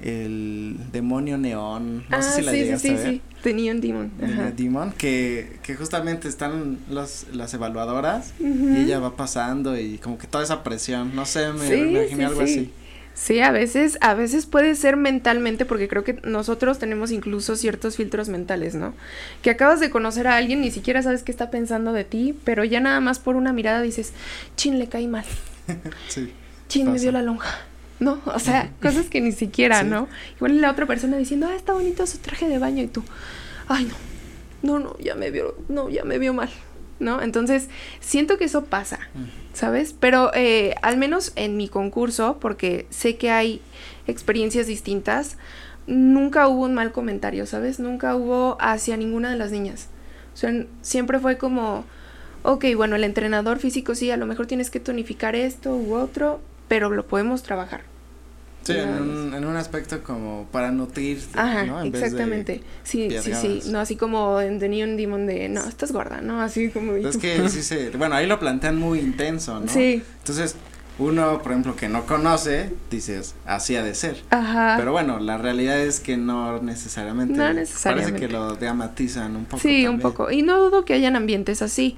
el 0.00 0.76
demonio 0.92 1.38
neón, 1.38 2.04
no 2.08 2.22
sé 2.22 2.32
si 2.32 2.42
la 2.42 2.52
Ah, 2.52 2.54
sí, 2.54 2.64
sí, 2.64 2.64
llegaste 2.64 2.78
sí, 2.78 2.94
a 2.94 2.98
ver. 2.98 3.14
sí. 3.14 3.22
The 3.42 3.54
Neon 3.54 3.80
Demon. 3.80 4.12
de 4.16 4.26
Ajá. 4.26 4.52
Demon, 4.52 4.92
que, 4.92 5.60
que 5.62 5.74
justamente 5.76 6.28
están 6.28 6.84
los, 6.88 7.26
las 7.32 7.54
evaluadoras 7.54 8.34
y 8.68 8.80
ella 8.80 8.98
va 9.00 9.16
pasando 9.16 9.78
y 9.78 9.98
como 9.98 10.18
que 10.18 10.26
toda 10.26 10.44
esa 10.44 10.62
presión, 10.64 11.14
no 11.14 11.24
sé, 11.26 11.52
me, 11.52 11.68
Sí, 11.68 11.74
me 11.74 11.86
imaginé 11.86 12.24
sí, 12.24 12.24
algo 12.26 12.42
sí. 12.44 12.44
así. 12.44 12.74
Sí, 13.14 13.40
a 13.40 13.50
veces, 13.50 13.98
a 14.00 14.14
veces 14.14 14.46
puede 14.46 14.76
ser 14.76 14.96
mentalmente, 14.96 15.64
porque 15.66 15.88
creo 15.88 16.04
que 16.04 16.20
nosotros 16.22 16.78
tenemos 16.78 17.10
incluso 17.10 17.56
ciertos 17.56 17.96
filtros 17.96 18.28
mentales, 18.28 18.76
¿no? 18.76 18.94
Que 19.42 19.50
acabas 19.50 19.80
de 19.80 19.90
conocer 19.90 20.28
a 20.28 20.36
alguien, 20.36 20.60
ni 20.60 20.70
siquiera 20.70 21.02
sabes 21.02 21.24
qué 21.24 21.32
está 21.32 21.50
pensando 21.50 21.92
de 21.92 22.04
ti, 22.04 22.38
pero 22.44 22.62
ya 22.64 22.78
nada 22.80 23.00
más 23.00 23.18
por 23.18 23.34
una 23.34 23.52
mirada 23.52 23.82
dices, 23.82 24.12
chin, 24.56 24.78
le 24.78 24.88
caí 24.88 25.08
mal, 25.08 25.24
Sí. 26.08 26.32
chin, 26.68 26.92
me 26.92 26.98
vio 26.98 27.12
la 27.12 27.22
lonja. 27.22 27.66
No, 28.00 28.20
o 28.26 28.38
sea, 28.38 28.70
cosas 28.80 29.06
que 29.06 29.20
ni 29.20 29.32
siquiera, 29.32 29.80
Sí. 29.80 29.86
¿no? 29.86 30.08
Igual 30.36 30.60
la 30.60 30.70
otra 30.70 30.86
persona 30.86 31.16
diciendo, 31.16 31.48
ah, 31.50 31.54
está 31.54 31.72
bonito 31.72 32.06
su 32.06 32.18
traje 32.18 32.48
de 32.48 32.58
baño, 32.58 32.82
y 32.82 32.86
tú, 32.86 33.02
ay, 33.66 33.84
no, 33.86 33.94
no, 34.62 34.78
no, 34.78 34.98
ya 34.98 35.14
me 35.14 35.30
vio, 35.30 35.56
no, 35.68 35.88
ya 35.88 36.04
me 36.04 36.18
vio 36.18 36.32
mal, 36.32 36.50
¿no? 37.00 37.20
Entonces, 37.22 37.68
siento 38.00 38.38
que 38.38 38.44
eso 38.44 38.64
pasa. 38.66 39.00
¿sabes? 39.58 39.92
Pero 39.98 40.30
eh, 40.34 40.76
al 40.82 40.98
menos 40.98 41.32
en 41.34 41.56
mi 41.56 41.68
concurso, 41.68 42.38
porque 42.40 42.86
sé 42.90 43.16
que 43.16 43.32
hay 43.32 43.60
experiencias 44.06 44.68
distintas, 44.68 45.36
nunca 45.88 46.46
hubo 46.46 46.62
un 46.64 46.74
mal 46.74 46.92
comentario, 46.92 47.44
¿sabes? 47.44 47.80
Nunca 47.80 48.14
hubo 48.14 48.56
hacia 48.60 48.96
ninguna 48.96 49.30
de 49.32 49.36
las 49.36 49.50
niñas. 49.50 49.88
O 50.32 50.36
sea, 50.36 50.52
siempre 50.80 51.18
fue 51.18 51.38
como, 51.38 51.84
ok, 52.44 52.66
bueno, 52.76 52.94
el 52.94 53.02
entrenador 53.02 53.58
físico 53.58 53.96
sí, 53.96 54.12
a 54.12 54.16
lo 54.16 54.26
mejor 54.26 54.46
tienes 54.46 54.70
que 54.70 54.78
tonificar 54.78 55.34
esto 55.34 55.74
u 55.74 55.94
otro, 55.94 56.40
pero 56.68 56.90
lo 56.90 57.06
podemos 57.06 57.42
trabajar. 57.42 57.82
Sí, 58.62 58.74
en 58.76 58.90
un, 58.90 59.34
en 59.34 59.46
un 59.46 59.56
aspecto 59.56 60.02
como 60.02 60.46
para 60.52 60.70
nutrirte, 60.70 61.38
Ajá, 61.38 61.64
¿no? 61.64 61.80
En 61.80 61.90
vez 61.90 62.02
de- 62.02 62.06
exactamente. 62.06 62.60
Sí, 62.82 63.08
sí, 63.22 63.32
sí. 63.34 63.62
No 63.70 63.78
así 63.80 63.96
como 63.96 64.40
en 64.42 64.58
The 64.58 64.68
Neon 64.68 64.96
Demon 64.98 65.26
de, 65.26 65.48
no, 65.48 65.64
estás 65.66 65.90
gorda, 65.90 66.20
¿no? 66.20 66.42
Así 66.42 66.68
como... 66.68 66.92
Es 66.92 67.16
que 67.16 67.48
sí 67.48 67.62
se, 67.62 67.88
bueno, 67.90 68.14
ahí 68.16 68.26
lo 68.26 68.38
plantean 68.38 68.76
muy 68.76 68.98
intenso, 68.98 69.58
¿no? 69.58 69.68
Sí, 69.72 70.02
Entonces, 70.18 70.54
uno, 70.98 71.40
por 71.42 71.52
ejemplo, 71.52 71.76
que 71.76 71.88
no 71.88 72.04
conoce, 72.04 72.70
dices, 72.90 73.36
así 73.46 73.74
ha 73.76 73.82
de 73.82 73.94
ser. 73.94 74.22
ajá. 74.28 74.74
Pero 74.76 74.92
bueno, 74.92 75.18
la 75.18 75.38
realidad 75.38 75.78
es 75.80 76.00
que 76.00 76.16
no 76.18 76.60
necesariamente. 76.60 77.34
No 77.34 77.44
Parece 77.44 77.60
necesariamente. 77.60 78.20
que 78.20 78.28
lo 78.28 78.54
dramatizan 78.56 79.34
un 79.36 79.44
poco. 79.46 79.62
Sí, 79.62 79.86
un 79.86 79.92
también. 79.98 80.00
poco. 80.12 80.30
Y 80.30 80.42
no 80.42 80.58
dudo 80.58 80.84
que 80.84 80.92
hayan 80.94 81.16
ambientes 81.16 81.62
así. 81.62 81.96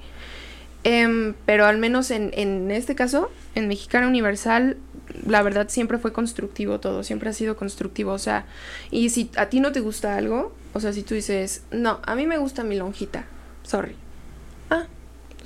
Em, 0.82 1.34
pero 1.44 1.66
al 1.66 1.78
menos 1.78 2.10
en, 2.10 2.30
en 2.34 2.70
este 2.70 2.94
caso, 2.94 3.30
en 3.54 3.68
Mexicana 3.68 4.08
Universal, 4.08 4.78
la 5.26 5.42
verdad 5.42 5.68
siempre 5.68 5.98
fue 5.98 6.12
constructivo 6.12 6.80
todo, 6.80 7.02
siempre 7.02 7.30
ha 7.30 7.32
sido 7.32 7.56
constructivo. 7.56 8.12
O 8.12 8.18
sea, 8.18 8.46
y 8.90 9.10
si 9.10 9.30
a 9.36 9.46
ti 9.46 9.60
no 9.60 9.72
te 9.72 9.80
gusta 9.80 10.16
algo, 10.16 10.54
o 10.72 10.80
sea, 10.80 10.92
si 10.92 11.02
tú 11.02 11.14
dices, 11.14 11.64
no, 11.70 12.00
a 12.04 12.14
mí 12.14 12.26
me 12.26 12.38
gusta 12.38 12.64
mi 12.64 12.76
lonjita, 12.76 13.26
sorry. 13.62 13.94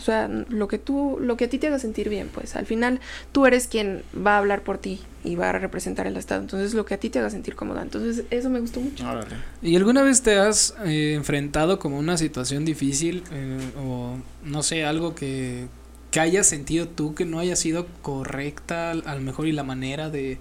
O 0.05 0.07
sea, 0.07 0.29
lo 0.29 0.69
que 0.69 0.77
tú, 0.77 1.17
lo 1.19 1.39
que 1.39 1.47
a 1.47 1.49
ti 1.49 1.59
te 1.59 1.69
haga 1.69 1.79
sentir 1.79 2.11
bien, 2.11 2.29
pues 2.29 2.57
al 2.57 2.67
final 2.67 3.01
tú 3.33 3.47
eres 3.47 3.67
quien 3.67 4.03
va 4.15 4.35
a 4.35 4.39
hablar 4.39 4.61
por 4.61 4.77
ti 4.77 5.01
y 5.25 5.35
va 5.35 5.49
a 5.49 5.53
representar 5.53 6.07
el 6.07 6.19
Estado. 6.19 6.43
Entonces, 6.43 6.75
lo 6.75 6.85
que 6.85 6.93
a 6.93 6.99
ti 6.99 7.09
te 7.09 7.21
haga 7.21 7.31
sentir 7.31 7.55
cómoda. 7.55 7.81
Entonces, 7.81 8.27
eso 8.29 8.51
me 8.51 8.61
gustó 8.61 8.83
mucho. 8.83 9.03
Órale. 9.09 9.35
¿Y 9.63 9.77
alguna 9.77 10.03
vez 10.03 10.21
te 10.21 10.37
has 10.37 10.75
eh, 10.85 11.15
enfrentado 11.15 11.79
como 11.79 11.99
una 11.99 12.19
situación 12.19 12.67
difícil 12.67 13.25
eh, 13.33 13.59
o 13.79 14.19
no 14.45 14.63
sé, 14.63 14.85
algo 14.85 15.15
que, 15.15 15.69
que 16.11 16.21
hayas 16.21 16.47
sentido 16.47 16.87
tú 16.87 17.15
que 17.15 17.25
no 17.25 17.39
haya 17.39 17.57
sido 17.57 17.87
correcta 18.03 18.91
a 18.91 19.15
lo 19.15 19.21
mejor 19.23 19.47
y 19.47 19.53
la 19.53 19.63
manera 19.65 20.11
de, 20.11 20.33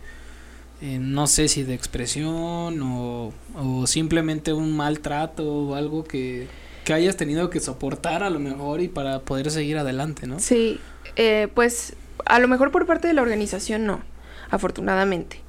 eh, 0.81 0.99
no 0.99 1.25
sé 1.27 1.47
si 1.47 1.63
de 1.63 1.73
expresión 1.73 2.81
o, 2.81 3.33
o 3.55 3.87
simplemente 3.87 4.51
un 4.51 4.75
maltrato 4.75 5.49
o 5.49 5.75
algo 5.75 6.03
que, 6.03 6.49
que 6.83 6.93
hayas 6.93 7.17
tenido 7.17 7.49
que 7.49 7.59
soportar 7.59 8.23
a 8.23 8.29
lo 8.29 8.39
mejor 8.39 8.81
y 8.81 8.87
para 8.87 9.21
poder 9.21 9.49
seguir 9.51 9.77
adelante, 9.77 10.27
¿no? 10.27 10.39
Sí, 10.39 10.79
eh, 11.15 11.47
pues 11.53 11.95
a 12.25 12.39
lo 12.39 12.47
mejor 12.47 12.71
por 12.71 12.85
parte 12.85 13.07
de 13.07 13.13
la 13.13 13.21
organización 13.21 13.85
no, 13.85 14.01
afortunadamente. 14.49 15.39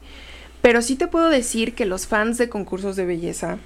Pero 0.62 0.81
sí 0.81 0.97
te 0.97 1.07
puedo 1.07 1.29
decir 1.29 1.75
que 1.75 1.85
los 1.85 2.07
fans 2.07 2.38
de 2.38 2.49
concursos 2.49 2.97
de 2.97 3.05
belleza 3.05 3.59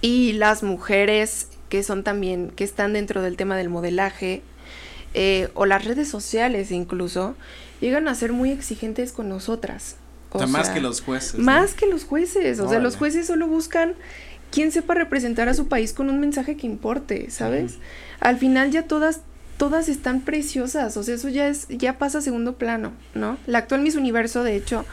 y 0.00 0.32
las 0.34 0.62
mujeres 0.62 1.48
que 1.68 1.82
son 1.82 2.04
también, 2.04 2.50
que 2.50 2.64
están 2.64 2.92
dentro 2.92 3.22
del 3.22 3.36
tema 3.36 3.56
del 3.56 3.68
modelaje, 3.68 4.42
eh, 5.14 5.48
o 5.54 5.66
las 5.66 5.84
redes 5.84 6.08
sociales 6.08 6.70
incluso, 6.70 7.34
llegan 7.80 8.08
a 8.08 8.14
ser 8.14 8.32
muy 8.32 8.50
exigentes 8.50 9.12
con 9.12 9.28
nosotras. 9.28 9.96
O 10.32 10.38
sea, 10.38 10.46
más 10.46 10.70
que 10.70 10.80
los 10.80 11.00
jueces. 11.00 11.34
¿no? 11.34 11.44
Más 11.44 11.74
que 11.74 11.86
los 11.86 12.04
jueces, 12.04 12.60
o 12.60 12.68
sea, 12.68 12.78
los 12.78 12.96
jueces 12.96 13.26
solo 13.26 13.48
buscan 13.48 13.94
quien 14.50 14.72
sepa 14.72 14.94
representar 14.94 15.48
a 15.48 15.54
su 15.54 15.68
país 15.68 15.92
con 15.92 16.10
un 16.10 16.20
mensaje 16.20 16.56
que 16.56 16.66
importe, 16.66 17.30
¿sabes? 17.30 17.78
Al 18.20 18.36
final 18.38 18.70
ya 18.70 18.82
todas 18.84 19.20
todas 19.56 19.90
están 19.90 20.22
preciosas, 20.22 20.96
o 20.96 21.02
sea, 21.02 21.14
eso 21.16 21.28
ya 21.28 21.46
es 21.46 21.68
ya 21.68 21.98
pasa 21.98 22.18
a 22.18 22.20
segundo 22.22 22.54
plano, 22.54 22.92
¿no? 23.14 23.36
La 23.46 23.58
actual 23.58 23.82
Miss 23.82 23.94
Universo, 23.94 24.42
de 24.42 24.56
hecho, 24.56 24.86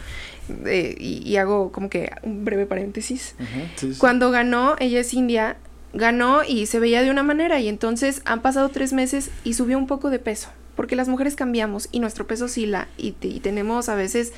eh, 0.66 0.94
y, 1.00 1.26
y 1.26 1.38
hago 1.38 1.72
como 1.72 1.90
que 1.90 2.12
un 2.24 2.44
breve 2.44 2.66
paréntesis. 2.66 3.36
Ujú, 3.40 3.48
sí, 3.78 3.94
sí. 3.94 4.00
Cuando 4.00 4.30
ganó, 4.30 4.76
ella 4.80 5.00
es 5.00 5.14
india, 5.14 5.56
ganó 5.94 6.44
y 6.44 6.66
se 6.66 6.80
veía 6.80 7.02
de 7.02 7.10
una 7.12 7.24
manera 7.24 7.62
y 7.62 7.70
entonces 7.70 8.22
han 8.26 8.42
pasado 8.42 8.68
tres 8.68 8.92
meses 8.92 9.30
y 9.46 9.54
subió 9.54 9.78
un 9.78 9.88
poco 9.88 10.10
de 10.10 10.20
peso, 10.20 10.50
porque 10.76 10.98
las 10.98 11.08
mujeres 11.08 11.36
cambiamos 11.36 11.88
y 11.94 12.02
nuestro 12.02 12.28
peso 12.28 12.46
oscila 12.46 12.90
y, 12.98 13.16
y 13.22 13.40
tenemos 13.40 13.88
a 13.88 13.96
veces 13.96 14.34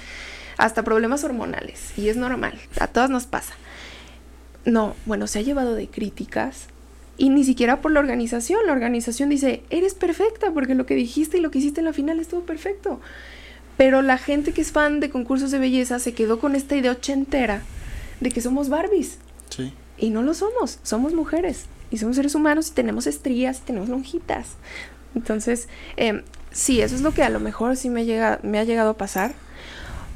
hasta 0.57 0.83
problemas 0.83 1.23
hormonales 1.23 1.91
y 1.97 2.09
es 2.09 2.17
normal, 2.17 2.53
a 2.79 2.85
todas 2.85 3.09
nos 3.09 3.25
pasa. 3.25 3.53
No, 4.69 4.95
bueno, 5.05 5.27
se 5.27 5.39
ha 5.39 5.41
llevado 5.41 5.75
de 5.75 5.87
críticas 5.87 6.67
y 7.17 7.29
ni 7.29 7.43
siquiera 7.43 7.81
por 7.81 7.91
la 7.91 7.99
organización, 7.99 8.65
la 8.65 8.71
organización 8.71 9.29
dice, 9.29 9.63
eres 9.69 9.93
perfecta 9.93 10.51
porque 10.51 10.75
lo 10.75 10.85
que 10.85 10.95
dijiste 10.95 11.37
y 11.37 11.41
lo 11.41 11.51
que 11.51 11.59
hiciste 11.59 11.81
en 11.81 11.85
la 11.85 11.93
final 11.93 12.19
estuvo 12.19 12.41
perfecto. 12.41 13.01
Pero 13.77 14.01
la 14.01 14.17
gente 14.17 14.53
que 14.53 14.61
es 14.61 14.71
fan 14.71 14.99
de 14.99 15.09
concursos 15.09 15.51
de 15.51 15.59
belleza 15.59 15.99
se 15.99 16.13
quedó 16.13 16.39
con 16.39 16.55
esta 16.55 16.75
idea 16.75 16.91
ochentera 16.91 17.61
de 18.19 18.31
que 18.31 18.41
somos 18.41 18.69
Barbies. 18.69 19.17
Sí. 19.49 19.73
Y 19.97 20.11
no 20.11 20.21
lo 20.21 20.33
somos, 20.33 20.79
somos 20.83 21.13
mujeres 21.13 21.65
y 21.91 21.97
somos 21.97 22.15
seres 22.15 22.35
humanos 22.35 22.69
y 22.69 22.71
tenemos 22.71 23.07
estrías 23.07 23.59
y 23.59 23.61
tenemos 23.61 23.89
lonjitas. 23.89 24.55
Entonces, 25.15 25.67
eh, 25.97 26.23
sí, 26.51 26.81
eso 26.81 26.95
es 26.95 27.01
lo 27.01 27.13
que 27.13 27.23
a 27.23 27.29
lo 27.29 27.39
mejor 27.39 27.75
sí 27.75 27.89
me, 27.89 28.05
llega, 28.05 28.39
me 28.43 28.59
ha 28.59 28.63
llegado 28.63 28.91
a 28.91 28.97
pasar. 28.97 29.33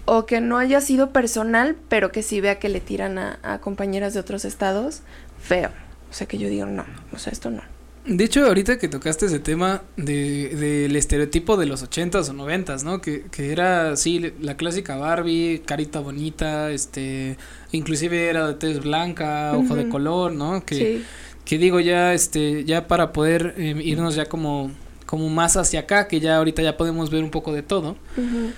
O 0.06 0.26
que 0.26 0.42
no 0.42 0.58
haya 0.58 0.82
sido 0.82 1.12
personal, 1.12 1.78
pero 1.90 2.12
que 2.12 2.24
sí 2.24 2.42
vea 2.42 2.60
que 2.60 2.70
le 2.70 2.82
tiran 2.82 3.18
a, 3.18 3.40
a 3.42 3.60
compañeras 3.60 4.14
de 4.14 4.20
otros 4.20 4.46
estados, 4.46 5.02
feo. 5.40 5.70
O 6.10 6.14
sea, 6.14 6.28
que 6.28 6.38
yo 6.38 6.50
digo, 6.50 6.66
no, 6.66 6.86
o 7.14 7.18
sea, 7.18 7.32
esto 7.32 7.50
no. 7.50 7.62
De 8.06 8.26
hecho, 8.26 8.46
ahorita 8.46 8.78
que 8.80 8.90
tocaste 8.90 9.28
ese 9.28 9.40
tema 9.40 9.84
de, 9.96 10.50
del 10.58 10.94
estereotipo 10.98 11.56
de 11.56 11.66
los 11.66 11.84
ochentas 11.84 12.28
o 12.28 12.34
noventas, 12.34 12.84
¿no? 12.84 13.00
Que, 13.00 13.24
que 13.32 13.54
era, 13.54 13.96
sí, 13.96 14.34
la 14.42 14.58
clásica 14.58 14.98
Barbie, 14.98 15.62
carita 15.66 16.02
bonita, 16.02 16.70
este, 16.72 17.38
inclusive 17.72 18.28
era 18.28 18.46
de 18.48 18.56
tez 18.56 18.82
blanca, 18.82 19.56
ojo 19.56 19.78
de 19.78 19.88
color, 19.88 20.34
¿no? 20.34 20.66
Que, 20.66 20.76
Sí, 20.76 21.08
que 21.46 21.58
digo 21.58 21.80
ya, 21.80 22.14
este, 22.14 22.66
ya 22.66 22.88
para 22.88 23.14
poder 23.14 23.56
eh, 23.58 23.74
irnos 23.82 24.16
ya 24.16 24.26
como, 24.26 24.72
como 25.06 25.30
más 25.30 25.56
hacia 25.56 25.82
acá, 25.82 26.10
que 26.10 26.20
ya 26.20 26.36
ahorita 26.38 26.62
ya 26.62 26.76
podemos 26.76 27.10
ver 27.10 27.24
un 27.24 27.32
poco 27.32 27.54
de 27.54 27.64
todo. 27.64 27.96
ujú, 28.18 28.54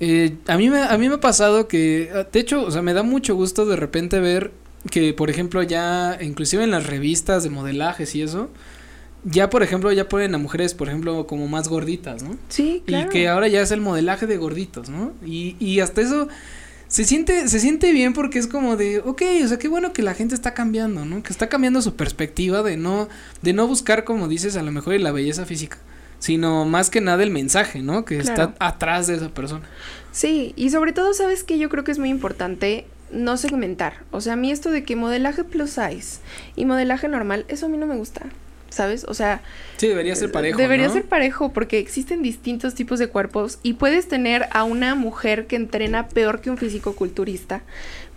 Eh, 0.00 0.36
a 0.46 0.56
mí 0.56 0.70
me, 0.70 0.82
a 0.82 0.96
mí 0.98 1.08
me 1.08 1.16
ha 1.16 1.20
pasado 1.20 1.68
que, 1.68 2.10
de 2.32 2.40
hecho, 2.40 2.62
o 2.62 2.70
sea, 2.70 2.82
me 2.82 2.94
da 2.94 3.02
mucho 3.02 3.34
gusto 3.34 3.66
de 3.66 3.76
repente 3.76 4.20
ver 4.20 4.52
que, 4.90 5.14
por 5.14 5.30
ejemplo, 5.30 5.62
ya, 5.62 6.18
inclusive 6.20 6.64
en 6.64 6.70
las 6.70 6.86
revistas 6.86 7.42
de 7.42 7.50
modelajes 7.50 8.14
y 8.14 8.22
eso, 8.22 8.50
ya, 9.24 9.48
por 9.48 9.62
ejemplo, 9.62 9.90
ya 9.92 10.08
ponen 10.08 10.34
a 10.34 10.38
mujeres, 10.38 10.74
por 10.74 10.88
ejemplo, 10.88 11.26
como 11.26 11.48
más 11.48 11.68
gorditas, 11.68 12.22
¿no? 12.22 12.36
sí, 12.48 12.82
claro. 12.86 13.06
Y 13.06 13.10
que 13.10 13.28
ahora 13.28 13.48
ya 13.48 13.62
es 13.62 13.70
el 13.70 13.80
modelaje 13.80 14.26
de 14.26 14.36
gorditos, 14.36 14.90
¿no? 14.90 15.12
Y, 15.24 15.56
y 15.58 15.80
hasta 15.80 16.02
eso 16.02 16.28
se 16.88 17.04
siente, 17.04 17.48
se 17.48 17.58
siente 17.58 17.92
bien 17.92 18.12
porque 18.12 18.38
es 18.38 18.46
como 18.46 18.76
de, 18.76 19.00
ok, 19.00 19.22
o 19.42 19.48
sea, 19.48 19.58
qué 19.58 19.68
bueno 19.68 19.92
que 19.92 20.02
la 20.02 20.14
gente 20.14 20.34
está 20.34 20.54
cambiando, 20.54 21.04
¿no? 21.04 21.22
Que 21.22 21.32
está 21.32 21.48
cambiando 21.48 21.80
su 21.80 21.96
perspectiva 21.96 22.62
de 22.62 22.76
no, 22.76 23.08
de 23.42 23.52
no 23.52 23.66
buscar, 23.66 24.04
como 24.04 24.28
dices, 24.28 24.56
a 24.56 24.62
lo 24.62 24.70
mejor 24.70 25.00
la 25.00 25.10
belleza 25.10 25.46
física, 25.46 25.78
sino 26.24 26.64
más 26.64 26.88
que 26.88 27.02
nada 27.02 27.22
el 27.22 27.30
mensaje, 27.30 27.82
¿no? 27.82 28.06
Que 28.06 28.16
Claro. 28.16 28.44
está 28.44 28.66
atrás 28.66 29.06
de 29.08 29.16
esa 29.16 29.28
persona. 29.28 29.64
Sí, 30.10 30.54
y 30.56 30.70
sobre 30.70 30.94
todo, 30.94 31.12
¿sabes 31.12 31.44
que 31.44 31.58
Yo 31.58 31.68
creo 31.68 31.84
que 31.84 31.92
es 31.92 31.98
muy 31.98 32.08
importante 32.08 32.86
no 33.12 33.36
segmentar. 33.36 34.04
O 34.10 34.22
sea, 34.22 34.32
a 34.32 34.36
mí 34.36 34.50
esto 34.50 34.70
de 34.70 34.84
que 34.84 34.96
modelaje 34.96 35.44
plus 35.44 35.72
size 35.72 36.20
y 36.56 36.64
modelaje 36.64 37.08
normal, 37.08 37.44
eso 37.48 37.66
a 37.66 37.68
mí 37.68 37.76
no 37.76 37.86
me 37.86 37.94
gusta. 37.96 38.22
¿Sabes? 38.74 39.04
O 39.04 39.14
sea, 39.14 39.40
Sí, 39.76 39.86
debería 39.86 40.16
ser 40.16 40.32
parejo. 40.32 40.58
Debería 40.58 40.88
¿no? 40.88 40.92
ser 40.92 41.04
parejo 41.04 41.52
porque 41.52 41.78
existen 41.78 42.22
distintos 42.22 42.74
tipos 42.74 42.98
de 42.98 43.06
cuerpos 43.06 43.58
y 43.62 43.74
puedes 43.74 44.08
tener 44.08 44.46
a 44.50 44.64
una 44.64 44.94
mujer 44.94 45.46
que 45.46 45.56
entrena 45.56 46.08
peor 46.08 46.40
que 46.40 46.50
un 46.50 46.58
físico 46.58 46.96
culturista, 46.96 47.62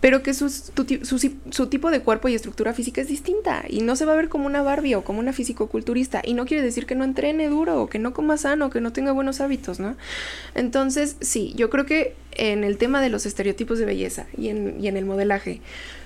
pero 0.02 0.24
que 0.24 0.34
tu 0.34 0.50
su, 0.50 1.32
su 1.52 1.68
tipo 1.68 1.92
de 1.92 2.02
cuerpo 2.02 2.28
y 2.28 2.36
estructura 2.36 2.74
física 2.74 3.02
es 3.02 3.08
distinta 3.08 3.66
y 3.68 3.82
no 3.82 3.96
se 3.96 4.06
va 4.06 4.14
a 4.14 4.16
ver 4.16 4.30
como 4.30 4.48
una 4.48 4.62
Barbie 4.64 4.96
o 4.96 5.04
como 5.04 5.20
una 5.20 5.34
físico 5.34 5.68
culturista 5.68 6.22
y 6.24 6.34
no 6.34 6.46
quiere 6.46 6.64
decir 6.64 6.86
que 6.86 6.96
no 6.96 7.04
entrene 7.04 7.50
duro 7.50 7.82
o 7.82 7.88
que 7.88 8.00
no 8.00 8.14
coma 8.14 8.38
sano 8.38 8.68
o 8.68 8.70
que 8.70 8.82
no 8.82 8.92
tenga 8.94 9.12
buenos 9.12 9.42
hábitos, 9.42 9.80
¿no? 9.80 9.96
Entonces, 10.56 11.18
sí, 11.22 11.54
yo 11.56 11.70
creo 11.70 11.86
que 11.86 12.16
en 12.32 12.64
el 12.64 12.78
tema 12.78 13.02
de 13.02 13.10
los 13.10 13.26
estereotipos 13.26 13.80
de 13.80 13.86
belleza 13.86 14.26
y 14.38 14.50
en, 14.50 14.78
y 14.80 14.88
en 14.88 14.98
el 14.98 15.06
modelaje, 15.06 15.62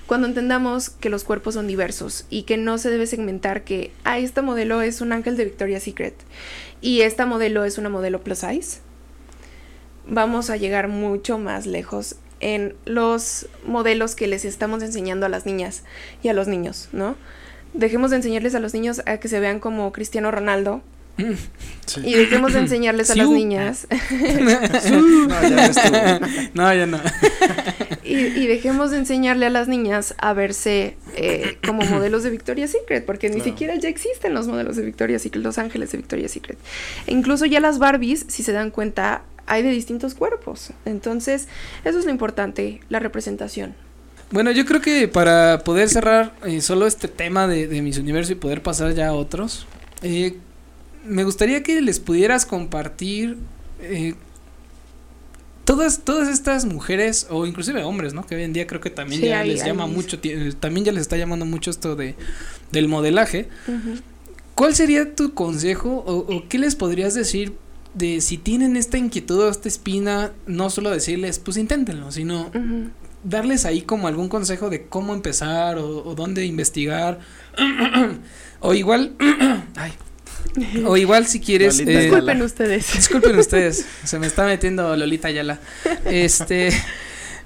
cuando 0.06 0.26
entendamos 0.26 0.90
que 0.90 1.08
los 1.08 1.24
cuerpos 1.24 1.54
son 1.54 1.66
diversos 1.66 2.26
y 2.28 2.42
que 2.42 2.56
no 2.56 2.78
se 2.78 2.90
debe 2.90 3.06
segmentar 3.06 3.64
que, 3.64 3.92
ah, 4.04 4.18
esta 4.18 4.42
modelo 4.42 4.82
es 4.82 5.00
un 5.00 5.12
ángel 5.12 5.36
de 5.36 5.44
Victoria's 5.44 5.84
Secret 5.84 6.14
y 6.80 7.02
esta 7.02 7.26
modelo 7.26 7.64
es 7.64 7.78
una 7.78 7.88
modelo 7.88 8.22
plus 8.22 8.38
size, 8.40 8.80
vamos 10.06 10.50
a 10.50 10.56
llegar 10.56 10.88
mucho 10.88 11.38
más 11.38 11.66
lejos 11.66 12.16
en 12.40 12.74
los 12.84 13.46
modelos 13.66 14.14
que 14.16 14.26
les 14.26 14.44
estamos 14.44 14.82
enseñando 14.82 15.26
a 15.26 15.28
las 15.28 15.46
niñas 15.46 15.84
y 16.22 16.28
a 16.28 16.32
los 16.34 16.48
niños, 16.48 16.88
¿no? 16.92 17.14
Dejemos 17.72 18.10
de 18.10 18.16
enseñarles 18.16 18.54
a 18.54 18.60
los 18.60 18.74
niños 18.74 19.00
a 19.06 19.18
que 19.18 19.28
se 19.28 19.40
vean 19.40 19.60
como 19.60 19.92
Cristiano 19.92 20.30
Ronaldo. 20.30 20.82
Sí. 21.84 22.00
y 22.04 22.14
dejemos 22.14 22.52
de 22.54 22.60
enseñarles 22.60 23.10
a 23.10 23.16
las 23.16 23.28
niñas 23.28 23.86
No, 23.90 25.42
ya 25.42 25.70
tú. 25.70 26.26
no, 26.54 26.72
ya 26.74 26.86
no. 26.86 27.00
y, 28.12 28.40
y 28.40 28.46
dejemos 28.46 28.90
de 28.90 28.98
enseñarle 28.98 29.46
a 29.46 29.50
las 29.50 29.68
niñas 29.68 30.14
a 30.18 30.32
verse 30.32 30.96
eh, 31.16 31.58
como 31.66 31.82
modelos 31.84 32.22
de 32.22 32.30
Victoria's 32.30 32.70
Secret, 32.70 33.04
porque 33.06 33.30
ni 33.30 33.40
siquiera 33.40 33.74
ya 33.76 33.88
existen 33.88 34.34
los 34.34 34.46
modelos 34.46 34.76
de 34.76 34.84
Victoria's 34.84 35.22
Secret, 35.22 35.42
los 35.42 35.58
ángeles 35.58 35.92
de 35.92 35.98
Victoria's 35.98 36.32
Secret. 36.32 36.58
E 37.06 37.12
incluso 37.12 37.46
ya 37.46 37.60
las 37.60 37.78
Barbies, 37.78 38.26
si 38.28 38.42
se 38.42 38.52
dan 38.52 38.70
cuenta, 38.70 39.22
hay 39.46 39.62
de 39.62 39.70
distintos 39.70 40.14
cuerpos. 40.14 40.70
Entonces, 40.84 41.48
eso 41.84 41.98
es 41.98 42.04
lo 42.04 42.10
importante, 42.10 42.80
la 42.88 42.98
representación. 42.98 43.74
Bueno, 44.30 44.50
yo 44.50 44.64
creo 44.64 44.80
que 44.80 45.08
para 45.08 45.58
poder 45.64 45.88
cerrar 45.88 46.34
eh, 46.44 46.60
solo 46.60 46.86
este 46.86 47.08
tema 47.08 47.46
de, 47.46 47.68
de 47.68 47.82
Miss 47.82 47.98
Universo 47.98 48.32
y 48.32 48.36
poder 48.36 48.62
pasar 48.62 48.94
ya 48.94 49.08
a 49.08 49.12
otros, 49.12 49.66
eh, 50.02 50.36
me 51.04 51.24
gustaría 51.24 51.62
que 51.62 51.80
les 51.80 52.00
pudieras 52.00 52.46
compartir 52.46 53.36
eh, 53.80 54.14
todas, 55.76 56.00
todas 56.04 56.28
estas 56.28 56.64
mujeres, 56.64 57.26
o 57.30 57.46
inclusive 57.46 57.82
hombres, 57.84 58.12
¿no? 58.14 58.26
Que 58.26 58.36
hoy 58.36 58.42
en 58.42 58.52
día 58.52 58.66
creo 58.66 58.80
que 58.80 58.90
también 58.90 59.20
Sí, 59.22 59.28
ya 59.28 59.40
hay- 59.40 59.50
les 59.50 59.64
llama 59.64 59.84
hay- 59.84 59.90
mucho, 59.90 60.18
también 60.60 60.84
ya 60.84 60.92
les 60.92 61.02
está 61.02 61.16
llamando 61.16 61.46
mucho 61.46 61.70
esto 61.70 61.96
de 61.96 62.14
del 62.72 62.88
modelaje. 62.88 63.48
¿Cuál 64.54 64.74
sería 64.74 65.14
tu 65.14 65.34
consejo 65.34 66.04
o, 66.06 66.16
o 66.36 66.48
qué 66.48 66.58
les 66.58 66.74
podrías 66.76 67.14
decir 67.14 67.54
de 67.94 68.20
si 68.20 68.36
tienen 68.38 68.76
esta 68.76 68.96
inquietud 68.98 69.38
o 69.40 69.50
esta 69.50 69.68
espina, 69.68 70.32
no 70.46 70.70
solo 70.70 70.90
decirles, 70.90 71.38
pues 71.38 71.56
inténtenlo, 71.56 72.10
sino 72.12 72.50
darles 73.24 73.64
ahí 73.66 73.82
como 73.82 74.08
algún 74.08 74.28
consejo 74.28 74.68
de 74.70 74.86
cómo 74.86 75.14
empezar 75.14 75.78
o, 75.78 76.04
o 76.04 76.14
dónde 76.14 76.44
investigar. 76.46 77.20
o 78.60 78.74
igual, 78.74 79.12
ay, 79.76 79.92
o 80.86 80.96
igual 80.96 81.26
si 81.26 81.40
quieres, 81.40 81.80
eh. 81.80 81.84
Disculpen 81.84 82.42
ustedes. 82.42 82.92
disculpen 82.94 83.38
ustedes, 83.38 83.86
se 84.04 84.18
me 84.18 84.26
está 84.26 84.44
metiendo 84.44 84.96
Lolita 84.96 85.28
Ayala. 85.28 85.60
Este, 86.04 86.70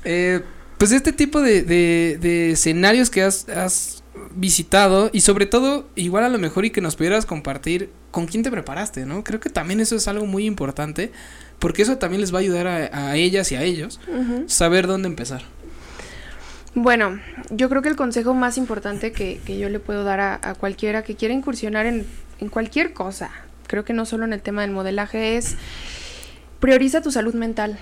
eh, 0.04 0.40
pues 0.78 0.92
este 0.92 1.12
tipo 1.12 1.40
de, 1.40 1.62
de, 1.62 2.18
de 2.20 2.52
escenarios 2.52 3.10
que 3.10 3.22
has, 3.22 3.48
has 3.48 4.02
visitado 4.34 5.10
y 5.12 5.20
sobre 5.20 5.46
todo, 5.46 5.88
igual 5.94 6.24
a 6.24 6.28
lo 6.28 6.38
mejor 6.38 6.64
y 6.64 6.70
que 6.70 6.80
nos 6.80 6.96
pudieras 6.96 7.26
compartir 7.26 7.90
con 8.10 8.26
quién 8.26 8.42
te 8.42 8.50
preparaste, 8.50 9.06
¿no? 9.06 9.24
Creo 9.24 9.40
que 9.40 9.50
también 9.50 9.80
eso 9.80 9.96
es 9.96 10.08
algo 10.08 10.26
muy 10.26 10.46
importante 10.46 11.12
porque 11.58 11.82
eso 11.82 11.98
también 11.98 12.20
les 12.20 12.32
va 12.32 12.38
a 12.38 12.40
ayudar 12.40 12.66
a, 12.66 13.10
a 13.10 13.16
ellas 13.16 13.50
y 13.52 13.56
a 13.56 13.62
ellos 13.62 14.00
saber 14.46 14.86
dónde 14.86 15.08
empezar. 15.08 15.42
Bueno, 16.74 17.18
yo 17.50 17.70
creo 17.70 17.80
que 17.80 17.88
el 17.88 17.96
consejo 17.96 18.34
más 18.34 18.58
importante 18.58 19.10
que, 19.10 19.40
que 19.46 19.58
yo 19.58 19.70
le 19.70 19.80
puedo 19.80 20.04
dar 20.04 20.20
a, 20.20 20.38
a 20.42 20.54
cualquiera 20.54 21.02
que 21.02 21.16
quiera 21.16 21.32
incursionar 21.32 21.86
en, 21.86 22.06
en 22.38 22.48
cualquier 22.48 22.92
cosa, 22.92 23.30
creo 23.66 23.84
que 23.84 23.92
no 23.92 24.06
solo 24.06 24.24
en 24.24 24.32
el 24.32 24.42
tema 24.42 24.62
del 24.62 24.70
modelaje, 24.70 25.36
es 25.36 25.56
prioriza 26.60 27.02
tu 27.02 27.10
salud 27.10 27.34
mental. 27.34 27.78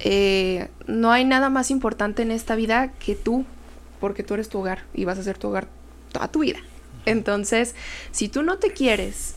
Eh, 0.00 0.68
no 0.86 1.12
hay 1.12 1.24
nada 1.24 1.48
más 1.48 1.70
importante 1.70 2.22
en 2.22 2.30
esta 2.30 2.54
vida 2.54 2.92
que 2.92 3.14
tú, 3.14 3.44
porque 4.00 4.22
tú 4.22 4.34
eres 4.34 4.48
tu 4.48 4.58
hogar 4.58 4.84
y 4.94 5.04
vas 5.04 5.18
a 5.18 5.22
ser 5.22 5.38
tu 5.38 5.48
hogar 5.48 5.68
toda 6.12 6.28
tu 6.28 6.40
vida. 6.40 6.58
Entonces, 7.06 7.74
si 8.10 8.28
tú 8.28 8.42
no 8.42 8.58
te 8.58 8.72
quieres 8.72 9.34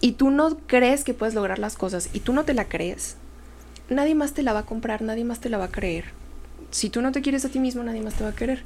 y 0.00 0.12
tú 0.12 0.30
no 0.30 0.58
crees 0.66 1.04
que 1.04 1.14
puedes 1.14 1.34
lograr 1.34 1.58
las 1.58 1.76
cosas 1.76 2.10
y 2.12 2.20
tú 2.20 2.32
no 2.32 2.44
te 2.44 2.54
la 2.54 2.66
crees, 2.66 3.16
nadie 3.88 4.14
más 4.14 4.32
te 4.32 4.42
la 4.42 4.52
va 4.52 4.60
a 4.60 4.66
comprar, 4.66 5.02
nadie 5.02 5.24
más 5.24 5.40
te 5.40 5.48
la 5.48 5.58
va 5.58 5.64
a 5.66 5.72
creer 5.72 6.04
si 6.70 6.90
tú 6.90 7.00
no 7.02 7.12
te 7.12 7.22
quieres 7.22 7.44
a 7.44 7.48
ti 7.48 7.58
mismo, 7.58 7.82
nadie 7.82 8.02
más 8.02 8.14
te 8.14 8.24
va 8.24 8.30
a 8.30 8.34
querer. 8.34 8.62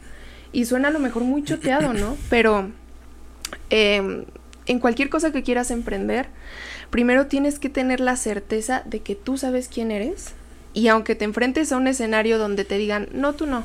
Y 0.53 0.65
suena 0.65 0.89
a 0.89 0.91
lo 0.91 0.99
mejor 0.99 1.23
muy 1.23 1.45
choteado, 1.45 1.93
¿no? 1.93 2.17
Pero 2.29 2.71
eh, 3.71 4.25
en 4.67 4.79
cualquier 4.79 5.11
cosa 5.11 5.33
que 5.33 5.43
quieras 5.43 5.71
emprender, 5.71 6.29
primero 6.91 7.27
tienes 7.27 7.59
que 7.59 7.69
tener 7.69 8.01
la 8.01 8.17
certeza 8.17 8.83
de 8.85 9.01
que 9.01 9.15
tú 9.15 9.37
sabes 9.37 9.69
quién 9.69 9.91
eres. 9.91 10.35
Y 10.73 10.89
aunque 10.89 11.15
te 11.15 11.25
enfrentes 11.25 11.73
a 11.73 11.77
un 11.77 11.89
escenario 11.89 12.39
donde 12.39 12.65
te 12.65 12.79
digan, 12.79 13.09
no, 13.13 13.35
tú 13.35 13.47
no, 13.47 13.65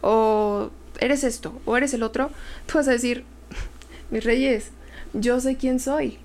o 0.00 0.70
eres 0.98 1.24
esto, 1.24 1.60
o 1.64 1.76
eres 1.76 1.94
el 1.94 2.02
otro, 2.02 2.30
tú 2.66 2.78
vas 2.78 2.88
a 2.88 2.92
decir, 2.92 3.24
mis 4.10 4.24
reyes, 4.24 4.70
yo 5.12 5.40
sé 5.40 5.56
quién 5.56 5.80
soy, 5.80 6.18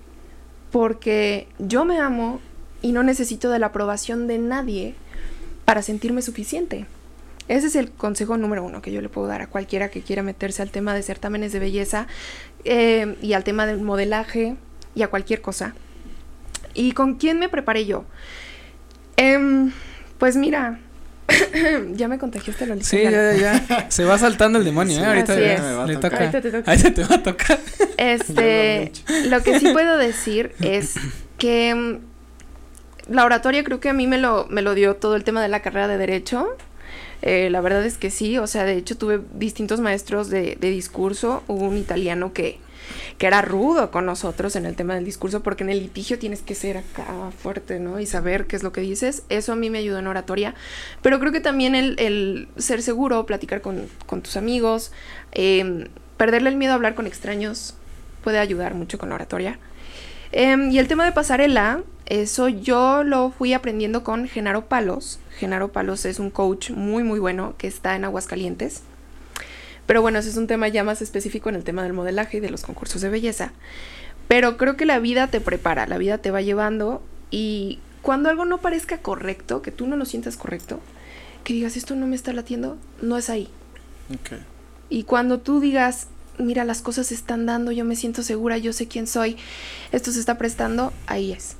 porque 0.71 1.47
yo 1.60 1.86
me 1.86 1.99
amo 1.99 2.39
y 2.81 2.91
no 2.91 3.03
necesito 3.03 3.49
de 3.49 3.60
la 3.60 3.67
aprobación 3.67 4.27
de 4.27 4.38
nadie 4.38 4.95
para 5.65 5.81
sentirme 5.81 6.21
suficiente. 6.21 6.86
Ese 7.47 7.67
es 7.67 7.75
el 7.75 7.91
consejo 7.91 8.38
número 8.38 8.63
uno 8.63 8.81
que 8.81 8.91
yo 8.91 9.01
le 9.01 9.10
puedo 9.10 9.27
dar 9.27 9.41
a 9.41 9.47
cualquiera 9.47 9.89
que 9.89 10.01
quiera 10.01 10.23
meterse 10.23 10.62
al 10.62 10.69
tema 10.69 10.93
de 10.93 11.01
certámenes 11.01 11.53
de 11.53 11.60
belleza 11.60 12.07
eh, 12.65 13.15
y 13.21 13.33
al 13.33 13.43
tema 13.43 13.65
del 13.65 13.81
modelaje 13.81 14.55
y 14.95 15.03
a 15.03 15.07
cualquier 15.07 15.41
cosa. 15.41 15.73
¿Y 16.73 16.91
con 16.91 17.15
quién 17.15 17.39
me 17.39 17.49
preparé 17.49 17.86
yo? 17.86 18.05
Em, 19.15 19.71
pues 20.17 20.36
mira, 20.36 20.79
ya 21.93 22.07
me 22.07 22.17
contagiaste 22.17 22.65
Lolita. 22.65 22.88
Sí, 22.88 23.01
ya. 23.01 23.12
ya, 23.12 23.33
ya. 23.33 23.86
Se 23.89 24.03
va 24.05 24.17
saltando 24.17 24.60
el 24.60 24.65
demonio, 24.65 24.97
Sí, 24.97 25.01
¿eh? 25.01 25.05
Ahorita 25.05 25.33
así 25.33 25.41
ya 25.41 25.53
es. 25.53 25.62
Me 25.62 25.73
va 25.73 25.83
a 25.83 25.88
tocar. 25.88 26.01
toca. 26.01 26.17
Ahorita 26.17 26.41
te 26.41 26.51
toca. 26.51 26.71
Ahorita 26.71 26.93
te 26.93 27.03
va 27.03 27.15
a 27.15 27.23
tocar. 27.23 27.60
Este, 27.97 28.91
lo 29.25 29.41
que 29.41 29.60
sí 29.60 29.69
puedo 29.71 29.97
decir 29.97 30.53
es 30.62 30.95
que 31.38 31.73
mm, 31.73 33.13
la 33.13 33.25
oratoria 33.25 33.63
creo 33.63 33.79
que 33.79 33.89
a 33.89 33.93
mí 33.93 34.07
me 34.07 34.17
lo, 34.17 34.47
me 34.49 34.62
lo 34.62 34.75
dio 34.75 34.95
todo 34.95 35.15
el 35.15 35.23
tema 35.23 35.41
de 35.41 35.47
la 35.47 35.62
carrera 35.62 35.88
de 35.88 35.97
derecho. 35.97 36.55
Eh, 37.21 37.49
la 37.49 37.62
verdad 37.62 37.86
es 37.86 37.97
que 37.97 38.12
sí, 38.12 38.38
o 38.38 38.47
sea, 38.47 38.63
de 38.63 38.77
hecho 38.77 38.97
tuve 38.97 39.21
distintos 39.34 39.80
maestros 39.80 40.30
de, 40.30 40.58
de 40.60 40.69
discurso. 40.69 41.43
Hubo 41.47 41.65
un 41.65 41.77
italiano 41.77 42.34
que, 42.34 42.60
que 43.17 43.27
era 43.27 43.41
rudo 43.41 43.91
con 43.91 44.06
nosotros 44.06 44.56
en 44.56 44.65
el 44.65 44.75
tema 44.75 44.95
del 44.95 45.06
discurso, 45.06 45.41
porque 45.41 45.63
en 45.63 45.69
el 45.69 45.80
litigio 45.80 46.19
tienes 46.19 46.41
que 46.41 46.56
ser 46.56 46.77
acá 46.77 47.32
fuerte, 47.38 47.80
¿no? 47.80 47.99
Y 47.99 48.06
saber 48.06 48.45
qué 48.45 48.56
es 48.56 48.63
lo 48.63 48.71
que 48.71 48.82
dices. 48.82 49.23
Eso 49.30 49.53
a 49.53 49.56
mí 49.56 49.69
me 49.69 49.80
ayudó 49.80 49.99
en 49.99 50.08
oratoria. 50.08 50.53
Pero 51.01 51.19
creo 51.19 51.32
que 51.32 51.41
también 51.41 51.75
el, 51.75 51.99
el 51.99 52.47
ser 52.58 52.82
seguro, 52.82 53.25
platicar 53.25 53.62
con, 53.62 53.88
con 54.06 54.21
tus 54.21 54.38
amigos, 54.38 54.91
eh, 55.32 55.88
perderle 56.17 56.49
el 56.49 56.56
miedo 56.56 56.73
a 56.73 56.75
hablar 56.75 56.95
con 56.95 57.08
extraños 57.08 57.75
puede 58.23 58.39
ayudar 58.39 58.73
mucho 58.73 58.97
con 58.97 59.10
la 59.10 59.15
oratoria. 59.15 59.58
Eh, 60.32 60.58
y 60.69 60.80
el 60.80 60.88
tema 60.88 61.06
de 61.06 61.13
pasarela, 61.13 61.82
eso 62.07 62.47
yo 62.47 63.03
lo 63.03 63.31
fui 63.31 63.53
aprendiendo 63.53 64.03
con 64.03 64.27
Genaro 64.27 64.65
Palos. 64.65 65.19
Genaro 65.37 65.73
Palos 65.73 66.05
es 66.05 66.19
un 66.19 66.29
coach 66.29 66.71
muy, 66.71 67.03
muy 67.03 67.19
bueno 67.19 67.55
que 67.57 67.67
está 67.67 67.95
en 67.95 68.05
Aguascalientes. 68.05 68.81
Pero 69.85 70.01
bueno, 70.01 70.19
ese 70.19 70.29
es 70.29 70.37
un 70.37 70.47
tema 70.47 70.69
ya 70.69 70.83
más 70.83 71.01
específico 71.01 71.49
en 71.49 71.55
el 71.55 71.63
tema 71.63 71.83
del 71.83 71.93
modelaje 71.93 72.37
y 72.37 72.39
de 72.39 72.49
los 72.49 72.63
concursos 72.63 73.01
de 73.01 73.09
belleza. 73.09 73.51
Pero 74.29 74.57
creo 74.57 74.77
que 74.77 74.85
la 74.85 74.99
vida 74.99 75.27
te 75.27 75.41
prepara, 75.41 75.85
la 75.85 75.97
vida 75.97 76.17
te 76.17 76.31
va 76.31 76.41
llevando 76.41 77.01
y 77.29 77.79
cuando 78.01 78.29
algo 78.29 78.45
no 78.45 78.59
parezca 78.59 78.99
correcto, 78.99 79.61
que 79.61 79.71
tú 79.71 79.85
no 79.85 79.97
lo 79.97 80.05
sientas 80.05 80.37
correcto, 80.37 80.79
que 81.43 81.53
digas 81.53 81.75
esto 81.75 81.95
no 81.95 82.07
me 82.07 82.15
está 82.15 82.31
latiendo, 82.31 82.77
no 83.01 83.17
es 83.17 83.29
ahí. 83.29 83.49
Ok. 84.13 84.39
Y 84.89 85.03
cuando 85.03 85.39
tú 85.39 85.59
digas, 85.59 86.07
mira, 86.37 86.63
las 86.63 86.81
cosas 86.81 87.07
se 87.07 87.15
están 87.15 87.45
dando, 87.45 87.73
yo 87.73 87.83
me 87.83 87.97
siento 87.97 88.23
segura, 88.23 88.57
yo 88.57 88.71
sé 88.71 88.87
quién 88.87 89.07
soy, 89.07 89.35
esto 89.91 90.11
se 90.11 90.21
está 90.21 90.37
prestando, 90.37 90.93
ahí 91.05 91.33
es. 91.33 91.57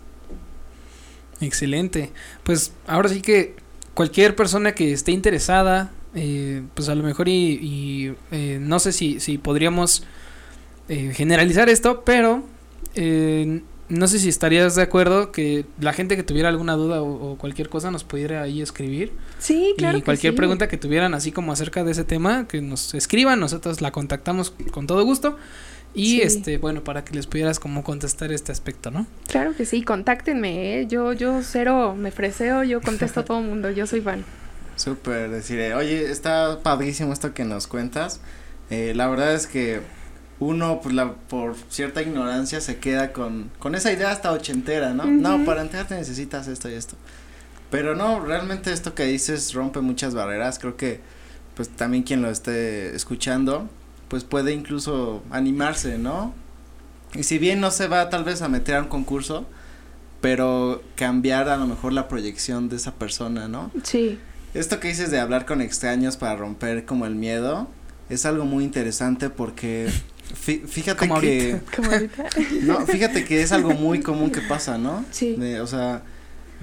Excelente. 1.42 2.12
Pues 2.44 2.74
ahora 2.88 3.10
sí 3.10 3.22
que 3.22 3.56
cualquier 3.94 4.36
persona 4.36 4.74
que 4.74 4.94
esté 4.94 5.12
interesada, 5.12 5.92
eh, 6.16 6.64
pues 6.74 6.90
a 6.90 6.96
lo 6.96 7.04
mejor 7.04 7.28
y, 7.28 7.34
y, 7.34 8.16
eh, 8.32 8.60
no 8.62 8.80
sé 8.80 8.92
si, 8.92 9.20
si 9.20 9.38
podríamos 9.38 10.04
eh, 10.90 11.12
generalizar 11.14 11.70
esto, 11.70 12.04
pero 12.06 12.44
eh, 12.96 13.62
no 13.90 14.08
sé 14.08 14.20
si 14.20 14.30
estarías 14.30 14.76
de 14.76 14.82
acuerdo 14.82 15.32
que 15.32 15.66
la 15.80 15.94
gente 15.94 16.16
que 16.16 16.24
tuviera 16.24 16.50
alguna 16.50 16.74
duda 16.74 17.02
o, 17.02 17.32
o 17.32 17.38
cualquier 17.38 17.70
cosa 17.70 17.92
nos 17.92 18.04
pudiera 18.04 18.42
ahí 18.42 18.62
escribir. 18.62 19.14
Sí, 19.40 19.74
claro. 19.78 19.98
y 19.98 20.02
cualquier 20.02 20.34
que 20.34 20.36
sí. 20.36 20.38
pregunta 20.38 20.68
que 20.68 20.78
tuvieran 20.78 21.14
así 21.14 21.32
como 21.32 21.52
acerca 21.52 21.84
de 21.84 21.92
ese 21.92 22.04
tema, 22.04 22.48
que 22.48 22.62
nos 22.62 22.94
escriban, 22.94 23.40
nosotros 23.40 23.82
la 23.82 23.92
contactamos 23.92 24.54
con 24.72 24.88
todo 24.88 25.04
gusto. 25.04 25.38
Y 25.94 26.18
Sí. 26.18 26.22
este, 26.22 26.58
bueno, 26.58 26.84
para 26.84 27.04
que 27.04 27.14
les 27.16 27.26
pudieras 27.28 27.60
como 27.60 27.84
contestar 27.84 28.32
este 28.32 28.52
aspecto, 28.52 28.92
¿no? 28.92 29.08
Claro 29.28 29.56
que 29.56 29.66
sí, 29.66 29.82
contáctenme, 29.84 30.80
¿eh? 30.82 30.88
yo, 30.88 31.14
yo 31.14 31.42
cero 31.44 31.96
me 31.98 32.12
freseo, 32.12 32.64
yo 32.64 32.82
contesto 32.82 33.22
a 33.22 33.26
todo 33.26 33.40
el 33.40 33.46
mundo, 33.46 33.72
yo 33.72 33.88
soy 33.88 34.02
fan. 34.02 34.24
Súper, 34.76 35.32
decir, 35.32 35.60
eh, 35.60 35.74
oye, 35.74 36.12
está 36.12 36.60
padrísimo 36.62 37.12
esto 37.14 37.34
que 37.34 37.44
nos 37.46 37.66
cuentas. 37.66 38.20
Eh, 38.70 38.94
la 38.96 39.08
verdad 39.08 39.34
es 39.34 39.48
que 39.48 39.80
uno, 40.40 40.82
pues, 40.84 40.94
la, 40.94 41.14
por 41.14 41.56
cierta 41.70 42.04
ignorancia 42.04 42.62
se 42.62 42.78
queda 42.78 43.12
con, 43.12 43.50
con 43.58 43.74
esa 43.74 43.92
idea 43.92 44.12
hasta 44.12 44.32
ochentera, 44.32 44.94
¿no? 44.94 45.06
No, 45.06 45.38
Ujú. 45.38 45.46
para 45.46 45.62
enterarte 45.62 45.96
necesitas 45.96 46.48
esto 46.48 46.70
y 46.70 46.74
esto. 46.74 46.96
Pero 47.72 47.96
no, 47.96 48.20
realmente 48.20 48.72
esto 48.72 48.94
que 48.94 49.06
dices 49.06 49.54
rompe 49.54 49.82
muchas 49.82 50.14
barreras. 50.14 50.60
Creo 50.60 50.78
que, 50.78 51.00
pues, 51.56 51.70
también 51.70 52.04
quien 52.04 52.22
lo 52.22 52.30
esté 52.30 52.96
escuchando, 52.96 53.68
pues, 54.08 54.24
puede 54.24 54.54
incluso 54.54 55.24
animarse, 55.32 55.98
¿no? 55.98 56.34
Y 57.14 57.24
si 57.24 57.38
bien 57.38 57.60
no 57.62 57.72
se 57.72 57.88
va 57.88 58.10
tal 58.10 58.24
vez 58.24 58.42
a 58.42 58.50
meter 58.50 58.76
a 58.76 58.82
un 58.82 58.88
concurso, 58.88 59.46
pero 60.22 60.82
cambiar 60.96 61.50
a 61.50 61.58
lo 61.58 61.68
mejor 61.68 61.94
la 61.94 62.08
proyección 62.08 62.70
de 62.70 62.76
esa 62.78 62.94
persona, 62.96 63.48
¿no? 63.48 63.72
Sí, 63.84 64.20
Esto 64.54 64.80
que 64.80 64.88
dices 64.88 65.12
de 65.12 65.20
hablar 65.20 65.46
con 65.46 65.62
extraños 65.62 66.18
para 66.18 66.36
romper 66.36 66.86
como 66.86 67.06
el 67.06 67.16
miedo 67.16 67.68
es 68.10 68.26
algo 68.26 68.46
muy 68.46 68.64
interesante 68.64 69.30
porque 69.30 69.88
fí- 70.46 70.66
fíjate 70.66 71.08
Como 71.08 71.20
que 71.22 71.52
ahorita. 71.54 71.72
como 71.76 71.92
ahorita. 71.92 72.30
no, 72.64 72.86
fíjate 72.88 73.24
que 73.26 73.42
es 73.42 73.52
algo 73.52 73.72
muy 73.74 74.00
común 74.00 74.32
que 74.32 74.42
pasa, 74.42 74.78
¿no? 74.78 75.06
Sí. 75.12 75.36
De- 75.36 75.62
o 75.62 75.68
sea, 75.68 76.02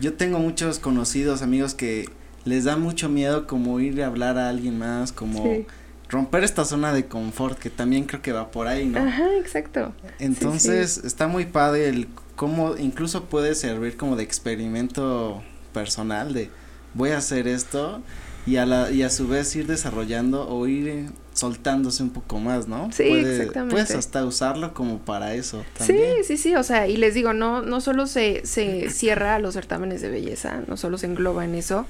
yo 0.00 0.14
tengo 0.14 0.38
muchos 0.40 0.78
conocidos, 0.78 1.42
amigos 1.42 1.74
que 1.74 2.08
les 2.44 2.64
da 2.64 2.76
mucho 2.76 3.08
miedo 3.08 3.46
como 3.46 3.78
ir 3.80 4.02
a 4.02 4.06
hablar 4.06 4.38
a 4.38 4.48
alguien 4.48 4.78
más, 4.78 5.12
como 5.12 5.42
Sí. 5.44 5.66
Romper 6.08 6.44
esta 6.44 6.64
zona 6.64 6.92
de 6.92 7.06
confort 7.06 7.58
que 7.58 7.70
también 7.70 8.04
creo 8.04 8.22
que 8.22 8.32
va 8.32 8.50
por 8.50 8.66
ahí, 8.66 8.86
¿no? 8.86 9.00
Ajá, 9.00 9.36
exacto. 9.36 9.92
Entonces, 10.18 10.98
está 10.98 11.26
muy 11.26 11.46
padre 11.46 11.88
el 11.88 12.08
cómo 12.36 12.76
incluso 12.76 13.24
puede 13.24 13.54
servir 13.54 13.96
como 13.96 14.16
de 14.16 14.24
experimento 14.24 15.42
personal 15.72 16.34
de 16.34 16.50
voy 16.94 17.10
a 17.10 17.18
hacer 17.18 17.48
esto 17.48 18.02
y 18.46 18.56
a 18.56 18.66
la 18.66 18.90
y 18.90 19.02
a 19.02 19.10
su 19.10 19.28
vez 19.28 19.54
ir 19.56 19.66
desarrollando 19.66 20.48
o 20.48 20.66
ir 20.66 21.10
soltándose 21.34 22.02
un 22.02 22.10
poco 22.10 22.38
más, 22.38 22.68
¿no? 22.68 22.90
Sí, 22.92 23.04
Puede- 23.08 23.36
exactamente. 23.38 23.72
Puedes 23.74 23.90
hasta 23.90 24.24
usarlo 24.24 24.72
como 24.72 25.00
para 25.00 25.34
eso 25.34 25.64
también. 25.76 26.00
Sí, 26.22 26.24
sí, 26.24 26.36
sí, 26.36 26.54
o 26.54 26.62
sea, 26.62 26.86
y 26.88 26.96
les 26.96 27.12
digo, 27.12 27.32
no, 27.34 27.60
no 27.60 27.80
solo 27.82 28.06
se, 28.06 28.46
se 28.46 28.88
cierra 28.90 29.34
a 29.34 29.38
los 29.40 29.54
certámenes 29.54 30.00
de 30.00 30.08
belleza, 30.10 30.62
no 30.68 30.76
solo 30.76 30.96
se 30.96 31.06
engloba 31.06 31.44
en 31.44 31.54
eso. 31.56 31.86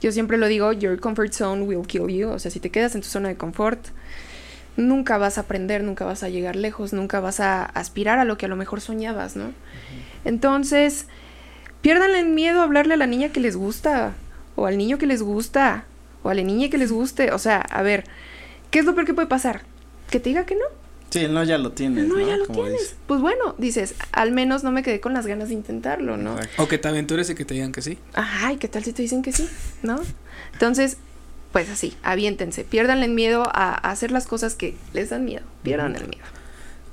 Yo 0.00 0.12
siempre 0.12 0.38
lo 0.38 0.46
digo, 0.46 0.72
your 0.72 0.98
comfort 1.00 1.32
zone 1.32 1.62
will 1.64 1.86
kill 1.86 2.08
you, 2.08 2.28
o 2.30 2.38
sea, 2.38 2.50
si 2.50 2.60
te 2.60 2.70
quedas 2.70 2.94
en 2.94 3.00
tu 3.02 3.08
zona 3.08 3.28
de 3.28 3.36
confort, 3.36 3.80
nunca 4.76 5.18
vas 5.18 5.38
a 5.38 5.42
aprender, 5.42 5.82
nunca 5.84 6.04
vas 6.04 6.22
a 6.22 6.28
llegar 6.28 6.56
lejos, 6.56 6.92
nunca 6.92 7.20
vas 7.20 7.40
a 7.40 7.64
aspirar 7.64 8.18
a 8.18 8.24
lo 8.24 8.38
que 8.38 8.46
a 8.46 8.48
lo 8.48 8.56
mejor 8.56 8.80
soñabas, 8.80 9.36
¿no? 9.36 9.52
Entonces, 10.24 11.06
piérdanle 11.82 12.20
el 12.20 12.28
miedo 12.28 12.60
a 12.60 12.64
hablarle 12.64 12.94
a 12.94 12.96
la 12.96 13.06
niña 13.06 13.30
que 13.30 13.40
les 13.40 13.56
gusta, 13.56 14.12
o 14.56 14.66
al 14.66 14.78
niño 14.78 14.98
que 14.98 15.06
les 15.06 15.22
gusta, 15.22 15.84
o 16.22 16.30
a 16.30 16.34
la 16.34 16.42
niña 16.42 16.70
que 16.70 16.78
les 16.78 16.90
guste, 16.92 17.32
o 17.32 17.38
sea, 17.38 17.58
a 17.58 17.82
ver, 17.82 18.04
¿qué 18.74 18.80
es 18.80 18.86
lo 18.86 18.94
peor 18.96 19.06
que 19.06 19.14
puede 19.14 19.28
pasar? 19.28 19.62
Que 20.10 20.18
te 20.18 20.30
diga 20.30 20.44
que 20.44 20.56
no. 20.56 20.64
Sí, 21.10 21.28
no 21.28 21.44
ya 21.44 21.58
lo 21.58 21.70
tienes, 21.70 22.08
No, 22.08 22.16
¿no? 22.16 22.26
ya 22.26 22.36
lo 22.36 22.44
Como 22.48 22.64
tienes. 22.64 22.96
Pues 23.06 23.20
bueno, 23.20 23.54
dices, 23.56 23.94
al 24.10 24.32
menos 24.32 24.64
no 24.64 24.72
me 24.72 24.82
quedé 24.82 24.98
con 24.98 25.14
las 25.14 25.28
ganas 25.28 25.46
de 25.50 25.54
intentarlo, 25.54 26.16
¿no? 26.16 26.34
O 26.58 26.66
que 26.66 26.76
te 26.76 26.88
aventures 26.88 27.30
y 27.30 27.36
que 27.36 27.44
te 27.44 27.54
digan 27.54 27.70
que 27.70 27.82
sí. 27.82 27.98
Ay, 28.14 28.56
¿qué 28.56 28.66
tal 28.66 28.82
si 28.82 28.92
te 28.92 29.02
dicen 29.02 29.22
que 29.22 29.30
sí? 29.30 29.48
¿No? 29.84 30.00
Entonces, 30.54 30.96
pues 31.52 31.70
así, 31.70 31.94
aviéntense, 32.02 32.64
pierdan 32.64 33.04
el 33.04 33.12
miedo 33.12 33.44
a, 33.44 33.74
a 33.74 33.92
hacer 33.92 34.10
las 34.10 34.26
cosas 34.26 34.56
que 34.56 34.74
les 34.92 35.10
dan 35.10 35.24
miedo, 35.24 35.44
pierdan 35.62 35.94
el 35.94 36.08
miedo. 36.08 36.24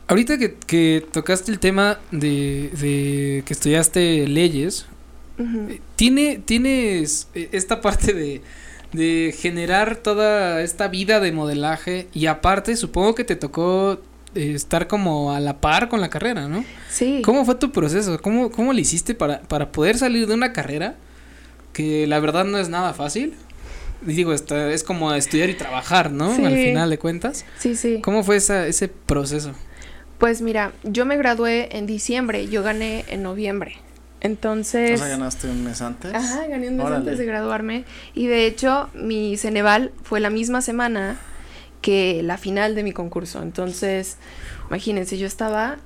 Ahorita 0.08 0.38
que, 0.38 0.54
que 0.54 1.04
tocaste 1.12 1.52
el 1.52 1.58
tema 1.58 1.98
de, 2.12 2.70
de 2.80 3.42
que 3.44 3.54
estudiaste 3.54 4.28
leyes, 4.28 4.86
¿tiene, 5.96 6.40
tienes 6.46 7.28
eh, 7.34 7.50
esta 7.54 7.82
parte 7.82 8.14
de, 8.14 8.44
de 8.94 9.34
generar 9.38 9.98
toda 9.98 10.62
esta 10.62 10.88
vida 10.88 11.20
de 11.20 11.32
modelaje 11.32 12.08
y 12.14 12.26
aparte 12.26 12.76
supongo 12.76 13.16
que 13.16 13.24
te 13.24 13.36
tocó 13.36 14.02
eh, 14.36 14.54
estar 14.54 14.88
como 14.88 15.34
a 15.34 15.40
la 15.40 15.60
par 15.60 15.90
con 15.90 16.02
la 16.02 16.10
carrera, 16.10 16.48
¿no? 16.48 16.64
Sí. 16.90 17.22
¿Cómo 17.24 17.46
fue 17.46 17.56
tu 17.56 17.72
proceso? 17.72 18.20
¿Cómo, 18.22 18.52
cómo 18.52 18.74
le 18.74 18.82
hiciste 18.82 19.16
para, 19.16 19.42
para 19.42 19.72
poder 19.72 19.98
salir 19.98 20.28
de 20.28 20.34
una 20.34 20.54
carrera 20.54 20.96
que 21.74 22.08
la 22.08 22.20
verdad 22.20 22.46
no 22.46 22.58
es 22.58 22.70
nada 22.70 22.94
fácil? 22.94 23.34
Digo, 24.02 24.34
está, 24.34 24.72
es 24.72 24.84
como 24.84 25.14
estudiar 25.14 25.50
y 25.50 25.54
trabajar, 25.54 26.12
¿no? 26.12 26.36
Sí. 26.36 26.44
Al 26.44 26.56
final 26.56 26.90
de 26.90 26.98
cuentas. 26.98 27.46
Sí, 27.60 27.76
sí. 27.76 28.00
¿Cómo 28.02 28.24
fue 28.24 28.38
esa, 28.38 28.68
ese 28.68 28.88
proceso? 28.88 29.54
Pues 30.18 30.42
mira, 30.42 30.74
yo 30.84 31.06
me 31.06 31.18
gradué 31.18 31.78
en 31.78 31.86
diciembre, 31.86 32.48
yo 32.48 32.64
gané 32.64 33.06
en 33.10 33.24
noviembre. 33.24 33.78
O 34.24 34.28
Entonces... 34.28 35.00
sea, 35.00 35.08
ganaste 35.10 35.48
un 35.50 35.64
mes 35.64 35.82
antes. 35.82 36.14
Ajá, 36.14 36.46
gané 36.48 36.70
un 36.70 36.78
mes 36.78 36.86
Órale. 36.86 36.98
antes 37.02 37.18
de 37.18 37.26
graduarme. 37.26 37.86
Y 38.14 38.28
de 38.28 38.46
hecho, 38.46 38.90
mi 38.94 39.36
Ceneval 39.38 39.92
fue 40.04 40.20
la 40.20 40.30
misma 40.30 40.62
semana 40.62 41.18
que 41.82 42.22
la 42.24 42.38
final 42.38 42.76
de 42.76 42.84
mi 42.84 42.92
concurso. 42.92 43.42
Entonces, 43.42 44.18
imagínense, 44.70 45.18
yo 45.18 45.26
estaba 45.26 45.78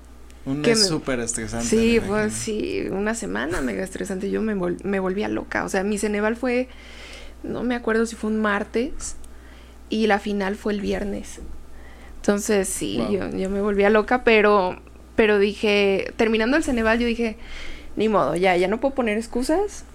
Un 0.45 0.59
mes 0.59 0.77
me- 0.79 0.85
súper 0.85 1.21
estresante. 1.21 1.65
Sí, 1.65 1.99
pues 2.05 2.33
sí, 2.33 2.87
una 2.91 3.15
semana 3.15 3.61
mega 3.61 3.83
estresante. 3.83 4.29
Yo 4.29 4.41
me, 4.41 4.53
vol- 4.55 4.83
me 4.83 4.99
volvía 4.99 5.29
loca. 5.29 5.63
O 5.63 5.69
sea, 5.69 5.83
mi 5.85 5.97
Ceneval 5.97 6.35
fue, 6.35 6.67
no 7.43 7.63
me 7.63 7.75
acuerdo 7.75 8.05
si 8.05 8.17
fue 8.17 8.29
un 8.29 8.41
martes 8.41 9.15
y 9.89 10.07
la 10.07 10.19
final 10.19 10.57
fue 10.57 10.73
el 10.73 10.81
viernes. 10.81 11.39
Entonces, 12.17 12.67
sí, 12.67 12.97
Wow. 12.97 13.11
yo, 13.11 13.29
yo 13.37 13.49
me 13.49 13.61
volvía 13.61 13.89
loca, 13.89 14.25
pero, 14.25 14.77
pero 15.15 15.39
dije, 15.39 16.11
terminando 16.17 16.57
el 16.57 16.63
Ceneval, 16.65 16.99
yo 16.99 17.07
dije, 17.07 17.37
ni 17.95 18.09
modo, 18.09 18.35
ya, 18.35 18.55
ya 18.57 18.67
no 18.67 18.79
puedo 18.79 18.95
poner 18.95 19.17
excusas 19.17 19.85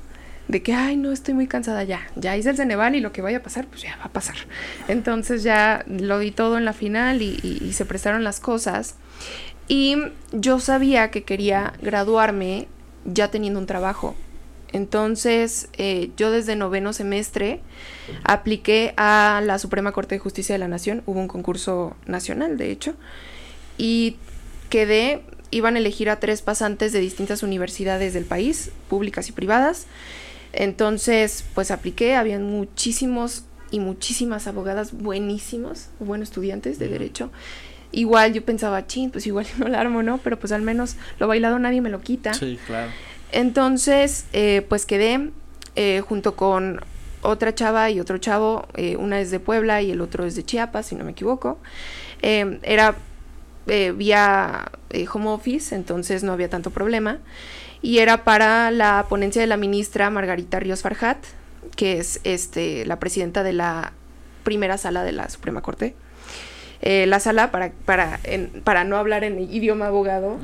de 0.50 0.62
que, 0.62 0.74
ay, 0.74 0.96
no, 0.96 1.12
estoy 1.12 1.34
muy 1.34 1.46
cansada 1.46 1.84
ya. 1.84 2.08
Ya 2.16 2.36
hice 2.36 2.50
el 2.50 2.56
Ceneval 2.56 2.96
y 2.96 3.00
lo 3.00 3.12
que 3.12 3.22
vaya 3.22 3.38
a 3.38 3.42
pasar, 3.42 3.66
pues 3.66 3.82
ya 3.82 3.96
va 3.98 4.06
a 4.06 4.12
pasar. 4.12 4.34
Entonces 4.88 5.44
ya 5.44 5.84
lo 5.86 6.18
di 6.18 6.32
todo 6.32 6.58
en 6.58 6.64
la 6.64 6.72
final 6.72 7.22
y, 7.22 7.72
se 7.72 7.84
prestaron 7.84 8.24
las 8.24 8.40
cosas. 8.40 8.96
Y 9.68 9.96
yo 10.32 10.58
sabía 10.58 11.12
que 11.12 11.22
quería 11.22 11.72
graduarme 11.80 12.66
ya 13.04 13.30
teniendo 13.30 13.60
un 13.60 13.66
trabajo. 13.66 14.16
Entonces, 14.72 15.68
eh, 15.74 16.10
yo 16.16 16.32
desde 16.32 16.56
noveno 16.56 16.92
semestre 16.92 17.60
apliqué 18.24 18.92
a 18.96 19.40
la 19.44 19.58
Suprema 19.60 19.92
Corte 19.92 20.16
de 20.16 20.18
Justicia 20.18 20.54
de 20.54 20.58
la 20.58 20.68
Nación. 20.68 21.02
Hubo 21.06 21.20
un 21.20 21.28
concurso 21.28 21.96
nacional, 22.06 22.56
de 22.56 22.72
hecho. 22.72 22.94
Y 23.78 24.16
quedé, 24.68 25.22
iban 25.50 25.76
a 25.76 25.78
elegir 25.78 26.10
a 26.10 26.20
tres 26.20 26.42
pasantes 26.42 26.92
de 26.92 27.00
distintas 27.00 27.42
universidades 27.42 28.14
del 28.14 28.24
país, 28.24 28.70
públicas 28.88 29.28
y 29.28 29.32
privadas. 29.32 29.86
Entonces, 30.52 31.44
pues 31.54 31.70
apliqué, 31.70 32.16
habían 32.16 32.44
muchísimos 32.44 33.44
y 33.70 33.78
muchísimas 33.80 34.46
abogadas 34.46 34.92
buenísimos, 34.92 35.88
buenos 36.00 36.28
estudiantes 36.28 36.78
de 36.78 36.88
derecho. 36.88 37.30
Igual 37.92 38.32
yo 38.32 38.44
pensaba, 38.44 38.86
chin, 38.86 39.10
pues 39.10 39.26
igual 39.26 39.46
no 39.58 39.68
la 39.68 39.80
armo, 39.80 40.02
¿no? 40.02 40.18
Pero 40.18 40.38
pues 40.38 40.52
al 40.52 40.62
menos 40.62 40.96
lo 41.18 41.28
bailado 41.28 41.58
nadie 41.58 41.80
me 41.80 41.90
lo 41.90 42.00
quita. 42.00 42.34
Sí, 42.34 42.58
claro. 42.66 42.90
Entonces, 43.32 44.26
eh, 44.32 44.66
pues 44.68 44.86
quedé 44.86 45.30
eh, 45.76 46.00
junto 46.00 46.34
con 46.34 46.80
otra 47.22 47.54
chava 47.54 47.90
y 47.90 48.00
otro 48.00 48.18
chavo, 48.18 48.66
eh, 48.74 48.96
una 48.96 49.20
es 49.20 49.30
de 49.30 49.40
Puebla 49.40 49.82
y 49.82 49.90
el 49.90 50.00
otro 50.00 50.24
es 50.24 50.34
de 50.34 50.44
Chiapas, 50.44 50.86
si 50.86 50.94
no 50.94 51.04
me 51.04 51.12
equivoco. 51.12 51.58
Eh, 52.22 52.58
era 52.62 52.96
eh, 53.66 53.92
vía 53.96 54.70
eh, 54.90 55.06
home 55.12 55.28
office, 55.28 55.74
entonces 55.74 56.22
no 56.22 56.32
había 56.32 56.48
tanto 56.50 56.70
problema. 56.70 57.18
Y 57.82 57.98
era 57.98 58.24
para 58.24 58.70
la 58.70 59.06
ponencia 59.08 59.40
de 59.40 59.46
la 59.46 59.56
ministra 59.56 60.10
Margarita 60.10 60.60
Ríos 60.60 60.82
Farjat, 60.82 61.18
que 61.76 61.98
es 61.98 62.20
este, 62.24 62.84
la 62.84 62.98
presidenta 62.98 63.42
de 63.42 63.52
la 63.54 63.92
primera 64.44 64.76
sala 64.78 65.02
de 65.02 65.12
la 65.12 65.28
Suprema 65.30 65.62
Corte. 65.62 65.94
Eh, 66.82 67.06
la 67.06 67.20
sala, 67.20 67.50
para, 67.50 67.72
para, 67.84 68.20
en- 68.24 68.48
para 68.64 68.84
no 68.84 68.96
hablar 68.96 69.22
en 69.24 69.38
idioma 69.38 69.86
abogado, 69.88 70.38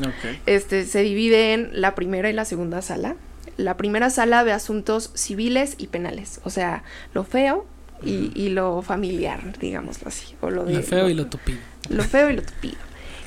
este, 0.46 0.84
se 0.84 1.00
divide 1.00 1.54
en 1.54 1.70
la 1.72 1.94
primera 1.94 2.28
y 2.28 2.32
la 2.34 2.44
segunda 2.44 2.82
sala. 2.82 3.16
La 3.56 3.76
primera 3.78 4.10
sala 4.10 4.42
ve 4.42 4.52
asuntos 4.52 5.10
civiles 5.14 5.76
y 5.78 5.86
penales, 5.86 6.40
o 6.44 6.50
sea, 6.50 6.84
lo 7.14 7.24
feo 7.24 7.64
y, 8.02 8.30
y 8.34 8.50
lo 8.50 8.82
familiar, 8.82 9.58
digámoslo 9.58 10.08
así. 10.08 10.34
O 10.42 10.50
lo, 10.50 10.64
de, 10.66 10.74
Lo 10.74 10.82
feo 10.82 11.08
y 11.08 11.14
lo 11.14 11.26
tupido. 11.26 11.58
lo 11.88 12.02
feo 12.02 12.28
y 12.30 12.36
lo 12.36 12.42
tupido. 12.42 12.76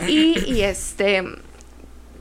Y, 0.07 0.39
y 0.47 0.61
este, 0.61 1.23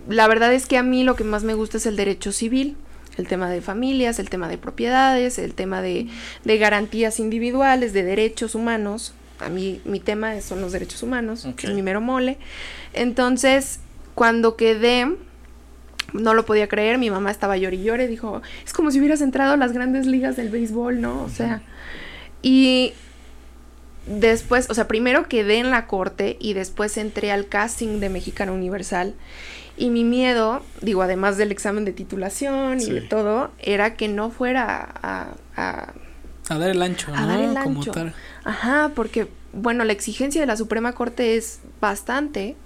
la 0.09 0.27
verdad 0.27 0.53
es 0.53 0.67
que 0.67 0.79
a 0.79 0.83
mí 0.83 1.05
lo 1.05 1.17
que 1.17 1.25
más 1.25 1.45
me 1.45 1.55
gusta 1.55 1.77
es 1.77 1.87
el 1.87 1.97
derecho 1.97 2.33
civil, 2.33 2.77
el 3.17 3.27
tema 3.27 3.51
de 3.51 3.61
familias, 3.61 4.19
el 4.19 4.31
tema 4.31 4.49
de 4.49 4.59
propiedades, 4.59 5.39
el 5.39 5.55
tema 5.55 5.83
de, 5.83 6.09
de 6.45 6.59
garantías 6.59 7.21
individuales, 7.21 7.93
de 7.93 8.05
derechos 8.05 8.55
humanos. 8.55 9.15
A 9.41 9.49
mí 9.49 9.81
mi 9.85 10.01
tema 10.01 10.41
son 10.41 10.61
los 10.61 10.73
derechos 10.73 11.03
humanos, 11.03 11.47
que 11.57 11.67
es 11.67 11.73
mi 11.73 11.83
mero 11.83 12.01
mole. 12.01 12.39
Entonces, 12.93 13.81
cuando 14.15 14.57
quedé, 14.57 15.15
no 16.13 16.35
lo 16.35 16.45
podía 16.47 16.69
creer, 16.69 16.99
mi 16.99 17.11
mamá 17.11 17.31
estaba 17.31 17.57
llori 17.57 17.77
y 17.77 17.85
llore, 17.85 18.09
dijo, 18.09 18.43
es 18.65 18.73
como 18.73 18.91
si 18.91 18.99
hubieras 18.99 19.21
entrado 19.21 19.53
a 19.53 19.57
las 19.57 19.73
grandes 19.73 20.07
ligas 20.07 20.37
del 20.37 20.49
béisbol, 20.49 21.01
¿no? 21.01 21.23
O 21.23 21.29
sea, 21.29 21.63
y 22.43 22.95
después, 24.09 24.69
o 24.71 24.75
sea, 24.75 24.89
primero 24.89 25.29
quedé 25.29 25.59
en 25.59 25.71
la 25.71 25.87
corte 25.87 26.37
y 26.41 26.55
después 26.55 26.97
entré 26.97 27.31
al 27.33 27.47
casting 27.47 28.01
de 28.01 28.09
Mexicana 28.09 28.53
Universal. 28.53 29.15
Y 29.77 29.91
mi 29.91 30.03
miedo, 30.03 30.63
digo, 30.81 31.03
además 31.03 31.37
del 31.37 31.53
examen 31.53 31.85
de 31.85 31.93
titulación 31.93 32.79
y 32.81 32.85
Sí. 32.85 32.91
de 32.93 33.01
todo, 33.03 33.53
era 33.59 33.95
que 33.95 34.09
no 34.09 34.31
fuera 34.31 34.89
a, 35.03 35.35
a- 35.57 35.93
A 36.49 36.59
dar 36.59 36.71
el 36.71 36.83
ancho, 36.83 37.13
A 37.15 37.21
¿no? 37.21 37.27
dar 37.29 37.41
el 37.41 37.55
Como 37.63 37.81
ancho. 37.81 37.93
tal. 37.93 38.15
Ajá, 38.45 38.91
porque, 38.97 39.29
bueno, 39.53 39.85
la 39.85 39.93
exigencia 39.93 40.41
de 40.41 40.47
la 40.47 40.57
Suprema 40.57 40.93
Corte 40.95 41.37
es 41.37 41.61
bastante. 41.81 42.57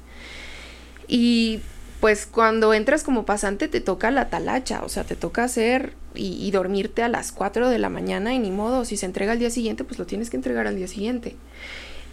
Y 1.09 1.61
pues 2.01 2.26
cuando 2.26 2.74
entras 2.74 3.05
como 3.05 3.24
pasante 3.24 3.68
te 3.68 3.80
toca 3.80 4.11
la 4.11 4.28
talacha, 4.28 4.82
o 4.84 4.88
sea, 4.88 5.05
te 5.05 5.14
toca 5.16 5.45
hacer 5.45 5.95
y, 6.14 6.46
y 6.46 6.50
dormirte 6.50 7.02
a 7.02 7.08
las 7.08 7.32
4 7.32 7.68
de 7.68 7.78
la 7.78 7.88
mañana 7.88 8.34
y 8.34 8.38
ni 8.38 8.50
modo, 8.50 8.84
si 8.84 8.96
se 8.96 9.06
entrega 9.06 9.32
al 9.32 9.38
día 9.38 9.50
siguiente, 9.50 9.84
pues 9.84 9.98
lo 9.98 10.06
tienes 10.06 10.30
que 10.30 10.36
entregar 10.36 10.66
al 10.66 10.76
día 10.76 10.88
siguiente. 10.88 11.36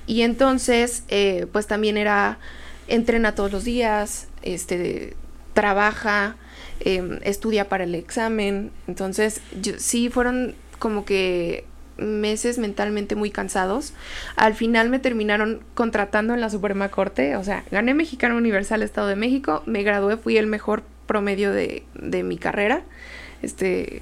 Y 0.07 0.21
entonces, 0.23 1.03
eh, 1.09 1.45
pues 1.51 1.67
también 1.67 1.97
era, 1.97 2.39
entrena 2.87 3.35
todos 3.35 3.51
los 3.51 3.63
días, 3.63 4.27
este, 4.41 5.15
trabaja, 5.53 6.35
em, 6.79 7.19
estudia 7.23 7.69
para 7.69 7.83
el 7.83 7.93
examen. 7.95 8.71
Entonces, 8.87 9.41
yo- 9.61 9.73
sí 9.77 10.09
fueron 10.09 10.55
como 10.79 11.05
que 11.05 11.65
meses 11.97 12.57
mentalmente 12.57 13.15
muy 13.15 13.29
cansados. 13.29 13.93
Al 14.37 14.53
final 14.55 14.89
me 14.89 14.99
terminaron 14.99 15.59
contratando 15.73 16.33
en 16.33 16.39
la 16.39 16.49
Suprema 16.49 16.89
Corte, 16.89 17.35
o 17.35 17.43
sea, 17.43 17.65
gané 17.71 17.93
Mexicano 17.93 18.37
Universal 18.37 18.81
Estado 18.83 19.07
de 19.07 19.17
México, 19.17 19.63
me 19.65 19.83
gradué, 19.83 20.15
fui 20.15 20.37
el 20.37 20.47
mejor 20.47 20.83
promedio 21.07 21.51
de, 21.51 21.83
de 21.95 22.23
mi 22.23 22.37
carrera. 22.37 22.83
Este, 23.41 24.01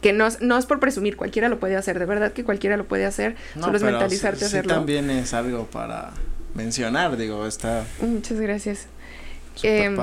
que 0.00 0.12
no, 0.12 0.26
es- 0.26 0.40
no 0.42 0.58
es 0.58 0.66
por 0.66 0.78
presumir, 0.80 1.16
cualquiera 1.16 1.48
lo 1.48 1.58
puede 1.58 1.76
hacer, 1.76 1.98
de 1.98 2.04
verdad 2.04 2.32
que 2.32 2.44
cualquiera 2.44 2.76
lo 2.76 2.84
puede 2.86 3.06
hacer, 3.06 3.36
No, 3.54 3.64
solo 3.64 3.76
es 3.78 3.82
mentalizarte 3.82 4.38
sí, 4.40 4.44
a 4.44 4.48
sí 4.48 4.56
hacerlo. 4.58 4.74
también 4.74 5.10
es 5.10 5.32
algo 5.34 5.66
para 5.66 6.10
mencionar, 6.54 7.16
digo, 7.16 7.46
está 7.46 7.84
Muchas 8.00 8.38
gracias. 8.40 8.86
Em. 9.62 9.96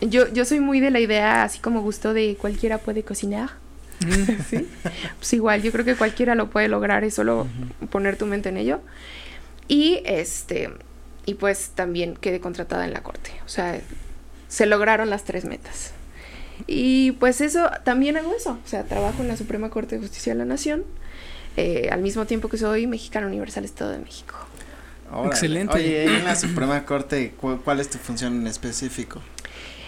Yo, 0.00 0.32
yo 0.32 0.44
soy 0.44 0.60
muy 0.60 0.78
de 0.80 0.90
la 0.90 1.00
idea, 1.00 1.42
así 1.42 1.58
como 1.58 1.82
gusto 1.82 2.14
de 2.14 2.36
cualquiera 2.40 2.78
puede 2.78 3.02
cocinar. 3.02 3.50
Mm. 4.00 4.42
¿sí? 4.50 4.68
Pues 5.18 5.32
igual, 5.32 5.62
yo 5.62 5.72
creo 5.72 5.84
que 5.84 5.96
cualquiera 5.96 6.34
lo 6.36 6.50
puede 6.50 6.68
lograr, 6.68 7.02
es 7.04 7.14
solo 7.14 7.46
poner 7.90 8.16
tu 8.16 8.26
mente 8.26 8.48
en 8.48 8.56
ello. 8.58 8.80
Y 9.66 10.00
este, 10.04 10.70
y 11.26 11.34
pues 11.34 11.70
también 11.74 12.14
quedé 12.16 12.38
contratada 12.40 12.84
en 12.84 12.92
la 12.92 13.02
corte. 13.02 13.32
O 13.44 13.48
sea, 13.48 13.80
se 14.48 14.66
lograron 14.66 15.10
las 15.10 15.24
tres 15.24 15.44
metas. 15.44 15.92
Y 16.66 17.12
pues 17.12 17.40
eso, 17.40 17.70
también 17.84 18.16
hago 18.16 18.34
eso. 18.34 18.58
O 18.64 18.68
sea, 18.68 18.84
trabajo 18.84 19.22
en 19.22 19.28
la 19.28 19.36
Suprema 19.36 19.70
Corte 19.70 19.96
de 19.96 20.00
Justicia 20.02 20.32
de 20.32 20.38
la 20.38 20.44
Nación, 20.44 20.84
eh, 21.56 21.88
al 21.92 22.00
mismo 22.02 22.26
tiempo 22.26 22.48
que 22.48 22.58
soy 22.58 22.86
mexicana 22.86 23.26
universal 23.26 23.64
Estado 23.64 23.90
de 23.92 23.98
México. 23.98 24.34
Órale. 25.10 25.28
excelente. 25.28 25.74
Oye, 25.74 26.04
y 26.04 26.16
en 26.16 26.24
la 26.24 26.36
Suprema 26.36 26.84
Corte, 26.84 27.32
¿cu- 27.40 27.58
¿cuál 27.64 27.80
es 27.80 27.88
tu 27.88 27.98
función 27.98 28.40
en 28.40 28.46
específico? 28.46 29.22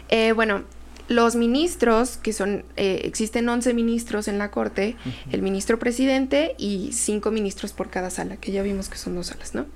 Eh, 0.09 0.33
bueno, 0.33 0.63
los 1.09 1.37
ministros, 1.37 2.17
que 2.17 2.33
son, 2.33 2.65
eh, 2.77 3.03
existen 3.05 3.49
11 3.49 3.75
ministros 3.75 4.29
en 4.29 4.39
la 4.39 4.51
Corte, 4.51 4.97
el 5.33 5.43
ministro 5.43 5.79
presidente 5.79 6.55
y 6.57 6.91
cinco 6.93 7.31
ministros 7.33 7.73
por 7.73 7.91
cada 7.91 8.11
sala, 8.11 8.37
que 8.37 8.51
ya 8.53 8.63
vimos 8.63 8.89
que 8.89 8.97
son 8.97 9.15
dos 9.17 9.27
salas, 9.27 9.55
¿no? 9.55 9.67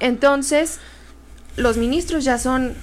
Entonces, 0.00 0.78
los 1.56 1.76
ministros 1.76 2.24
ya 2.24 2.38
son, 2.38 2.74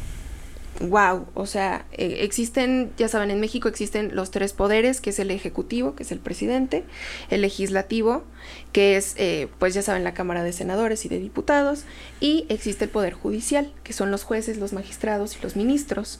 wow, 0.80 1.28
o 1.34 1.46
sea, 1.46 1.86
eh, 1.92 2.20
existen, 2.22 2.92
ya 2.98 3.08
saben, 3.08 3.32
en 3.32 3.40
México 3.40 3.68
existen 3.68 4.16
los 4.16 4.32
tres 4.32 4.54
poderes, 4.54 5.02
que 5.02 5.12
es 5.12 5.20
el 5.20 5.32
ejecutivo, 5.32 5.96
que 5.96 6.04
es 6.04 6.12
el 6.12 6.20
presidente, 6.20 6.84
el 7.30 7.42
legislativo, 7.42 8.24
que 8.72 8.98
es, 8.98 9.14
eh, 9.18 9.48
pues 9.60 9.74
ya 9.74 9.82
saben, 9.82 10.04
la 10.04 10.14
Cámara 10.14 10.44
de 10.44 10.52
Senadores 10.52 11.06
y 11.06 11.10
de 11.10 11.20
Diputados, 11.20 11.84
y 12.20 12.46
existe 12.50 12.86
el 12.86 12.92
Poder 12.92 13.14
Judicial, 13.14 13.72
que 13.84 13.94
son 13.94 14.12
los 14.12 14.24
jueces, 14.24 14.58
los 14.58 14.74
magistrados 14.74 15.38
y 15.38 15.42
los 15.44 15.56
ministros. 15.56 16.20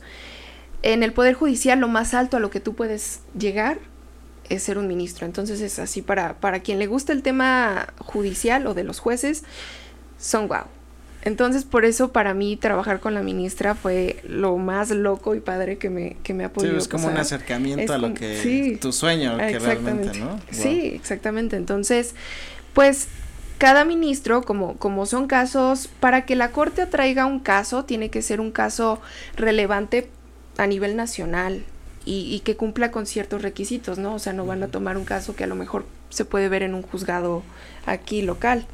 En 0.82 1.04
el 1.04 1.14
Poder 1.14 1.34
Judicial 1.34 1.80
lo 1.80 1.88
más 1.88 2.14
alto 2.14 2.38
a 2.38 2.40
lo 2.40 2.50
que 2.50 2.60
tú 2.60 2.76
puedes 2.76 3.22
llegar 3.38 3.80
es 4.50 4.64
ser 4.64 4.78
un 4.78 4.88
ministro. 4.88 5.26
Entonces 5.26 5.62
es 5.62 5.80
así 5.80 6.02
para, 6.02 6.40
para 6.40 6.60
quien 6.62 6.80
le 6.80 6.88
gusta 6.88 7.14
el 7.14 7.24
tema 7.24 7.94
judicial 8.00 8.68
o 8.68 8.74
de 8.74 8.84
los 8.84 9.00
jueces, 9.00 9.44
son 10.20 10.48
guau. 10.48 10.66
Entonces 11.26 11.64
por 11.64 11.86
eso 11.86 12.12
para 12.12 12.34
mí 12.34 12.58
trabajar 12.58 13.00
con 13.00 13.14
la 13.14 13.24
ministra 13.24 13.76
fue 13.76 14.18
lo 14.28 14.58
más 14.58 14.90
loco 14.92 15.36
y 15.36 15.40
padre 15.40 15.78
que 15.78 15.90
me, 15.90 16.18
que 16.24 16.34
me 16.34 16.44
ha 16.44 16.50
Sí, 16.50 16.54
podido 16.54 16.78
es 16.78 16.88
como 16.90 17.08
un 17.08 17.18
acercamiento 17.18 17.82
Es 17.82 17.90
a 17.90 17.98
lo 17.98 18.14
que 18.14 18.42
sí. 18.42 18.78
tu 18.80 18.92
sueño, 18.92 19.38
que 19.38 19.58
realmente. 19.58 20.20
¿no? 20.20 20.28
Wow. 20.32 20.40
Sí, 20.52 20.92
exactamente. 20.94 21.56
Entonces, 21.56 22.14
pues 22.74 23.08
cada 23.58 23.86
ministro, 23.86 24.42
como, 24.42 24.76
como 24.76 25.06
son 25.06 25.28
casos, 25.28 25.88
para 26.02 26.26
que 26.26 26.36
la 26.36 26.52
corte 26.52 26.82
atraiga 26.82 27.26
un 27.26 27.40
caso, 27.40 27.86
tiene 27.86 28.10
que 28.10 28.22
ser 28.22 28.42
un 28.42 28.52
caso 28.52 29.00
relevante 29.38 30.10
a 30.58 30.68
nivel 30.68 30.98
nacional 30.98 31.64
y, 32.06 32.28
y 32.36 32.42
que 32.42 32.58
cumpla 32.58 32.92
con 32.92 33.06
ciertos 33.06 33.42
requisitos, 33.42 33.98
¿no? 33.98 34.16
O 34.16 34.20
sea, 34.20 34.34
no 34.34 34.46
van 34.46 34.62
a 34.64 34.68
tomar 34.68 34.98
un 34.98 35.06
caso 35.06 35.38
que 35.38 35.46
a 35.46 35.48
lo 35.48 35.56
mejor 35.56 35.86
se 36.10 36.26
puede 36.26 36.50
ver 36.50 36.64
en 36.64 36.74
un 36.74 36.82
juzgado 36.82 37.44
aquí 37.86 38.22
local. 38.22 38.66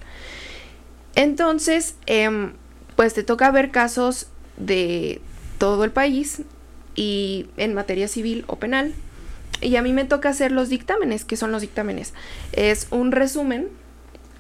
Entonces, 1.15 1.95
em, 2.05 2.53
pues 2.95 3.13
te 3.13 3.23
toca 3.23 3.51
ver 3.51 3.71
casos 3.71 4.27
de 4.57 5.21
todo 5.57 5.83
el 5.83 5.91
país 5.91 6.41
y 6.95 7.47
en 7.57 7.73
materia 7.73 8.07
civil 8.07 8.43
o 8.47 8.57
penal. 8.57 8.93
Y 9.61 9.75
a 9.75 9.81
mí 9.81 9.93
me 9.93 10.05
toca 10.05 10.29
hacer 10.29 10.51
los 10.51 10.69
dictámenes. 10.69 11.25
¿Qué 11.25 11.35
son 11.35 11.51
los 11.51 11.61
dictámenes? 11.61 12.13
Es 12.53 12.87
un 12.91 13.11
resumen, 13.11 13.69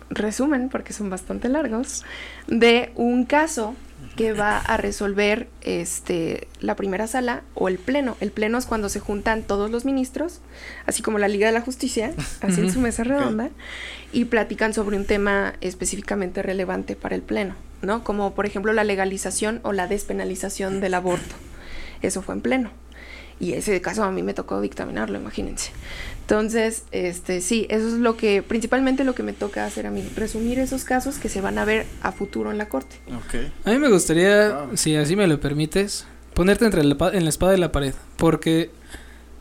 resumen 0.09 0.69
porque 0.69 0.93
son 0.93 1.09
bastante 1.09 1.49
largos, 1.49 2.03
de 2.47 2.91
un 2.95 3.25
caso 3.25 3.75
que 4.19 4.33
va 4.33 4.57
a 4.57 4.75
resolver 4.75 5.47
este 5.61 6.49
la 6.59 6.75
primera 6.75 7.07
sala 7.07 7.43
o 7.53 7.69
el 7.69 7.77
pleno. 7.77 8.17
El 8.19 8.31
pleno 8.31 8.57
es 8.57 8.65
cuando 8.65 8.89
se 8.89 8.99
juntan 8.99 9.43
todos 9.43 9.71
los 9.71 9.85
ministros, 9.85 10.41
así 10.85 11.01
como 11.01 11.19
la 11.19 11.29
Liga 11.29 11.47
de 11.47 11.53
la 11.53 11.61
Justicia, 11.61 12.11
así 12.41 12.59
en 12.59 12.69
su 12.69 12.81
mesa 12.81 13.05
redonda, 13.05 13.49
y 14.11 14.25
platican 14.25 14.73
sobre 14.73 14.97
un 14.97 15.05
tema 15.05 15.53
específicamente 15.61 16.41
relevante 16.41 16.97
para 16.97 17.15
el 17.15 17.21
pleno, 17.21 17.55
¿no? 17.81 18.03
Como 18.03 18.35
por 18.35 18.45
ejemplo 18.45 18.73
la 18.73 18.83
legalización 18.83 19.61
o 19.63 19.71
la 19.71 19.87
despenalización 19.87 20.81
del 20.81 20.95
aborto. 20.95 21.35
Eso 22.01 22.21
fue 22.21 22.35
en 22.35 22.41
pleno. 22.41 22.71
Y 23.39 23.53
ese 23.53 23.79
caso 23.81 24.03
a 24.03 24.11
mí 24.11 24.21
me 24.21 24.33
tocó 24.33 24.59
dictaminarlo, 24.59 25.17
imagínense. 25.17 25.71
Entonces, 26.21 26.83
este, 26.91 27.41
sí, 27.41 27.65
eso 27.69 27.87
es 27.87 27.93
lo 27.93 28.17
que, 28.17 28.43
principalmente 28.43 29.03
lo 29.03 29.15
que 29.15 29.23
me 29.23 29.33
toca 29.33 29.65
hacer 29.65 29.87
a 29.87 29.91
mí, 29.91 30.03
resumir 30.15 30.59
esos 30.59 30.83
casos 30.83 31.17
que 31.17 31.29
se 31.29 31.41
van 31.41 31.57
a 31.57 31.65
ver 31.65 31.85
a 32.03 32.11
futuro 32.11 32.51
en 32.51 32.57
la 32.57 32.67
corte. 32.69 32.97
Ok. 33.07 33.35
A 33.65 33.71
mí 33.71 33.79
me 33.79 33.89
gustaría, 33.89 34.49
Wow. 34.65 34.77
si 34.77 34.95
así 34.95 35.15
me 35.15 35.25
lo 35.27 35.39
permites, 35.39 36.05
ponerte 36.33 36.65
entre 36.65 36.83
la, 36.83 36.95
en 37.13 37.23
la 37.23 37.29
espada 37.29 37.55
y 37.55 37.59
la 37.59 37.71
pared. 37.71 37.93
Porque 38.17 38.69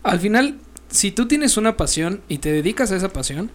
al 0.05 0.21
final, 0.21 0.59
si 0.91 1.11
tú 1.11 1.27
tienes 1.29 1.57
una 1.57 1.77
pasión 1.77 2.23
y 2.29 2.39
te 2.39 2.53
dedicas 2.53 2.93
a 2.93 2.97
esa 2.97 3.09
pasión, 3.11 3.51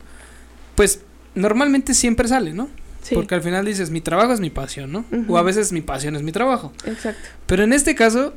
pues 0.76 1.00
normalmente 1.36 1.94
siempre 1.94 2.28
sale, 2.28 2.54
¿no? 2.54 2.70
Porque 3.14 3.36
al 3.36 3.42
final 3.42 3.66
dices, 3.66 3.90
mi 3.90 4.00
trabajo 4.00 4.32
es 4.34 4.40
mi 4.40 4.50
pasión, 4.50 4.92
¿no? 4.92 5.06
O 5.28 5.38
a 5.38 5.42
veces 5.42 5.72
mi 5.74 5.82
pasión 5.82 6.16
es 6.16 6.22
mi 6.24 6.32
trabajo. 6.32 6.72
Exacto. 6.86 7.22
Pero 7.48 7.64
en 7.64 7.74
este 7.74 7.96
caso, 7.96 8.34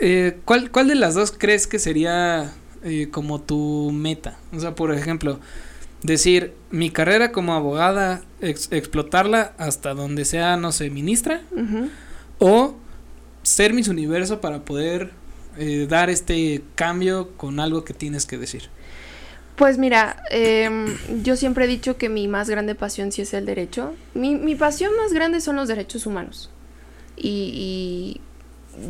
eh, 0.00 0.38
¿cuál, 0.44 0.70
¿cuál 0.70 0.88
de 0.88 0.94
las 0.94 1.14
dos 1.14 1.32
crees 1.36 1.66
que 1.66 1.78
sería 1.78 2.52
eh, 2.82 3.08
como 3.10 3.40
tu 3.40 3.90
meta? 3.92 4.38
O 4.52 4.60
sea, 4.60 4.74
por 4.74 4.92
ejemplo, 4.92 5.40
decir, 6.02 6.54
mi 6.70 6.90
carrera 6.90 7.32
como 7.32 7.54
abogada, 7.54 8.22
explotarla 8.40 9.54
hasta 9.58 9.94
donde 9.94 10.24
sea, 10.24 10.56
no 10.56 10.72
sé, 10.72 10.90
ministra, 10.90 11.42
o 12.38 12.74
ser 13.42 13.72
mis 13.74 13.88
universo 13.88 14.40
para 14.40 14.64
poder 14.64 15.10
eh, 15.58 15.86
dar 15.88 16.10
este 16.10 16.62
cambio 16.74 17.30
con 17.36 17.60
algo 17.60 17.84
que 17.84 17.94
tienes 17.94 18.26
que 18.26 18.38
decir. 18.38 18.70
Pues 19.56 19.76
mira, 19.76 20.22
em, 20.30 20.96
yo 21.22 21.36
siempre 21.36 21.66
he 21.66 21.68
dicho 21.68 21.98
que 21.98 22.08
mi 22.08 22.28
más 22.28 22.48
grande 22.48 22.74
pasión 22.74 23.12
sí 23.12 23.22
es 23.22 23.34
el 23.34 23.44
derecho. 23.44 23.94
Mi, 24.14 24.34
mi 24.36 24.54
pasión 24.54 24.92
más 24.96 25.12
grande 25.12 25.40
son 25.40 25.56
los 25.56 25.68
derechos 25.68 26.06
humanos. 26.06 26.50
Y, 27.16 28.20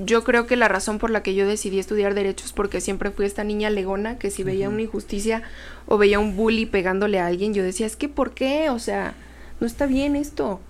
yo 0.05 0.25
creo 0.25 0.47
que 0.47 0.57
la 0.57 0.69
razón 0.69 0.99
por 0.99 1.11
la 1.11 1.23
que 1.23 1.35
yo 1.35 1.47
decidí 1.47 1.79
estudiar 1.79 2.15
derecho 2.15 2.45
es 2.45 2.53
porque 2.53 2.81
siempre 2.81 3.11
fui 3.11 3.27
esta 3.27 3.45
niña 3.45 3.71
legona 3.71 4.19
que 4.19 4.31
si 4.31 4.43
veía 4.43 4.69
una 4.69 4.83
injusticia 4.83 5.43
o 5.87 5.99
veía 5.99 6.19
un 6.19 6.37
bully 6.37 6.67
pegándole 6.67 7.19
a 7.19 7.27
alguien, 7.27 7.55
yo 7.55 7.63
decía, 7.63 7.87
es 7.87 7.97
que 7.97 8.09
¿por 8.09 8.33
qué? 8.33 8.71
O 8.71 8.79
sea, 8.79 9.15
no 9.59 9.67
está 9.67 9.87
bien 9.87 10.17
esto. 10.17 10.61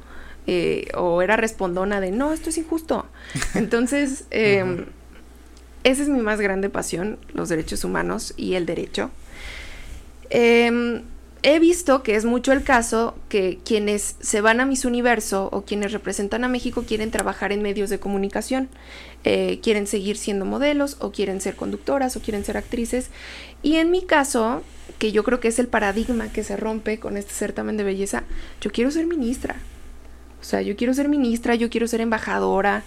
Eh, 0.46 0.88
o 0.94 1.22
era 1.22 1.36
respondona 1.36 2.00
de, 2.00 2.12
no, 2.12 2.32
esto 2.32 2.50
es 2.50 2.58
injusto. 2.58 3.06
Entonces, 3.54 4.24
eh, 4.30 4.86
esa 5.84 6.02
es 6.02 6.08
mi 6.08 6.20
más 6.20 6.40
grande 6.40 6.70
pasión, 6.70 7.18
los 7.32 7.48
derechos 7.48 7.84
humanos 7.84 8.34
y 8.36 8.54
el 8.54 8.66
derecho. 8.66 9.10
Em, 10.30 11.02
he 11.42 11.58
visto 11.58 12.02
que 12.02 12.16
es 12.16 12.24
mucho 12.24 12.52
el 12.52 12.62
caso 12.62 13.14
que 13.28 13.58
quienes 13.64 14.16
se 14.20 14.40
van 14.40 14.60
a 14.60 14.66
Miss 14.66 14.84
Universo 14.84 15.48
o 15.52 15.62
quienes 15.62 15.92
representan 15.92 16.44
a 16.44 16.48
México 16.48 16.84
quieren 16.86 17.10
trabajar 17.10 17.52
en 17.52 17.62
medios 17.62 17.90
de 17.90 17.98
comunicación, 17.98 18.68
eh, 19.24 19.60
quieren 19.62 19.86
seguir 19.86 20.16
siendo 20.16 20.44
modelos 20.44 20.96
o 21.00 21.12
quieren 21.12 21.40
ser 21.40 21.56
conductoras 21.56 22.16
o 22.16 22.20
quieren 22.20 22.44
ser 22.44 22.56
actrices. 22.56 23.10
Y 23.62 23.76
en 23.76 23.90
mi 23.90 24.02
caso, 24.02 24.62
que 24.98 25.12
yo 25.12 25.24
creo 25.24 25.40
que 25.40 25.48
es 25.48 25.58
el 25.58 25.68
paradigma 25.68 26.32
que 26.32 26.44
se 26.44 26.56
rompe 26.56 26.98
con 26.98 27.16
este 27.16 27.32
certamen 27.32 27.76
de 27.76 27.84
belleza, 27.84 28.24
yo 28.60 28.70
quiero 28.70 28.90
ser 28.90 29.06
ministra. 29.06 29.56
O 30.40 30.44
sea, 30.44 30.62
yo 30.62 30.76
quiero 30.76 30.94
ser 30.94 31.08
ministra, 31.08 31.54
yo 31.54 31.70
quiero 31.70 31.86
ser 31.86 32.00
embajadora. 32.00 32.82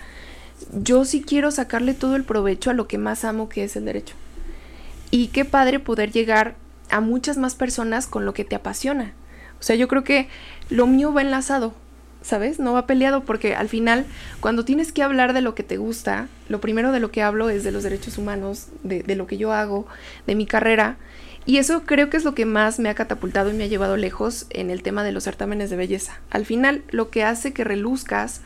Yo 0.72 1.06
sí 1.06 1.22
quiero 1.22 1.52
sacarle 1.52 1.94
todo 1.94 2.16
el 2.16 2.24
provecho 2.24 2.70
a 2.70 2.74
lo 2.74 2.88
que 2.88 2.98
más 2.98 3.26
amo, 3.26 3.50
que 3.50 3.64
es 3.64 3.76
el 3.76 3.86
derecho. 3.86 4.16
Y 5.12 5.28
qué 5.28 5.46
padre 5.46 5.80
poder 5.80 6.12
llegar 6.12 6.56
a 6.90 7.02
muchas 7.02 7.38
más 7.38 7.56
personas 7.56 8.08
con 8.08 8.26
lo 8.26 8.34
que 8.34 8.46
te 8.46 8.56
apasiona. 8.56 9.14
O 9.60 9.64
sea, 9.64 9.76
yo 9.76 9.88
creo 9.88 10.04
que 10.04 10.28
lo 10.70 10.88
mío 10.88 11.14
va 11.14 11.22
enlazado, 11.22 11.74
¿sabes? 12.22 12.60
No 12.60 12.74
va 12.74 12.88
peleado 12.88 13.24
porque 13.24 13.56
al 13.56 13.70
final, 13.70 14.06
cuando 14.40 14.66
tienes 14.66 14.92
que 14.92 15.04
hablar 15.04 15.34
de 15.34 15.42
lo 15.42 15.56
que 15.56 15.64
te 15.64 15.78
gusta, 15.78 16.28
lo 16.50 16.60
primero 16.60 16.92
de 16.92 17.00
lo 17.00 17.12
que 17.12 17.22
hablo 17.22 17.50
es 17.50 17.64
de 17.64 17.72
los 17.72 17.84
derechos 17.84 18.18
humanos, 18.18 18.68
de, 18.84 19.04
de 19.04 19.16
lo 19.16 19.28
que 19.28 19.38
yo 19.38 19.54
hago, 19.54 19.88
de 20.28 20.36
mi 20.36 20.46
carrera. 20.46 20.98
Y 21.46 21.58
eso 21.58 21.84
creo 21.84 22.10
que 22.10 22.18
es 22.18 22.24
lo 22.24 22.36
que 22.36 22.46
más 22.46 22.80
me 22.80 22.90
ha 22.90 22.96
catapultado 22.96 23.50
y 23.50 23.54
me 23.54 23.66
ha 23.66 23.68
llevado 23.68 23.98
lejos 23.98 24.48
en 24.50 24.70
el 24.70 24.82
tema 24.82 25.04
de 25.04 25.12
los 25.12 25.26
certámenes 25.26 25.70
de 25.70 25.76
belleza. 25.76 26.20
Al 26.30 26.46
final, 26.46 26.84
lo 26.90 27.10
que 27.10 27.24
hace 27.24 27.54
que 27.54 27.64
reluzcas 27.64 28.42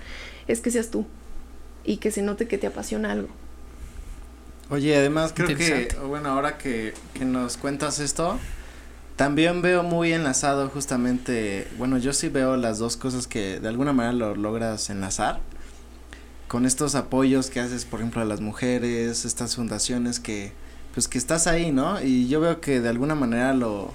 es 0.48 0.62
que 0.62 0.72
seas 0.72 0.90
tú 0.90 1.06
y 1.84 1.98
que 1.98 2.12
se 2.12 2.22
note 2.22 2.48
que 2.48 2.58
te 2.58 2.68
apasiona 2.68 3.12
algo. 3.12 3.30
Oye, 4.70 4.98
además 4.98 5.32
creo 5.34 5.56
que, 5.58 5.96
bueno, 6.08 6.30
ahora 6.30 6.58
que, 6.58 6.94
que 7.14 7.24
nos 7.24 7.58
cuentas 7.58 8.00
esto, 8.00 8.38
también 9.16 9.62
veo 9.62 9.84
muy 9.84 10.14
enlazado 10.14 10.70
justamente, 10.70 11.68
bueno, 11.78 11.98
yo 11.98 12.14
sí 12.14 12.30
veo 12.30 12.58
las 12.58 12.78
dos 12.78 12.98
cosas 12.98 13.28
que 13.28 13.60
de 13.60 13.68
alguna 13.68 13.94
manera 13.94 14.14
lo 14.14 14.36
logras 14.36 14.90
enlazar 14.90 15.40
con 16.48 16.66
estos 16.66 16.96
apoyos 16.96 17.50
que 17.50 17.60
haces, 17.60 17.86
por 17.86 18.00
ejemplo, 18.00 18.22
a 18.22 18.26
las 18.26 18.42
mujeres, 18.42 19.26
estas 19.26 19.56
fundaciones 19.56 20.20
que, 20.20 20.52
pues 20.94 21.08
que 21.08 21.18
estás 21.18 21.48
ahí, 21.48 21.72
¿no? 21.72 22.02
Y 22.02 22.28
yo 22.28 22.40
veo 22.40 22.62
que 22.62 22.80
de 22.80 22.90
alguna 22.90 23.16
manera 23.16 23.54
lo, 23.54 23.94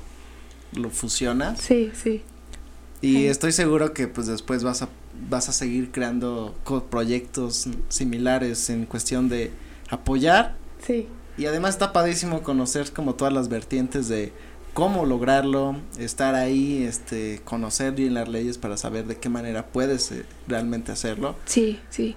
lo 0.74 0.90
fusionas. 0.90 1.60
Sí, 1.60 1.90
sí. 1.94 2.22
Y 3.00 3.26
estoy 3.26 3.52
seguro 3.52 3.92
que 3.94 4.06
pues 4.06 4.26
después 4.26 4.62
vas 4.62 4.82
a, 4.82 4.88
vas 5.28 5.48
a 5.48 5.52
seguir 5.52 5.90
creando 5.90 6.54
proyectos 6.90 7.68
similares 7.88 8.70
en 8.70 8.86
cuestión 8.86 9.28
de 9.28 9.50
apoyar 9.90 10.56
Sí. 10.86 11.08
Y 11.36 11.46
además 11.46 11.74
está 11.74 11.92
padrísimo 11.92 12.42
conocer 12.42 12.92
como 12.92 13.14
todas 13.14 13.32
las 13.32 13.48
vertientes 13.48 14.08
de 14.08 14.32
cómo 14.74 15.06
lograrlo, 15.06 15.76
estar 15.98 16.34
ahí, 16.34 16.82
este, 16.82 17.40
conocer 17.44 17.92
bien 17.92 18.14
las 18.14 18.28
leyes 18.28 18.58
para 18.58 18.76
saber 18.76 19.06
de 19.06 19.16
qué 19.16 19.28
manera 19.28 19.66
puedes 19.66 20.12
eh, 20.12 20.24
realmente 20.48 20.92
hacerlo. 20.92 21.36
Sí, 21.44 21.80
sí. 21.90 22.16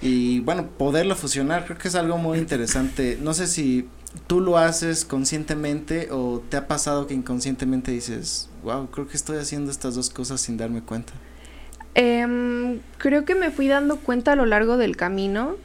Y 0.00 0.40
bueno, 0.40 0.68
poderlo 0.78 1.14
fusionar, 1.14 1.64
creo 1.64 1.78
que 1.78 1.88
es 1.88 1.94
algo 1.94 2.18
muy 2.18 2.38
interesante. 2.38 3.18
No 3.20 3.34
sé 3.34 3.46
si 3.46 3.88
tú 4.26 4.40
lo 4.40 4.58
haces 4.58 5.04
conscientemente 5.04 6.08
o 6.10 6.42
te 6.48 6.56
ha 6.56 6.66
pasado 6.66 7.06
que 7.06 7.14
inconscientemente 7.14 7.92
dices, 7.92 8.48
wow, 8.64 8.88
creo 8.90 9.06
que 9.06 9.16
estoy 9.16 9.38
haciendo 9.38 9.70
estas 9.70 9.94
dos 9.94 10.10
cosas 10.10 10.40
sin 10.40 10.56
darme 10.56 10.82
cuenta. 10.82 11.12
Eh, 11.94 12.80
creo 12.98 13.24
que 13.24 13.34
me 13.34 13.50
fui 13.50 13.68
dando 13.68 13.96
cuenta 13.96 14.32
a 14.32 14.36
lo 14.36 14.46
largo 14.46 14.76
del 14.76 14.96
camino 14.96 15.56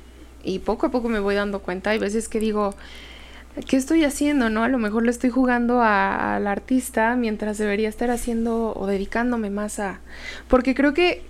y 0.48 0.60
poco 0.60 0.88
a 0.88 0.91
poco 0.91 1.10
me 1.10 1.20
voy 1.20 1.36
dando 1.36 1.60
cuenta. 1.60 1.89
Hay 1.89 2.00
veces 2.00 2.30
que 2.30 2.39
digo, 2.39 2.74
¿qué 3.68 3.76
estoy 3.76 4.06
haciendo? 4.06 4.50
¿No? 4.50 4.64
A 4.64 4.70
lo 4.70 4.78
mejor 4.78 5.04
le 5.04 5.12
estoy 5.12 5.30
jugando 5.30 5.82
al 5.82 6.48
artista 6.48 7.16
mientras 7.16 7.58
debería 7.58 7.89
estar 7.89 8.10
haciendo 8.10 8.74
o 8.74 8.88
dedicándome 8.88 9.50
más 9.50 9.80
a... 9.80 10.00
Porque 10.48 10.74
creo 10.74 10.93
que 10.93 11.24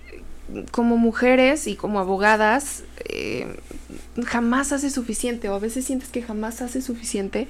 como 0.70 0.96
mujeres 0.96 1.66
y 1.66 1.76
como 1.76 2.00
abogadas 2.00 2.84
eh, 3.04 3.46
jamás 4.24 4.72
hace 4.72 4.90
suficiente 4.90 5.48
o 5.48 5.54
a 5.54 5.58
veces 5.58 5.84
sientes 5.84 6.08
que 6.08 6.22
jamás 6.22 6.62
hace 6.62 6.80
suficiente 6.80 7.48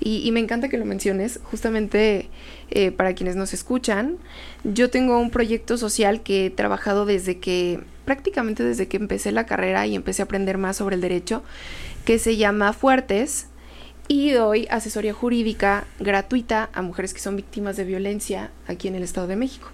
y, 0.00 0.30
me 0.32 0.40
encanta 0.40 0.68
que 0.68 0.78
lo 0.78 0.84
menciones 0.84 1.40
justamente 1.44 2.28
eh, 2.70 2.90
para 2.90 3.14
quienes 3.14 3.36
nos 3.36 3.52
escuchan 3.52 4.16
yo 4.64 4.90
tengo 4.90 5.18
un 5.18 5.30
proyecto 5.30 5.76
social 5.76 6.22
que 6.22 6.46
he 6.46 6.50
trabajado 6.50 7.04
desde 7.04 7.38
que 7.38 7.80
prácticamente 8.04 8.64
desde 8.64 8.88
que 8.88 8.96
empecé 8.96 9.32
la 9.32 9.46
carrera 9.46 9.86
y 9.86 9.94
empecé 9.94 10.22
a 10.22 10.24
aprender 10.24 10.58
más 10.58 10.78
sobre 10.78 10.96
el 10.96 11.00
derecho 11.00 11.42
que 12.04 12.18
se 12.18 12.36
llama 12.36 12.72
Fuertes 12.72 13.46
y 14.08 14.30
doy 14.32 14.66
asesoría 14.70 15.14
jurídica 15.14 15.84
gratuita 16.00 16.70
a 16.72 16.82
mujeres 16.82 17.14
que 17.14 17.20
son 17.20 17.36
víctimas 17.36 17.76
de 17.76 17.84
violencia 17.84 18.50
aquí 18.66 18.88
en 18.88 18.96
el 18.96 19.04
Estado 19.04 19.28
de 19.28 19.36
México. 19.36 19.70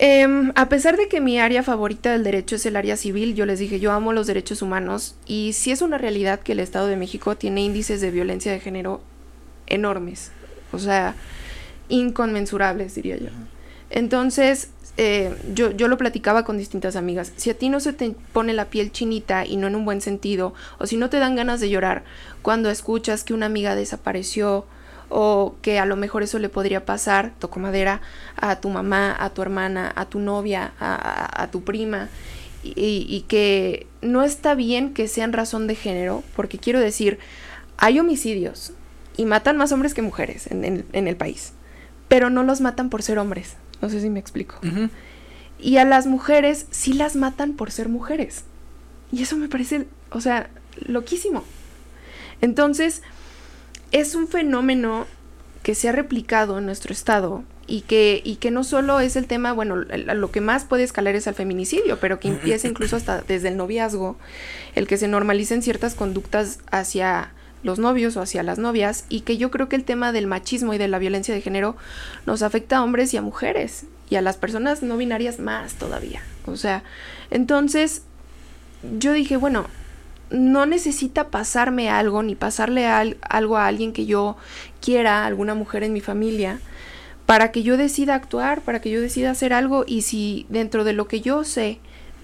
Em, 0.00 0.52
a 0.54 0.68
pesar 0.68 0.96
de 0.96 1.08
que 1.08 1.20
mi 1.20 1.40
área 1.40 1.64
favorita 1.64 2.12
del 2.12 2.22
derecho 2.22 2.54
es 2.54 2.64
el 2.66 2.76
área 2.76 2.96
civil, 2.96 3.34
yo 3.34 3.46
les 3.46 3.58
dije, 3.58 3.80
yo 3.80 3.90
amo 3.90 4.12
los 4.12 4.28
derechos 4.28 4.62
humanos 4.62 5.16
y 5.26 5.54
sí 5.54 5.72
es 5.72 5.82
una 5.82 5.98
realidad 5.98 6.38
que 6.38 6.52
el 6.52 6.60
Estado 6.60 6.86
de 6.86 6.96
México 6.96 7.36
tiene 7.36 7.62
índices 7.62 8.00
de 8.00 8.12
violencia 8.12 8.52
de 8.52 8.60
género 8.60 9.00
enormes, 9.66 10.30
o 10.72 10.78
sea, 10.78 11.16
inconmensurables, 11.88 12.94
diría 12.94 13.16
yo. 13.16 13.30
Entonces, 13.90 14.70
eh, 14.98 15.34
yo, 15.52 15.72
yo 15.72 15.88
lo 15.88 15.98
platicaba 15.98 16.44
con 16.44 16.58
distintas 16.58 16.94
amigas, 16.94 17.32
si 17.34 17.50
a 17.50 17.58
ti 17.58 17.68
no 17.68 17.80
se 17.80 17.92
te 17.92 18.14
pone 18.32 18.52
la 18.52 18.66
piel 18.66 18.92
chinita 18.92 19.44
y 19.46 19.56
no 19.56 19.66
en 19.66 19.74
un 19.74 19.84
buen 19.84 20.00
sentido, 20.00 20.54
o 20.78 20.86
si 20.86 20.96
no 20.96 21.10
te 21.10 21.18
dan 21.18 21.34
ganas 21.34 21.58
de 21.58 21.70
llorar 21.70 22.04
cuando 22.42 22.70
escuchas 22.70 23.24
que 23.24 23.34
una 23.34 23.46
amiga 23.46 23.74
desapareció, 23.74 24.64
o 25.08 25.56
que 25.62 25.78
a 25.78 25.86
lo 25.86 25.96
mejor 25.96 26.22
eso 26.22 26.38
le 26.38 26.48
podría 26.48 26.84
pasar, 26.84 27.32
toco 27.38 27.60
madera, 27.60 28.00
a 28.36 28.56
tu 28.60 28.68
mamá, 28.68 29.16
a 29.18 29.30
tu 29.30 29.42
hermana, 29.42 29.92
a 29.94 30.06
tu 30.06 30.18
novia, 30.20 30.72
a, 30.80 31.48
tu 31.50 31.64
prima, 31.64 32.08
y, 32.62 33.24
que 33.28 33.86
no 34.02 34.22
está 34.22 34.54
bien 34.54 34.94
que 34.94 35.08
sean 35.08 35.32
razón 35.32 35.66
de 35.66 35.74
género, 35.74 36.22
porque 36.36 36.58
quiero 36.58 36.80
decir, 36.80 37.18
hay 37.76 37.98
homicidios 37.98 38.72
y 39.16 39.24
matan 39.24 39.56
más 39.56 39.72
hombres 39.72 39.94
que 39.94 40.02
mujeres 40.02 40.46
en, 40.50 40.84
el 40.92 41.16
país, 41.16 41.52
pero 42.08 42.30
no 42.30 42.42
los 42.42 42.60
matan 42.60 42.90
por 42.90 43.02
ser 43.02 43.18
hombres, 43.18 43.56
no 43.80 43.88
sé 43.88 44.00
si 44.00 44.10
me 44.10 44.20
explico. 44.20 44.58
Y 45.58 45.78
a 45.78 45.84
las 45.84 46.06
mujeres 46.06 46.66
sí 46.70 46.92
las 46.92 47.16
matan 47.16 47.54
por 47.54 47.70
ser 47.70 47.88
mujeres. 47.88 48.44
Y 49.10 49.22
eso 49.22 49.36
me 49.36 49.48
parece, 49.48 49.86
o 50.10 50.20
sea, 50.20 50.50
loquísimo. 50.86 51.42
Entonces, 52.40 53.02
es 53.92 54.14
un 54.14 54.28
fenómeno 54.28 55.06
que 55.62 55.74
se 55.74 55.88
ha 55.88 55.92
replicado 55.92 56.58
en 56.58 56.66
nuestro 56.66 56.92
estado 56.92 57.44
y 57.66 57.82
que, 57.82 58.22
y 58.24 58.36
que 58.36 58.50
no 58.50 58.64
solo 58.64 59.00
es 59.00 59.16
el 59.16 59.26
tema, 59.26 59.52
bueno, 59.52 59.76
lo 59.76 60.30
que 60.30 60.40
más 60.40 60.64
puede 60.64 60.82
escalar 60.82 61.14
es 61.14 61.28
al 61.28 61.34
feminicidio, 61.34 61.98
pero 62.00 62.18
que 62.18 62.28
empieza 62.28 62.66
incluso 62.68 62.96
hasta 62.96 63.20
desde 63.20 63.48
el 63.48 63.56
noviazgo, 63.56 64.16
el 64.74 64.86
que 64.86 64.96
se 64.96 65.08
normalicen 65.08 65.62
ciertas 65.62 65.94
conductas 65.94 66.60
hacia 66.70 67.32
los 67.62 67.78
novios 67.78 68.16
o 68.16 68.22
hacia 68.22 68.42
las 68.42 68.58
novias 68.58 69.04
y 69.08 69.20
que 69.20 69.36
yo 69.36 69.50
creo 69.50 69.68
que 69.68 69.76
el 69.76 69.84
tema 69.84 70.12
del 70.12 70.26
machismo 70.26 70.74
y 70.74 70.78
de 70.78 70.88
la 70.88 70.98
violencia 70.98 71.34
de 71.34 71.40
género 71.40 71.76
nos 72.24 72.42
afecta 72.42 72.78
a 72.78 72.84
hombres 72.84 73.12
y 73.12 73.16
a 73.16 73.22
mujeres 73.22 73.84
y 74.08 74.16
a 74.16 74.22
las 74.22 74.36
personas 74.36 74.82
no 74.82 74.96
binarias 74.96 75.38
más 75.38 75.74
todavía. 75.74 76.22
O 76.46 76.56
sea, 76.56 76.82
entonces 77.30 78.02
yo 78.98 79.12
dije, 79.12 79.36
bueno, 79.36 79.66
no 80.30 80.66
necesita 80.66 81.28
pasarme 81.28 81.90
algo 81.90 82.22
ni 82.22 82.34
pasarle 82.34 82.86
algo 82.86 83.56
a 83.56 83.66
alguien 83.66 83.92
que 83.92 84.06
yo 84.06 84.36
quiera, 84.80 85.26
alguna 85.26 85.54
mujer 85.54 85.82
en 85.82 85.92
mi 85.92 86.00
familia, 86.00 86.60
para 87.26 87.52
que 87.52 87.62
yo 87.62 87.76
decida 87.76 88.14
actuar, 88.14 88.62
para 88.62 88.80
que 88.80 88.90
yo 88.90 89.00
decida 89.00 89.30
hacer 89.30 89.52
algo 89.52 89.84
y 89.86 90.02
si 90.02 90.46
dentro 90.48 90.84
de 90.84 90.92
lo 90.92 91.08
que 91.08 91.20
yo 91.20 91.44
sé 91.44 91.78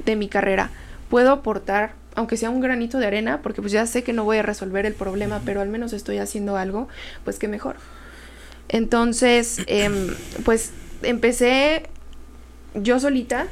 de 0.04 0.16
mi 0.16 0.28
carrera 0.28 0.70
puedo 1.08 1.30
aportar, 1.30 1.94
aunque 2.14 2.36
sea 2.36 2.50
un 2.50 2.60
granito 2.60 2.98
de 2.98 3.06
arena, 3.06 3.42
porque 3.42 3.60
pues 3.60 3.72
ya 3.72 3.86
sé 3.86 4.02
que 4.02 4.12
no 4.12 4.24
voy 4.24 4.38
a 4.38 4.42
resolver 4.42 4.86
el 4.86 4.94
problema, 4.94 5.42
pero 5.44 5.60
al 5.60 5.68
menos 5.68 5.92
estoy 5.92 6.18
haciendo 6.18 6.56
algo, 6.56 6.88
pues 7.24 7.38
qué 7.38 7.48
mejor. 7.48 7.76
Entonces, 8.68 9.60
em, 9.66 10.14
pues 10.44 10.72
empecé 11.02 11.88
yo 12.74 12.98
solita. 12.98 13.46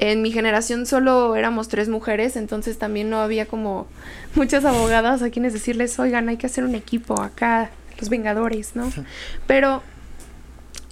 En 0.00 0.22
mi 0.22 0.32
generación 0.32 0.86
solo 0.86 1.36
éramos 1.36 1.68
tres 1.68 1.88
mujeres, 1.88 2.34
entonces 2.34 2.78
también 2.78 3.10
no 3.10 3.20
había 3.20 3.46
como 3.46 3.86
muchas 4.34 4.64
abogadas 4.64 5.22
a 5.22 5.30
quienes 5.30 5.52
decirles, 5.52 5.98
oigan, 5.98 6.28
hay 6.28 6.38
que 6.38 6.46
hacer 6.46 6.64
un 6.64 6.74
equipo 6.74 7.20
acá, 7.20 7.70
los 7.98 8.08
Vengadores, 8.08 8.74
¿no? 8.74 8.90
Pero 9.46 9.82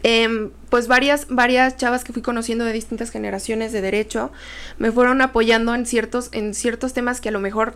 Em, 0.05 0.51
pues 0.71 0.87
varias, 0.87 1.27
varias 1.29 1.77
chavas 1.77 2.05
que 2.05 2.13
fui 2.13 2.23
conociendo 2.23 2.65
de 2.65 2.73
distintas 2.73 3.11
generaciones 3.11 3.73
de 3.73 3.81
derecho 3.81 4.31
me 4.79 4.93
fueron 4.93 5.21
apoyando 5.21 5.75
en 5.75 5.87
ciertos, 5.87 6.29
en 6.33 6.55
ciertos 6.55 6.93
temas 6.93 7.21
que 7.21 7.31
a 7.31 7.33
lo 7.33 7.41
mejor, 7.41 7.75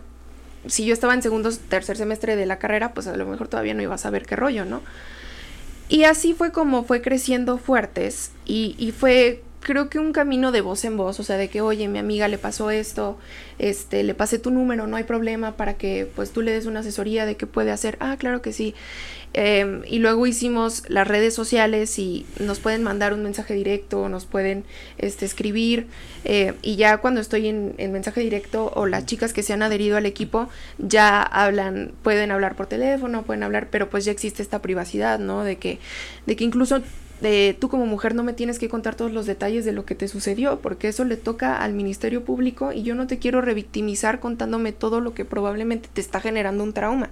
si 0.67 0.85
yo 0.85 0.93
estaba 0.93 1.13
en 1.13 1.21
segundo, 1.21 1.51
tercer 1.51 1.97
semestre 1.97 2.37
de 2.37 2.45
la 2.45 2.59
carrera, 2.59 2.93
pues 2.93 3.07
a 3.07 3.17
lo 3.17 3.25
mejor 3.25 3.49
todavía 3.49 3.73
no 3.73 3.81
iba 3.81 3.95
a 3.95 3.97
saber 3.97 4.25
qué 4.25 4.37
rollo, 4.37 4.63
¿no? 4.63 4.81
Y 5.89 6.05
así 6.05 6.33
fue 6.33 6.53
como 6.53 6.85
fue 6.85 7.01
creciendo 7.01 7.57
fuertes 7.57 8.31
y, 8.45 8.75
y 8.77 8.93
fue 8.93 9.43
creo 9.63 9.89
que 9.89 9.99
un 9.99 10.13
camino 10.13 10.51
de 10.51 10.61
voz 10.61 10.85
en 10.85 10.97
voz, 10.97 11.19
o 11.19 11.23
sea, 11.23 11.37
de 11.37 11.49
que, 11.49 11.61
oye, 11.61 11.87
mi 11.87 11.99
amiga 11.99 12.27
le 12.27 12.37
pasó 12.37 12.69
esto, 12.69 13.17
este, 13.59 14.03
le 14.03 14.13
pasé 14.13 14.37
tu 14.39 14.51
número, 14.51 14.87
no 14.87 14.97
hay 14.97 15.03
problema 15.03 15.55
para 15.57 15.75
que 15.75 16.07
pues 16.15 16.31
tú 16.31 16.41
le 16.41 16.51
des 16.51 16.65
una 16.65 16.81
asesoría 16.81 17.25
de 17.25 17.35
qué 17.35 17.47
puede 17.47 17.71
hacer. 17.71 17.97
Ah, 17.99 18.17
claro 18.17 18.41
que 18.41 18.53
sí. 18.53 18.75
Em, 19.35 19.81
y 19.87 19.97
luego 19.97 20.27
hicimos 20.27 20.83
las 20.89 21.07
redes 21.07 21.33
sociales 21.33 21.97
y 21.97 22.25
nos 22.39 22.59
pueden 22.59 22.83
mandar 22.83 23.13
un 23.13 23.23
mensaje 23.23 23.55
directo, 23.55 24.07
nos 24.07 24.25
pueden 24.25 24.63
este, 24.99 25.25
escribir. 25.25 25.87
Eh, 26.23 26.53
y 26.61 26.75
ya 26.75 26.97
cuando 26.97 27.19
estoy 27.19 27.47
en, 27.47 27.73
en, 27.79 27.91
mensaje 27.91 28.21
directo 28.21 28.71
o 28.75 28.85
las 28.85 29.07
chicas 29.07 29.33
que 29.33 29.41
se 29.41 29.53
han 29.53 29.63
adherido 29.63 29.97
al 29.97 30.05
equipo 30.05 30.49
ya 30.77 31.21
hablan, 31.23 31.93
pueden 32.03 32.31
hablar 32.31 32.55
por 32.55 32.67
teléfono, 32.67 33.23
pueden 33.23 33.41
hablar, 33.43 33.69
pero 33.71 33.89
pues 33.89 34.05
ya 34.05 34.11
existe 34.11 34.43
esta 34.43 34.61
privacidad, 34.61 35.17
¿no? 35.17 35.43
De 35.43 35.57
que, 35.57 35.79
de 36.27 36.35
que 36.35 36.43
incluso 36.43 36.81
tú 37.59 37.69
como 37.69 37.85
mujer 37.85 38.15
no 38.15 38.23
me 38.23 38.33
tienes 38.33 38.59
que 38.59 38.69
contar 38.69 38.95
todos 38.95 39.11
los 39.11 39.25
detalles 39.25 39.65
de 39.65 39.71
lo 39.71 39.85
que 39.85 39.95
te 39.95 40.07
sucedió, 40.07 40.59
porque 40.59 40.87
eso 40.87 41.05
le 41.05 41.15
toca 41.15 41.57
al 41.57 41.73
Ministerio 41.73 42.23
Público 42.23 42.71
y 42.73 42.83
yo 42.83 42.95
no 42.95 43.07
te 43.07 43.19
quiero 43.19 43.41
revictimizar 43.41 44.19
contándome 44.19 44.71
todo 44.71 44.99
lo 44.99 45.13
que 45.13 45.23
probablemente 45.23 45.89
te 45.91 46.01
está 46.01 46.19
generando 46.19 46.63
un 46.63 46.73
trauma. 46.73 47.09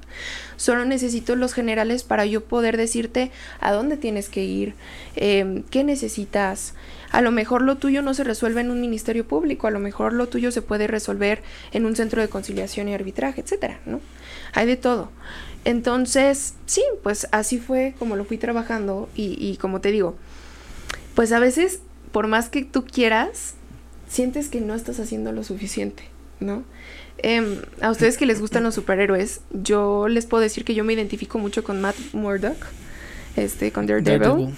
Solo 0.57 0.86
necesito 0.86 1.36
los 1.36 1.53
generales 1.53 2.03
para 2.03 2.26
yo 2.26 2.43
poder 2.43 2.78
decirte 2.78 3.32
a 3.59 3.72
dónde 3.72 3.97
tienes 3.97 4.30
que 4.30 4.43
ir, 4.43 4.74
eh, 5.16 5.64
qué 5.70 5.84
necesitas. 5.84 6.74
A 7.12 7.22
lo 7.22 7.32
mejor 7.32 7.62
lo 7.62 7.78
tuyo 7.78 8.01
no 8.01 8.14
se 8.14 8.24
resuelve 8.24 8.62
en 8.62 8.72
un 8.72 8.80
ministerio 8.82 9.28
público, 9.28 9.68
a 9.68 9.72
lo 9.72 9.80
mejor 9.80 10.14
lo 10.14 10.28
tuyo 10.28 10.51
se 10.51 10.62
puede 10.62 10.88
resolver 10.88 11.41
en 11.72 11.86
un 11.86 11.95
centro 11.95 12.22
de 12.22 12.30
conciliación 12.30 12.88
y 12.89 12.93
arbitraje, 12.93 13.41
etcétera, 13.41 13.80
¿no? 13.86 13.99
Hay 14.53 14.66
de 14.66 14.78
todo. 14.78 15.12
Entonces, 15.64 16.55
sí, 16.66 16.84
pues 17.03 17.28
así 17.32 17.59
fue 17.59 17.93
como 17.99 18.16
lo 18.16 18.26
fui 18.26 18.38
trabajando 18.38 19.09
y, 19.16 19.38
y 19.39 19.57
como 19.57 19.82
te 19.82 19.91
digo, 19.91 20.16
pues 21.16 21.32
a 21.32 21.39
veces, 21.39 21.80
por 22.12 22.28
más 22.28 22.49
que 22.49 22.64
tú 22.64 22.86
quieras, 22.86 23.53
sientes 24.07 24.49
que 24.49 24.62
no 24.62 24.76
estás 24.76 24.99
haciendo 24.99 25.32
lo 25.32 25.43
suficiente, 25.43 26.03
¿no? 26.39 26.64
Eh, 27.20 27.62
a 27.82 27.91
ustedes 27.91 28.18
que 28.18 28.26
les 28.26 28.41
gustan 28.41 28.64
los 28.64 28.76
superhéroes, 28.76 29.41
yo 29.51 30.07
les 30.07 30.26
puedo 30.26 30.41
decir 30.41 30.66
que 30.66 30.74
yo 30.74 30.84
me 30.84 30.93
identifico 30.93 31.38
mucho 31.38 31.64
con 31.64 31.80
Matt 31.80 31.95
Murdock, 32.14 32.57
este, 33.36 33.72
con 33.72 33.86
Daredevil, 33.86 34.20
Daredevil. 34.20 34.55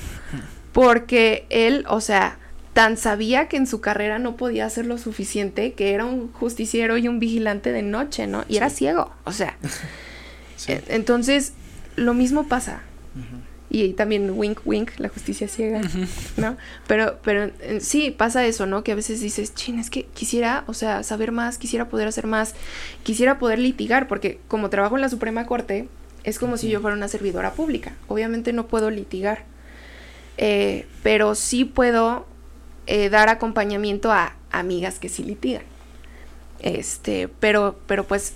porque 0.72 1.46
él, 1.50 1.86
o 1.90 2.00
sea, 2.00 2.38
tan 2.74 2.98
sabía 2.98 3.48
que 3.48 3.58
en 3.58 3.68
su 3.68 3.82
carrera 3.82 4.18
no 4.18 4.38
podía 4.38 4.66
hacer 4.66 4.86
lo 4.86 4.98
suficiente, 4.98 5.74
que 5.74 5.94
era 5.94 6.06
un 6.06 6.32
justiciero 6.32 6.98
y 6.98 7.08
un 7.08 7.20
vigilante 7.20 7.72
de 7.72 7.82
noche, 7.82 8.28
¿no? 8.28 8.46
Y 8.48 8.54
sí. 8.54 8.58
era 8.58 8.70
ciego, 8.70 9.12
o 9.26 9.32
sea. 9.32 9.58
Sí. 10.66 10.74
Entonces, 10.88 11.54
lo 11.96 12.14
mismo 12.14 12.48
pasa. 12.48 12.82
Uh 13.16 13.20
-huh. 13.20 13.40
Y 13.70 13.94
también 13.94 14.30
wink, 14.30 14.60
wink, 14.66 14.92
la 14.98 15.10
justicia 15.10 15.48
ciega, 15.48 15.80
uh 15.80 15.84
-huh. 15.84 16.08
¿no? 16.38 16.58
Pero, 16.88 17.20
pero 17.24 17.52
sí, 17.80 18.12
pasa 18.12 18.46
eso, 18.46 18.66
¿no? 18.66 18.84
Que 18.84 18.92
a 18.92 18.96
veces 18.96 19.20
dices, 19.20 19.56
chin, 19.56 19.80
es 19.80 19.90
que 19.90 20.06
quisiera, 20.14 20.64
o 20.68 20.74
sea, 20.74 21.02
saber 21.02 21.32
más, 21.32 21.58
quisiera 21.58 21.90
poder 21.90 22.08
hacer 22.08 22.28
más, 22.28 22.54
quisiera 23.04 23.40
poder 23.40 23.60
litigar, 23.60 24.08
porque 24.08 24.40
como 24.48 24.70
trabajo 24.70 24.96
en 24.96 25.02
la 25.02 25.10
Suprema 25.10 25.46
Corte, 25.46 25.88
es 26.24 26.38
como 26.40 26.54
uh 26.54 26.56
-huh. 26.56 26.62
si 26.62 26.70
yo 26.70 26.82
fuera 26.82 26.96
una 26.96 27.08
servidora 27.08 27.54
pública. 27.54 27.94
Obviamente 28.08 28.54
no 28.54 28.68
puedo 28.68 28.90
litigar, 28.92 29.44
eh, 30.38 30.86
pero 31.02 31.36
sí 31.36 31.66
puedo 31.66 32.28
eh, 32.86 33.10
dar 33.10 33.30
acompañamiento 33.30 34.12
a 34.12 34.36
amigas 34.52 35.00
que 35.00 35.10
sí 35.10 35.24
litigan. 35.24 35.64
Este, 36.60 37.28
pero, 37.40 37.80
pero 37.88 38.06
pues 38.06 38.34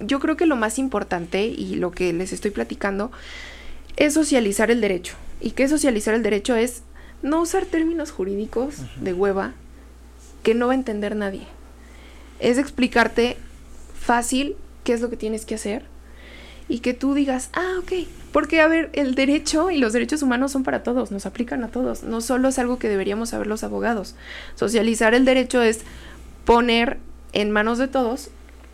yo 0.00 0.20
creo 0.20 0.36
que 0.36 0.46
lo 0.46 0.56
más 0.56 0.78
importante 0.78 1.44
y 1.44 1.76
lo 1.76 1.92
que 1.92 2.12
les 2.12 2.32
estoy 2.32 2.50
platicando 2.50 3.12
es 3.96 4.14
socializar 4.14 4.70
el 4.70 4.80
derecho. 4.80 5.14
¿Y 5.40 5.52
qué 5.52 5.68
socializar 5.68 6.14
el 6.14 6.22
derecho? 6.22 6.56
Es 6.56 6.82
no 7.22 7.40
usar 7.40 7.66
términos 7.66 8.10
jurídicos 8.10 8.78
uh 8.78 8.82
-huh. 8.82 9.02
de 9.02 9.12
hueva 9.12 9.52
que 10.42 10.54
no 10.54 10.66
va 10.66 10.72
a 10.72 10.76
entender 10.76 11.14
nadie. 11.16 11.46
Es 12.40 12.58
explicarte 12.58 13.36
fácil 13.94 14.56
qué 14.84 14.92
es 14.92 15.00
lo 15.00 15.10
que 15.10 15.16
tienes 15.16 15.44
que 15.44 15.54
hacer 15.54 15.84
y 16.68 16.80
que 16.80 16.94
tú 16.94 17.14
digas, 17.14 17.50
ah, 17.52 17.74
ok. 17.80 17.92
Porque, 18.32 18.60
a 18.60 18.66
ver, 18.66 18.90
el 18.94 19.14
derecho 19.14 19.70
y 19.70 19.78
los 19.78 19.92
derechos 19.92 20.22
humanos 20.22 20.52
son 20.52 20.64
para 20.64 20.82
todos, 20.82 21.10
nos 21.10 21.26
aplican 21.26 21.62
a 21.64 21.68
todos. 21.68 22.02
No 22.02 22.20
solo 22.20 22.48
es 22.48 22.58
algo 22.58 22.78
que 22.78 22.88
deberíamos 22.88 23.28
saber 23.28 23.46
los 23.46 23.62
abogados. 23.62 24.14
Socializar 24.54 25.14
el 25.14 25.24
derecho 25.24 25.62
es 25.62 25.80
poner 26.44 26.98
en 27.32 27.50
manos 27.50 27.78
de 27.78 27.88
todos 27.88 28.30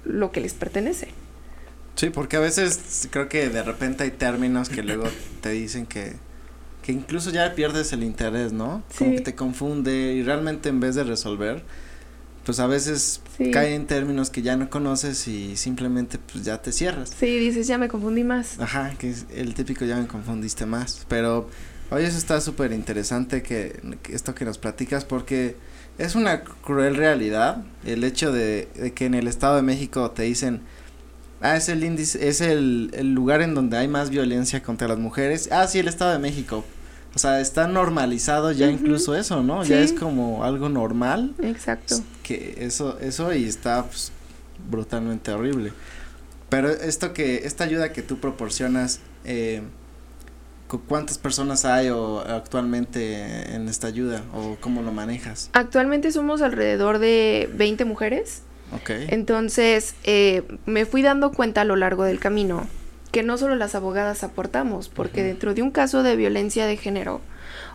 lo 0.09 0.32
que 0.32 0.40
les 0.40 0.54
pertenece. 0.54 1.09
Sí, 1.94 2.11
porque 2.11 2.36
a 2.36 2.40
veces 2.40 3.09
creo 3.11 3.28
que 3.28 3.48
de 3.48 3.62
repente 3.62 4.04
hay 4.04 4.11
términos 4.11 4.68
que 4.68 4.82
luego 4.82 5.04
te 5.40 5.50
dicen 5.50 5.86
que, 5.86 6.14
que 6.82 6.92
incluso 6.92 7.30
ya 7.30 7.54
pierdes 7.54 7.92
el 7.92 8.02
interés, 8.02 8.52
¿no? 8.52 8.82
Sí. 8.88 8.98
Como 8.98 9.11
que 9.12 9.20
te 9.20 9.34
confunde 9.34 10.14
y 10.14 10.22
realmente 10.22 10.68
en 10.68 10.80
vez 10.80 10.94
de 10.94 11.04
resolver, 11.04 11.62
pues 12.44 12.61
a 12.61 12.66
veces 12.66 13.20
sí. 13.36 13.50
cae 13.50 13.74
en 13.74 13.86
términos 13.86 14.30
que 14.30 14.42
ya 14.42 14.56
no 14.56 14.70
conoces 14.70 15.26
y 15.28 15.56
simplemente 15.56 16.18
pues 16.18 16.44
ya 16.44 16.62
te 16.62 16.72
cierras. 16.72 17.12
Sí, 17.18 17.38
dices, 17.38 17.66
ya 17.66 17.78
me 17.78 17.88
confundí 17.88 18.24
más. 18.24 18.59
Ajá, 18.61 18.94
que 18.96 19.11
es 19.11 19.26
el 19.34 19.54
típico 19.54 19.84
ya 19.84 19.96
me 19.96 20.06
confundiste 20.06 20.66
más, 20.66 21.04
pero 21.09 21.48
oye, 21.90 22.06
eso 22.06 22.16
está 22.16 22.40
súper 22.40 22.72
interesante 22.72 23.42
que, 23.42 23.80
que 24.02 24.14
esto 24.14 24.34
que 24.34 24.44
nos 24.44 24.56
platicas 24.56 25.04
porque 25.04 25.56
es 25.99 26.14
una 26.14 26.42
cruel 26.42 26.96
realidad 26.96 27.62
el 27.84 28.05
hecho 28.05 28.32
de, 28.32 28.68
de, 28.74 28.92
que 28.92 29.07
en 29.07 29.14
el 29.14 29.26
Estado 29.26 29.57
de 29.57 29.62
México 29.62 30.11
te 30.12 30.22
dicen, 30.22 30.62
ah, 31.40 31.57
es 31.57 31.68
el 31.68 31.84
índice, 31.84 32.28
es 32.28 32.40
el, 32.40 32.90
el, 32.94 33.12
lugar 33.12 33.42
en 33.42 33.55
donde 33.55 33.76
hay 33.76 33.88
más 33.88 34.11
violencia 34.11 34.62
contra 34.62 34.88
las 34.88 34.99
mujeres. 34.99 35.49
Ah, 35.53 35.66
sí, 35.66 35.78
el 35.80 35.88
Estado 35.88 36.12
de 36.12 36.18
México. 36.18 36.64
O 37.14 37.18
sea, 37.18 37.40
está 37.40 37.66
normalizado 37.66 38.53
ya 38.53 38.66
uh 38.66 38.70
-huh. 38.70 38.74
incluso 38.74 39.14
eso, 39.16 39.42
¿no? 39.42 39.64
Sí. 39.64 39.70
Ya 39.70 39.80
es 39.80 39.92
como 39.92 40.44
algo 40.44 40.68
normal. 40.68 41.34
Exacto. 41.42 41.96
Que 42.22 42.57
eso, 42.61 42.99
eso 43.01 43.32
y 43.34 43.44
está 43.44 43.84
pues, 43.84 44.12
brutalmente 44.70 45.32
horrible. 45.32 45.72
Pero 46.49 46.70
esto 46.70 47.12
que, 47.12 47.38
esta 47.44 47.64
ayuda 47.64 47.92
que 47.92 48.03
tú 48.03 48.18
proporcionas, 48.18 49.01
eh, 49.24 49.62
¿Cuántas 50.86 51.18
personas 51.18 51.64
hay 51.64 51.88
o 51.88 52.20
actualmente 52.20 53.54
en 53.54 53.68
esta 53.68 53.86
ayuda 53.86 54.22
o 54.34 54.56
cómo 54.60 54.82
lo 54.82 54.92
manejas? 54.92 55.48
Actualmente 55.54 56.12
somos 56.12 56.42
alrededor 56.42 56.98
de 56.98 57.48
20 57.54 57.84
mujeres. 57.86 58.42
Ok. 58.74 58.90
Entonces, 59.08 59.94
eh, 60.04 60.42
me 60.66 60.84
fui 60.84 61.00
dando 61.00 61.32
cuenta 61.32 61.62
a 61.62 61.64
lo 61.64 61.76
largo 61.76 62.04
del 62.04 62.18
camino 62.20 62.66
que 63.10 63.22
no 63.22 63.38
solo 63.38 63.56
las 63.56 63.74
abogadas 63.74 64.22
aportamos, 64.22 64.88
porque 64.88 65.22
uh 65.22 65.24
-huh. 65.24 65.28
dentro 65.28 65.54
de 65.54 65.62
un 65.62 65.70
caso 65.70 66.02
de 66.02 66.16
violencia 66.16 66.66
de 66.66 66.76
género 66.76 67.22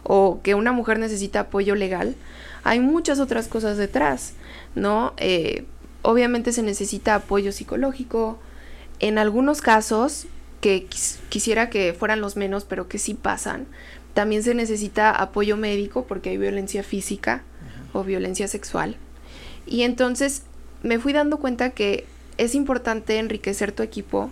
o 0.03 0.41
que 0.43 0.53
una 0.53 0.71
mujer 0.71 0.99
necesita 0.99 1.41
apoyo 1.41 1.75
legal, 1.75 2.15
hay 2.63 2.79
muchas 2.79 3.19
otras 3.19 3.47
cosas 3.47 3.77
detrás, 3.77 4.33
¿no? 4.75 5.13
Eh, 5.17 5.65
obviamente 6.01 6.51
se 6.51 6.61
necesita 6.61 7.15
apoyo 7.15 7.51
psicológico. 7.51 8.37
En 8.99 9.17
algunos 9.17 9.61
casos, 9.61 10.27
que 10.63 10.85
quis 10.85 11.19
quisiera 11.27 11.69
que 11.69 11.93
fueran 11.93 12.21
los 12.21 12.37
menos, 12.37 12.63
pero 12.63 12.87
que 12.87 12.97
sí 12.97 13.15
pasan. 13.15 13.67
También 14.13 14.43
se 14.43 14.53
necesita 14.53 15.11
apoyo 15.11 15.57
médico 15.57 16.05
porque 16.07 16.29
hay 16.29 16.37
violencia 16.37 16.83
física 16.83 17.43
uh 17.43 17.97
-huh. 17.97 17.99
o 17.99 18.03
violencia 18.05 18.47
sexual. 18.47 18.95
Y 19.65 19.81
entonces 19.81 20.43
me 20.81 20.99
fui 20.99 21.11
dando 21.11 21.37
cuenta 21.37 21.71
que 21.71 22.05
es 22.37 22.55
importante 22.55 23.19
enriquecer 23.19 23.73
tu 23.73 23.83
equipo 23.83 24.31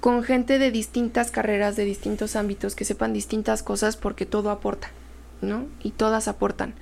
con 0.00 0.22
gente 0.22 0.60
de 0.60 0.70
distintas 0.70 1.32
carreras, 1.32 1.74
de 1.74 1.84
distintos 1.84 2.36
ámbitos, 2.36 2.76
que 2.76 2.84
sepan 2.84 3.12
distintas 3.12 3.64
cosas 3.64 3.96
porque 3.96 4.26
todo 4.26 4.50
aporta, 4.50 4.90
¿no? 5.42 5.66
Y 5.82 5.90
todas 5.90 6.28
aportan. 6.28 6.74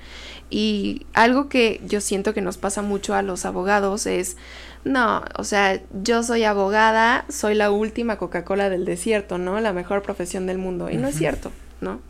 Y 0.49 1.07
algo 1.12 1.49
que 1.49 1.80
yo 1.86 2.01
siento 2.01 2.32
que 2.32 2.40
nos 2.40 2.57
pasa 2.57 2.82
mucho 2.82 3.14
a 3.14 3.22
los 3.22 3.44
abogados 3.44 4.07
es, 4.07 4.36
no, 4.84 5.24
o 5.36 5.44
sea, 5.44 5.80
yo 6.03 6.22
soy 6.22 6.44
abogada, 6.44 7.24
soy 7.28 7.55
la 7.55 7.70
última 7.70 8.16
Coca-Cola 8.16 8.70
del 8.70 8.84
desierto, 8.84 9.38
¿no? 9.38 9.61
La 9.61 9.72
mejor 9.72 10.03
profesión 10.03 10.47
del 10.47 10.59
mundo. 10.59 10.88
Y 10.90 10.97
no 10.97 11.09
es 11.09 11.16
cierto. 11.16 11.51
¿no? 11.80 12.01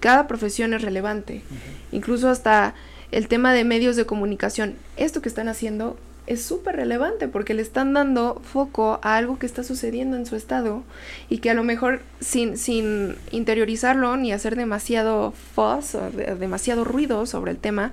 Cada 0.00 0.26
profesión 0.26 0.74
es 0.74 0.82
relevante, 0.82 1.42
incluso 1.90 2.28
hasta 2.28 2.74
el 3.10 3.26
tema 3.28 3.52
de 3.52 3.64
medios 3.64 3.96
de 3.96 4.06
comunicación. 4.06 4.76
Esto 4.96 5.22
que 5.22 5.28
están 5.28 5.48
haciendo 5.48 5.98
es 6.28 6.42
súper 6.42 6.76
relevante 6.76 7.26
porque 7.26 7.54
le 7.54 7.62
están 7.62 7.94
dando 7.94 8.40
foco 8.44 9.00
a 9.02 9.16
algo 9.16 9.38
que 9.38 9.46
está 9.46 9.64
sucediendo 9.64 10.14
en 10.14 10.26
su 10.26 10.36
estado 10.36 10.82
y 11.30 11.38
que 11.38 11.48
a 11.48 11.54
lo 11.54 11.64
mejor 11.64 12.02
sin, 12.20 12.58
sin 12.58 13.16
interiorizarlo 13.30 14.14
ni 14.18 14.30
hacer 14.30 14.54
demasiado 14.54 15.32
fuss 15.54 15.94
o 15.94 16.10
demasiado 16.10 16.84
ruido 16.84 17.24
sobre 17.24 17.52
el 17.52 17.56
tema, 17.56 17.92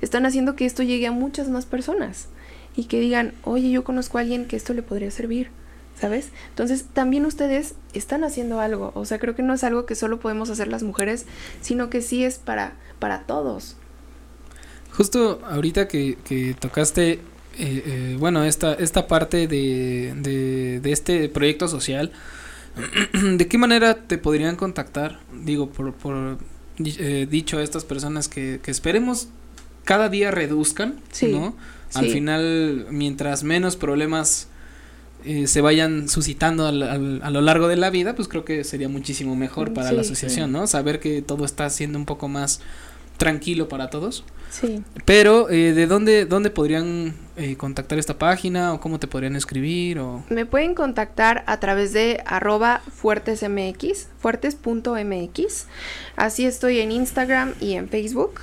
están 0.00 0.26
haciendo 0.26 0.56
que 0.56 0.66
esto 0.66 0.82
llegue 0.82 1.06
a 1.06 1.12
muchas 1.12 1.48
más 1.48 1.64
personas 1.64 2.26
y 2.74 2.84
que 2.84 2.98
digan, 2.98 3.34
oye, 3.44 3.70
yo 3.70 3.84
conozco 3.84 4.18
a 4.18 4.22
alguien 4.22 4.46
que 4.46 4.56
esto 4.56 4.74
le 4.74 4.82
podría 4.82 5.10
servir. 5.10 5.48
¿Sabes? 5.98 6.28
Entonces 6.50 6.84
también 6.92 7.24
ustedes 7.24 7.74
están 7.94 8.22
haciendo 8.22 8.60
algo. 8.60 8.92
O 8.94 9.06
sea, 9.06 9.18
creo 9.18 9.34
que 9.34 9.42
no 9.42 9.54
es 9.54 9.64
algo 9.64 9.86
que 9.86 9.94
solo 9.94 10.20
podemos 10.20 10.50
hacer 10.50 10.68
las 10.68 10.82
mujeres, 10.82 11.24
sino 11.62 11.88
que 11.88 12.02
sí 12.02 12.22
es 12.22 12.36
para, 12.36 12.74
para 12.98 13.22
todos. 13.22 13.76
Justo 14.92 15.40
ahorita 15.46 15.88
que, 15.88 16.18
que 16.22 16.52
tocaste 16.52 17.20
eh, 17.58 17.82
eh, 17.86 18.16
bueno, 18.18 18.44
esta, 18.44 18.74
esta 18.74 19.06
parte 19.06 19.46
de, 19.46 20.12
de, 20.82 20.92
este 20.92 21.28
proyecto 21.28 21.68
social, 21.68 22.12
¿de 23.12 23.48
qué 23.48 23.58
manera 23.58 23.94
te 23.94 24.18
podrían 24.18 24.56
contactar? 24.56 25.20
Digo, 25.44 25.70
por, 25.70 25.94
por 25.94 26.38
eh, 26.78 27.26
dicho 27.30 27.58
a 27.58 27.62
estas 27.62 27.84
personas 27.84 28.28
que, 28.28 28.60
que 28.62 28.70
esperemos 28.70 29.28
cada 29.84 30.08
día 30.08 30.30
reduzcan, 30.30 31.00
¿no? 31.22 31.56
Al 31.94 32.08
final, 32.08 32.88
mientras 32.90 33.44
menos 33.44 33.76
problemas 33.76 34.48
se 35.46 35.60
vayan 35.60 36.08
suscitando 36.08 36.66
al, 36.66 37.22
a 37.22 37.30
lo 37.30 37.40
largo 37.40 37.68
de 37.68 37.76
la 37.76 37.90
vida, 37.90 38.14
pues 38.14 38.28
creo 38.28 38.44
que 38.44 38.64
sería 38.64 38.88
muchísimo 38.88 39.34
mejor 39.34 39.72
para 39.72 39.92
la 39.92 40.02
asociación, 40.02 40.52
¿no? 40.52 40.66
Saber 40.66 41.00
que 41.00 41.22
todo 41.22 41.44
está 41.44 41.70
siendo 41.70 41.98
un 41.98 42.04
poco 42.04 42.28
más 42.28 42.60
tranquilo 43.16 43.68
para 43.68 43.90
todos. 43.90 44.24
Sí. 44.50 44.82
Pero, 45.04 45.50
eh, 45.50 45.72
¿de 45.72 45.86
dónde, 45.86 46.24
dónde 46.24 46.50
podrían 46.50 47.14
eh, 47.36 47.56
contactar 47.56 47.98
esta 47.98 48.18
página 48.18 48.72
o 48.72 48.80
cómo 48.80 48.98
te 48.98 49.06
podrían 49.06 49.36
escribir? 49.36 49.98
O... 49.98 50.24
Me 50.30 50.46
pueden 50.46 50.74
contactar 50.74 51.44
a 51.46 51.58
través 51.60 51.92
de 51.92 52.22
arroba 52.26 52.82
fuertesmx, 52.92 54.08
fuertes.mx. 54.18 55.66
Así 56.16 56.46
estoy 56.46 56.80
en 56.80 56.92
Instagram 56.92 57.54
y 57.60 57.74
en 57.74 57.88
Facebook. 57.88 58.40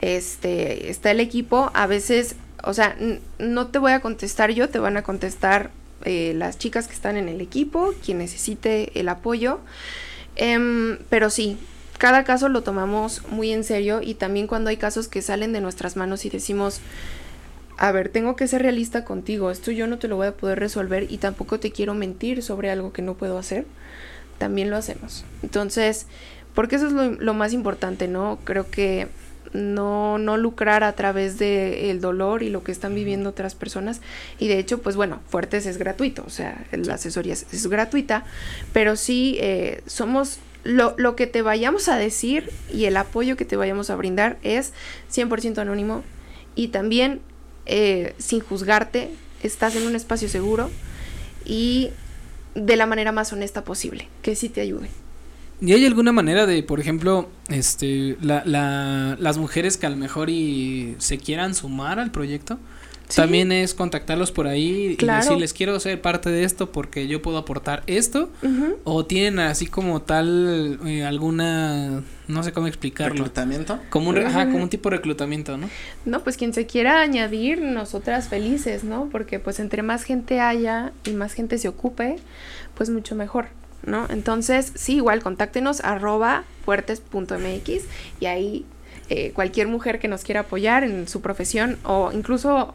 Este, 0.00 0.90
está 0.90 1.10
el 1.10 1.20
equipo. 1.20 1.70
A 1.74 1.86
veces, 1.86 2.36
o 2.62 2.74
sea, 2.74 2.96
no 3.38 3.68
te 3.68 3.78
voy 3.78 3.92
a 3.92 4.00
contestar 4.00 4.50
yo, 4.50 4.68
te 4.68 4.78
van 4.78 4.96
a 4.96 5.02
contestar 5.02 5.70
eh, 6.04 6.34
las 6.36 6.58
chicas 6.58 6.86
que 6.86 6.94
están 6.94 7.16
en 7.16 7.28
el 7.28 7.40
equipo, 7.40 7.94
quien 8.04 8.18
necesite 8.18 8.98
el 9.00 9.08
apoyo. 9.08 9.60
Em, 10.36 10.98
pero 11.08 11.30
sí, 11.30 11.58
cada 11.98 12.24
caso 12.24 12.48
lo 12.48 12.62
tomamos 12.62 13.22
muy 13.30 13.52
en 13.52 13.64
serio 13.64 14.00
y 14.02 14.14
también 14.14 14.46
cuando 14.46 14.70
hay 14.70 14.76
casos 14.76 15.08
que 15.08 15.22
salen 15.22 15.52
de 15.52 15.60
nuestras 15.60 15.96
manos 15.96 16.24
y 16.24 16.30
decimos, 16.30 16.80
a 17.78 17.92
ver, 17.92 18.08
tengo 18.08 18.36
que 18.36 18.48
ser 18.48 18.62
realista 18.62 19.04
contigo, 19.04 19.50
esto 19.50 19.70
yo 19.70 19.86
no 19.86 19.98
te 19.98 20.08
lo 20.08 20.16
voy 20.16 20.28
a 20.28 20.36
poder 20.36 20.58
resolver 20.58 21.10
y 21.10 21.18
tampoco 21.18 21.60
te 21.60 21.72
quiero 21.72 21.94
mentir 21.94 22.42
sobre 22.42 22.70
algo 22.70 22.92
que 22.92 23.02
no 23.02 23.14
puedo 23.14 23.38
hacer, 23.38 23.66
también 24.38 24.70
lo 24.70 24.76
hacemos. 24.76 25.24
Entonces, 25.42 26.06
porque 26.54 26.76
eso 26.76 26.86
es 26.86 26.92
lo, 26.92 27.34
más 27.34 27.52
importante, 27.52 28.08
¿no? 28.08 28.38
Creo 28.44 28.70
que 28.70 29.08
no, 29.52 30.16
no 30.18 30.38
lucrar 30.38 30.84
a 30.84 30.92
través 30.92 31.38
del 31.38 31.74
el 31.74 32.00
dolor 32.00 32.42
y 32.42 32.48
lo 32.48 32.64
que 32.64 32.72
están 32.72 32.94
viviendo 32.94 33.30
otras 33.30 33.54
personas. 33.54 34.00
Y 34.38 34.48
de 34.48 34.58
hecho, 34.58 34.80
pues 34.80 34.96
bueno, 34.96 35.20
Fuertes 35.28 35.66
es 35.66 35.76
gratuito, 35.76 36.24
o 36.26 36.30
sea, 36.30 36.66
la 36.72 36.94
asesoría 36.94 37.34
es, 37.34 37.66
gratuita, 37.66 38.24
pero 38.72 38.96
sí 38.96 39.36
eh, 39.40 39.82
somos 39.86 40.38
lo, 40.66 40.94
lo, 40.98 41.16
que 41.16 41.26
te 41.26 41.42
vayamos 41.42 41.88
a 41.88 41.96
decir 41.96 42.50
y 42.72 42.84
el 42.84 42.96
apoyo 42.96 43.36
que 43.36 43.44
te 43.44 43.56
vayamos 43.56 43.90
a 43.90 43.96
brindar 43.96 44.38
es 44.42 44.72
100% 45.12 45.58
anónimo 45.58 46.02
y 46.54 46.68
también 46.68 47.20
eh, 47.66 48.14
sin 48.18 48.40
juzgarte, 48.40 49.10
estás 49.42 49.76
en 49.76 49.86
un 49.86 49.94
espacio 49.96 50.28
seguro 50.28 50.70
y 51.44 51.90
de 52.54 52.76
la 52.76 52.86
manera 52.86 53.12
más 53.12 53.32
honesta 53.32 53.64
posible, 53.64 54.08
que 54.22 54.34
sí 54.34 54.48
te 54.48 54.60
ayude. 54.60 54.88
¿Y 55.60 55.72
hay 55.72 55.86
alguna 55.86 56.12
manera 56.12 56.46
de, 56.46 56.62
por 56.62 56.80
ejemplo, 56.80 57.28
este, 57.48 58.16
la, 58.20 58.42
la, 58.44 59.16
las 59.18 59.38
mujeres 59.38 59.76
que 59.76 59.86
a 59.86 59.90
lo 59.90 59.96
mejor 59.96 60.28
y 60.28 60.96
se 60.98 61.18
quieran 61.18 61.54
sumar 61.54 61.98
al 61.98 62.10
proyecto? 62.10 62.58
También 63.14 63.52
es 63.52 63.74
contactarlos 63.74 64.32
por 64.32 64.46
ahí 64.46 64.96
y 64.98 65.06
decirles 65.06 65.52
quiero 65.52 65.78
ser 65.78 66.00
parte 66.00 66.30
de 66.30 66.44
esto 66.44 66.72
porque 66.72 67.06
yo 67.06 67.22
puedo 67.22 67.38
aportar 67.38 67.82
esto. 67.86 68.30
O 68.84 69.06
tienen 69.06 69.38
así 69.38 69.66
como 69.66 70.02
tal 70.02 70.80
eh, 70.86 71.04
alguna, 71.04 72.02
no 72.28 72.42
sé 72.42 72.52
cómo 72.52 72.66
explicarlo. 72.66 73.14
¿Reclutamiento? 73.14 73.78
Como 73.90 74.10
un, 74.10 74.18
ajá, 74.18 74.46
como 74.46 74.62
un 74.62 74.68
tipo 74.68 74.90
de 74.90 74.96
reclutamiento, 74.96 75.56
¿no? 75.56 75.68
No, 76.04 76.22
pues 76.22 76.36
quien 76.36 76.52
se 76.52 76.66
quiera 76.66 77.00
añadir, 77.00 77.60
nosotras 77.60 78.28
felices, 78.28 78.84
¿no? 78.84 79.08
Porque 79.10 79.38
pues 79.38 79.60
entre 79.60 79.82
más 79.82 80.04
gente 80.04 80.40
haya 80.40 80.92
y 81.04 81.10
más 81.10 81.32
gente 81.32 81.58
se 81.58 81.68
ocupe, 81.68 82.16
pues 82.74 82.90
mucho 82.90 83.14
mejor. 83.14 83.46
¿No? 83.84 84.06
Entonces, 84.10 84.72
sí, 84.74 84.96
igual 84.96 85.22
contáctenos 85.22 85.80
arroba 85.84 86.42
fuertes.mx 86.64 87.84
y 88.18 88.26
ahí 88.26 88.64
eh, 89.08 89.30
cualquier 89.32 89.68
mujer 89.68 90.00
que 90.00 90.08
nos 90.08 90.24
quiera 90.24 90.40
apoyar 90.40 90.82
en 90.82 91.06
su 91.06 91.20
profesión 91.20 91.78
o 91.84 92.10
incluso 92.12 92.74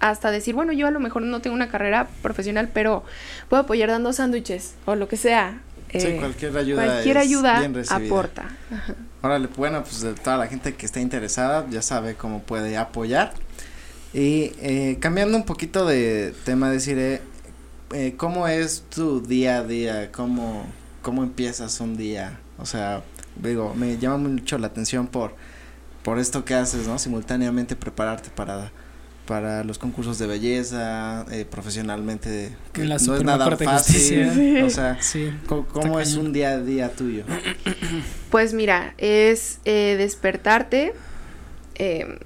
hasta 0.00 0.30
decir, 0.30 0.54
bueno, 0.54 0.72
yo 0.72 0.86
a 0.86 0.90
lo 0.90 0.98
mejor 0.98 1.22
no 1.22 1.40
tengo 1.40 1.54
una 1.54 1.68
carrera 1.68 2.08
profesional, 2.22 2.70
pero 2.72 3.04
puedo 3.48 3.62
apoyar 3.62 3.90
dando 3.90 4.12
sándwiches 4.12 4.74
o 4.86 4.94
lo 4.96 5.08
que 5.08 5.16
sea. 5.16 5.60
sí, 5.92 5.98
eh, 5.98 6.16
cualquier 6.18 6.56
ayuda, 6.56 6.84
cualquier 6.84 7.18
ayuda 7.18 7.62
aporta. 7.90 8.48
Órale, 9.22 9.48
bueno, 9.56 9.82
pues 9.82 10.00
de 10.00 10.14
toda 10.14 10.38
la 10.38 10.46
gente 10.46 10.74
que 10.74 10.86
esté 10.86 11.00
interesada 11.00 11.66
ya 11.70 11.82
sabe 11.82 12.14
cómo 12.14 12.42
puede 12.42 12.76
apoyar. 12.78 13.34
Y 14.12 14.52
eh, 14.60 14.96
cambiando 15.00 15.36
un 15.36 15.44
poquito 15.44 15.86
de 15.86 16.34
tema, 16.44 16.70
deciré, 16.70 17.20
eh, 17.92 18.14
¿cómo 18.16 18.48
es 18.48 18.84
tu 18.88 19.20
día 19.20 19.58
a 19.58 19.64
día? 19.64 20.10
¿Cómo, 20.10 20.66
¿Cómo 21.02 21.22
empiezas 21.22 21.80
un 21.80 21.96
día? 21.96 22.40
O 22.58 22.64
sea, 22.64 23.02
digo, 23.36 23.74
me 23.74 23.98
llama 23.98 24.16
mucho 24.16 24.58
la 24.58 24.68
atención 24.68 25.06
por, 25.06 25.34
por 26.02 26.18
esto 26.18 26.44
que 26.44 26.54
haces, 26.54 26.88
¿no? 26.88 26.98
Simultáneamente 26.98 27.76
prepararte 27.76 28.30
para 28.30 28.72
para 29.30 29.62
los 29.62 29.78
concursos 29.78 30.18
de 30.18 30.26
belleza, 30.26 31.24
eh, 31.30 31.44
profesionalmente, 31.48 32.50
que 32.72 32.82
no 32.82 32.96
es 32.96 33.06
nada 33.22 33.56
fácil. 33.56 34.64
O 34.64 34.70
sea, 34.70 34.98
¿cómo, 35.46 36.00
es 36.00 36.16
un 36.16 36.32
día 36.32 36.50
a 36.50 36.58
día 36.58 36.90
tuyo? 36.90 37.22
Pues 38.28 38.54
mira, 38.54 38.92
es 38.98 39.60
eh, 39.64 39.94
despertarte. 39.96 40.94
Eh, 41.76 42.18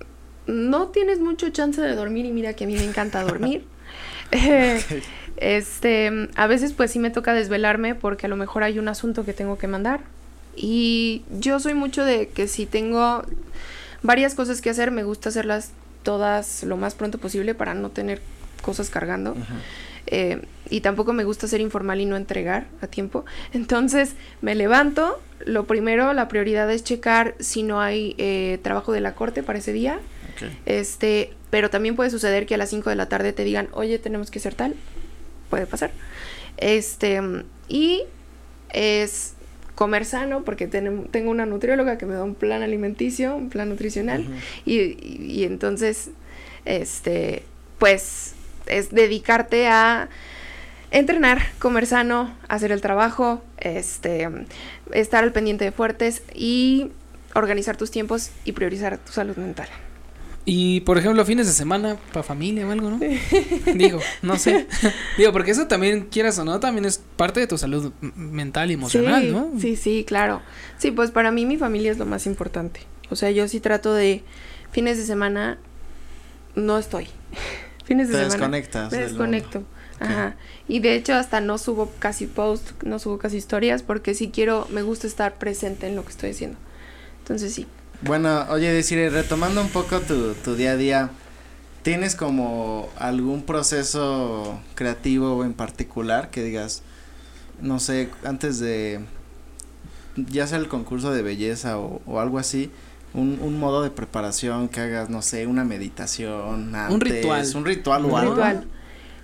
no 0.46 0.88
tienes 0.88 1.20
mucho 1.20 1.50
chance 1.50 1.78
de 1.78 1.94
dormir 1.94 2.24
y 2.24 2.32
mira 2.32 2.55
que 2.55 2.64
a 2.64 2.66
mí 2.66 2.74
me 2.74 2.84
encanta 2.84 3.22
dormir. 3.22 3.66
Este, 5.36 6.28
a 6.36 6.46
veces 6.46 6.74
pues 6.74 6.92
sí 6.92 7.00
me 7.00 7.11
toca 7.11 7.34
desvelarme 7.34 7.96
porque 7.96 8.26
a 8.26 8.28
lo 8.28 8.36
mejor 8.36 8.62
hay 8.62 8.78
un 8.78 8.86
asunto 8.86 9.24
que 9.24 9.32
tengo 9.32 9.59
que 9.59 9.66
mandar. 9.66 10.00
Y 10.57 11.24
yo 11.38 11.59
soy 11.59 11.74
mucho 11.74 12.05
de 12.05 12.28
que 12.28 12.46
si 12.46 12.66
tengo 12.66 13.24
varias 14.02 14.36
cosas 14.36 14.61
que 14.61 14.70
hacer, 14.70 14.92
me 14.92 15.02
gusta 15.02 15.30
hacerlas 15.30 15.72
todas 16.05 16.62
lo 16.62 16.76
más 16.76 16.94
pronto 16.94 17.18
posible 17.18 17.55
para 17.55 17.74
no 17.74 17.90
tener 17.90 18.20
cosas 18.62 18.90
cargando. 18.90 19.34
Eh, 20.07 20.42
y 20.70 20.80
tampoco 20.82 21.12
me 21.12 21.24
gusta 21.24 21.48
ser 21.48 21.61
informal 21.61 22.00
y 22.00 22.07
no 22.07 22.16
entregar 22.16 22.66
a 22.80 22.86
tiempo. 22.86 23.24
Entonces 23.52 24.14
me 24.40 24.55
levanto. 24.55 25.20
Lo 25.44 25.64
primero, 25.64 26.12
la 26.12 26.28
prioridad 26.28 26.70
es 26.70 26.84
checar 26.84 27.34
si 27.40 27.62
no 27.64 27.80
hay 27.80 28.14
eh, 28.18 28.61
trabajo 28.62 28.92
de 28.92 29.00
la 29.00 29.14
corte 29.14 29.42
para 29.42 29.59
ese 29.59 29.72
día. 29.72 29.98
Este, 30.66 31.32
pero 31.50 31.70
también 31.70 31.96
puede 31.96 32.11
suceder 32.11 32.44
que 32.46 32.55
a 32.55 32.59
las 32.59 32.70
5 32.70 32.90
de 32.90 32.96
la 32.96 33.09
tarde 33.09 33.32
te 33.32 33.44
digan, 33.44 33.68
oye, 33.72 33.98
tenemos 33.98 34.30
que 34.30 34.38
hacer 34.38 34.55
tal. 34.55 34.74
Puede 35.48 35.66
pasar. 35.66 35.90
Este, 36.57 37.20
y 37.68 38.02
es 38.70 39.34
comer 39.74 40.04
sano, 40.04 40.44
porque 40.44 40.66
tengo 40.66 41.30
una 41.30 41.46
nutrióloga 41.46 41.98
que 41.98 42.06
me 42.06 42.14
da 42.14 42.22
un 42.22 42.34
plan 42.34 42.62
alimenticio, 42.62 43.36
un 43.36 43.50
plan 43.50 43.68
nutricional, 43.68 44.26
y, 44.64 45.44
entonces, 45.44 46.10
este, 46.64 47.42
pues, 47.78 48.34
es 48.66 48.90
dedicarte 48.90 49.66
a 49.66 50.08
entrenar, 50.90 51.42
comer 51.58 51.86
sano, 51.86 52.34
hacer 52.48 52.70
el 52.70 52.80
trabajo, 52.80 53.42
este, 53.58 54.28
estar 54.92 55.24
al 55.24 55.32
pendiente 55.32 55.64
de 55.64 55.72
fuertes 55.72 56.22
y 56.34 56.92
organizar 57.34 57.76
tus 57.76 57.90
tiempos 57.90 58.30
y 58.44 58.52
priorizar 58.52 58.98
tu 58.98 59.12
salud 59.12 59.36
mental. 59.36 59.68
Y 60.47 60.80
por 60.82 60.99
ejemplo, 60.99 61.24
fines 61.24 61.47
de 61.47 61.55
semana 61.55 61.97
para 62.12 62.22
familia 62.22 62.66
o 62.66 62.70
algo, 62.70 62.90
¿no? 62.90 63.01
Digo, 63.74 64.01
no 64.20 64.36
sé. 64.36 64.66
Digo, 65.16 65.32
porque 65.32 65.53
eso 65.53 65.66
también, 65.66 66.09
quieras 66.11 66.38
o 66.38 66.45
no, 66.45 66.61
también 66.61 66.84
es 66.84 67.01
parte 67.16 67.40
de 67.40 67.47
tu 67.47 67.57
salud 67.57 67.92
mental 68.01 68.70
y 68.70 68.74
emocional, 68.74 69.32
¿no? 69.32 69.53
Sí, 69.59 69.76
sí, 69.76 70.05
claro. 70.07 70.42
Sí, 70.76 70.90
pues 70.90 71.11
para 71.11 71.30
mí 71.30 71.47
mi 71.47 71.57
familia 71.57 71.90
es 71.90 71.99
lo 71.99 72.05
más 72.05 72.26
importante. 72.26 72.80
O 73.11 73.16
sea, 73.16 73.30
yo 73.30 73.49
sí 73.49 73.61
trato 73.61 73.95
de 73.95 74.22
fines 74.70 74.99
de 74.99 75.05
semana 75.05 75.59
no 76.55 76.76
estoy. 76.76 77.09
fines 77.84 78.09
de 78.09 78.14
Te 78.14 78.18
semana. 78.18 78.34
desconectas. 78.34 78.92
Me 78.92 78.99
desconecto. 78.99 79.62
Ajá. 80.01 80.36
Y 80.68 80.80
de 80.80 80.95
hecho 80.97 81.14
hasta 81.14 81.40
no 81.40 81.57
subo 81.57 81.90
casi 81.99 82.26
post, 82.26 82.82
no 82.82 82.99
subo 82.99 83.18
casi 83.18 83.36
historias 83.38 83.82
porque 83.82 84.12
si 84.12 84.28
quiero, 84.28 84.66
me 84.70 84.82
gusta 84.82 85.07
estar 85.07 85.38
presente 85.38 85.86
en 85.86 85.97
lo 85.97 86.05
que 86.05 86.11
estoy 86.11 86.30
haciendo. 86.30 86.59
Entonces 87.20 87.55
sí. 87.55 87.66
Bueno, 88.05 88.46
oye, 88.50 88.70
decir, 88.70 89.11
retomando 89.11 89.62
un 89.62 89.70
poco 89.70 90.00
tu, 90.00 90.34
tu 90.34 90.57
día 90.57 90.72
a 90.72 90.76
día, 90.76 91.11
¿tienes 91.82 92.14
como 92.14 92.90
algún 92.98 93.42
proceso 93.42 94.61
creativo 94.74 95.42
en 95.42 95.55
particular 95.55 96.30
que 96.30 96.42
digas, 96.42 96.82
no 97.62 97.80
sé, 97.80 98.11
antes 98.24 98.59
de, 98.61 99.00
ya 100.16 100.46
sea 100.46 100.59
el 100.59 100.68
concurso 100.68 101.12
de 101.12 101.22
belleza 101.22 101.78
o, 101.78 102.02
o 102.07 102.20
algo 102.20 102.38
así, 102.38 102.70
un, 103.14 103.38
un, 103.40 103.59
modo 103.59 103.82
de 103.82 103.90
preparación 103.90 104.68
que 104.68 104.80
hagas, 104.80 105.09
no 105.09 105.22
sé, 105.22 105.46
una 105.46 105.64
meditación, 105.64 106.74
antes, 106.74 106.94
un 106.94 107.00
ritual, 107.00 107.46
un 107.55 107.64
ritual 107.64 108.05
o 108.05 108.09
un 108.09 108.20
algo. 108.20 108.34
Ritual. 108.34 108.66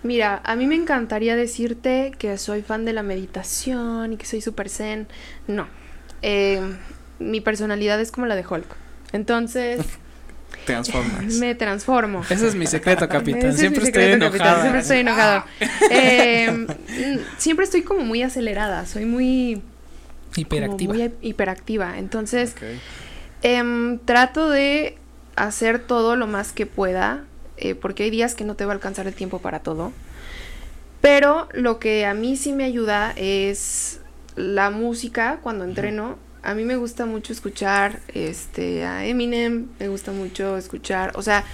Mira, 0.03 0.41
a 0.45 0.57
mí 0.57 0.67
me 0.67 0.77
encantaría 0.77 1.37
decirte 1.37 2.13
que 2.19 2.39
soy 2.39 2.63
fan 2.63 2.87
de 2.87 2.95
la 2.95 3.03
meditación 3.03 4.15
y 4.15 4.17
que 4.17 4.25
soy 4.25 4.41
super 4.41 4.71
zen. 4.71 5.07
No. 5.47 5.67
Eh, 6.23 6.63
mi 7.21 7.41
personalidad 7.41 8.01
es 8.01 8.11
como 8.11 8.27
la 8.27 8.35
de 8.35 8.45
Hulk. 8.45 8.67
Entonces. 9.13 9.81
Transformas. 10.67 11.35
Me 11.35 11.55
transformo. 11.55 12.23
Ese 12.29 12.49
es 12.49 12.55
mi 12.57 12.67
secreto, 12.67 13.09
capitán. 13.09 13.57
siempre, 13.57 13.85
estoy 13.85 14.05
enojada. 14.05 14.61
siempre 14.61 14.81
estoy 14.81 14.99
enojada. 14.99 15.47
eh, 15.91 16.67
siempre 17.39 17.65
estoy 17.65 17.83
como 17.83 18.01
muy 18.01 18.23
acelerada. 18.23 18.85
Soy 18.85 19.05
muy. 19.05 19.63
Hiperactiva. 20.37 20.95
Muy 20.95 21.13
hiperactiva. 21.23 21.99
Entonces. 21.99 22.55
Okay. 22.57 22.81
Eh, 23.43 23.99
trato 24.05 24.51
de 24.51 24.99
hacer 25.37 25.79
todo 25.79 26.17
lo 26.17 26.27
más 26.27 26.53
que 26.53 26.67
pueda 26.67 27.25
eh, 27.61 27.75
porque 27.75 28.05
hay 28.05 28.11
días 28.11 28.35
que 28.35 28.45
no 28.45 28.57
te 28.57 28.65
va 28.65 28.73
a 28.73 28.75
alcanzar 28.75 29.07
el 29.07 29.15
tiempo 29.15 29.39
para 29.39 29.61
todo. 29.61 29.93
Pero 31.01 31.49
lo 31.53 31.79
que 31.79 32.07
a 32.07 32.15
mí 32.15 32.37
sí 32.37 32.53
me 32.53 32.65
ayuda 32.65 33.13
es 33.17 34.01
la 34.35 34.71
música 34.71 35.39
cuando 35.43 35.65
entreno. 35.65 36.19
A 36.43 36.55
mí 36.55 36.65
me 36.65 36.77
gusta 36.77 37.07
mucho 37.07 37.33
escuchar 37.33 38.01
este 38.15 38.85
a 38.85 39.07
Eminem, 39.07 39.67
me 39.79 39.89
gusta 39.89 40.13
mucho 40.13 40.57
escuchar, 40.57 41.13
o 41.15 41.23
sea, 41.23 41.45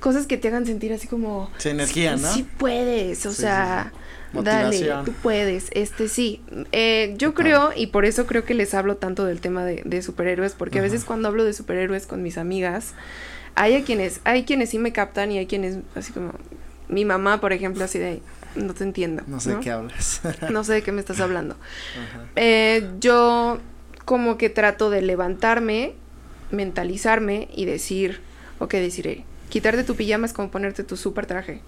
cosas 0.00 0.26
que 0.26 0.36
te 0.36 0.48
hagan 0.48 0.66
sentir 0.66 0.92
así 0.92 1.06
como 1.08 1.50
sí, 1.58 1.70
energía, 1.70 2.16
¿no? 2.16 2.32
Sí 2.32 2.46
puedes, 2.58 3.26
o 3.26 3.32
sí, 3.32 3.42
sea, 3.42 3.92
sí, 4.32 4.38
dale, 4.42 4.94
tú 5.04 5.12
puedes, 5.22 5.68
este 5.72 6.08
sí. 6.08 6.40
Eh, 6.72 7.14
yo 7.18 7.34
creo 7.34 7.72
y 7.74 7.88
por 7.88 8.04
eso 8.04 8.26
creo 8.26 8.44
que 8.44 8.54
les 8.54 8.74
hablo 8.74 8.96
tanto 8.96 9.24
del 9.24 9.40
tema 9.40 9.64
de, 9.64 9.82
de 9.84 10.02
superhéroes, 10.02 10.52
porque 10.52 10.78
Ajá. 10.78 10.86
a 10.86 10.90
veces 10.90 11.04
cuando 11.04 11.28
hablo 11.28 11.44
de 11.44 11.52
superhéroes 11.52 12.06
con 12.06 12.22
mis 12.22 12.38
amigas, 12.38 12.94
hay 13.56 13.74
a 13.74 13.84
quienes, 13.84 14.20
hay 14.24 14.44
quienes 14.44 14.70
sí 14.70 14.78
me 14.78 14.92
captan 14.92 15.32
y 15.32 15.38
hay 15.38 15.46
quienes 15.46 15.78
así 15.96 16.12
como 16.12 16.32
mi 16.88 17.04
mamá, 17.04 17.40
por 17.40 17.52
ejemplo, 17.52 17.84
así 17.84 17.98
de 17.98 18.22
no 18.54 18.74
te 18.74 18.84
entiendo. 18.84 19.22
No 19.26 19.40
sé 19.40 19.50
¿no? 19.50 19.56
de 19.56 19.62
qué 19.62 19.70
hablas. 19.70 20.20
no 20.50 20.64
sé 20.64 20.74
de 20.74 20.82
qué 20.82 20.92
me 20.92 21.00
estás 21.00 21.20
hablando. 21.20 21.56
Eh, 22.36 22.88
yo 23.00 23.58
como 24.08 24.38
que 24.38 24.48
trato 24.48 24.88
de 24.88 25.02
levantarme, 25.02 25.92
mentalizarme 26.50 27.46
y 27.54 27.66
decir, 27.66 28.22
ok, 28.58 28.72
deciré, 28.72 29.24
quitarte 29.50 29.84
tu 29.84 29.96
pijama 29.96 30.24
es 30.24 30.32
como 30.32 30.50
ponerte 30.50 30.82
tu 30.82 30.96
super 30.96 31.26
traje. 31.26 31.60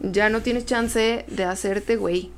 Ya 0.00 0.30
no 0.30 0.40
tienes 0.40 0.64
chance 0.64 1.26
de 1.28 1.44
hacerte 1.44 1.96
güey. 1.96 2.30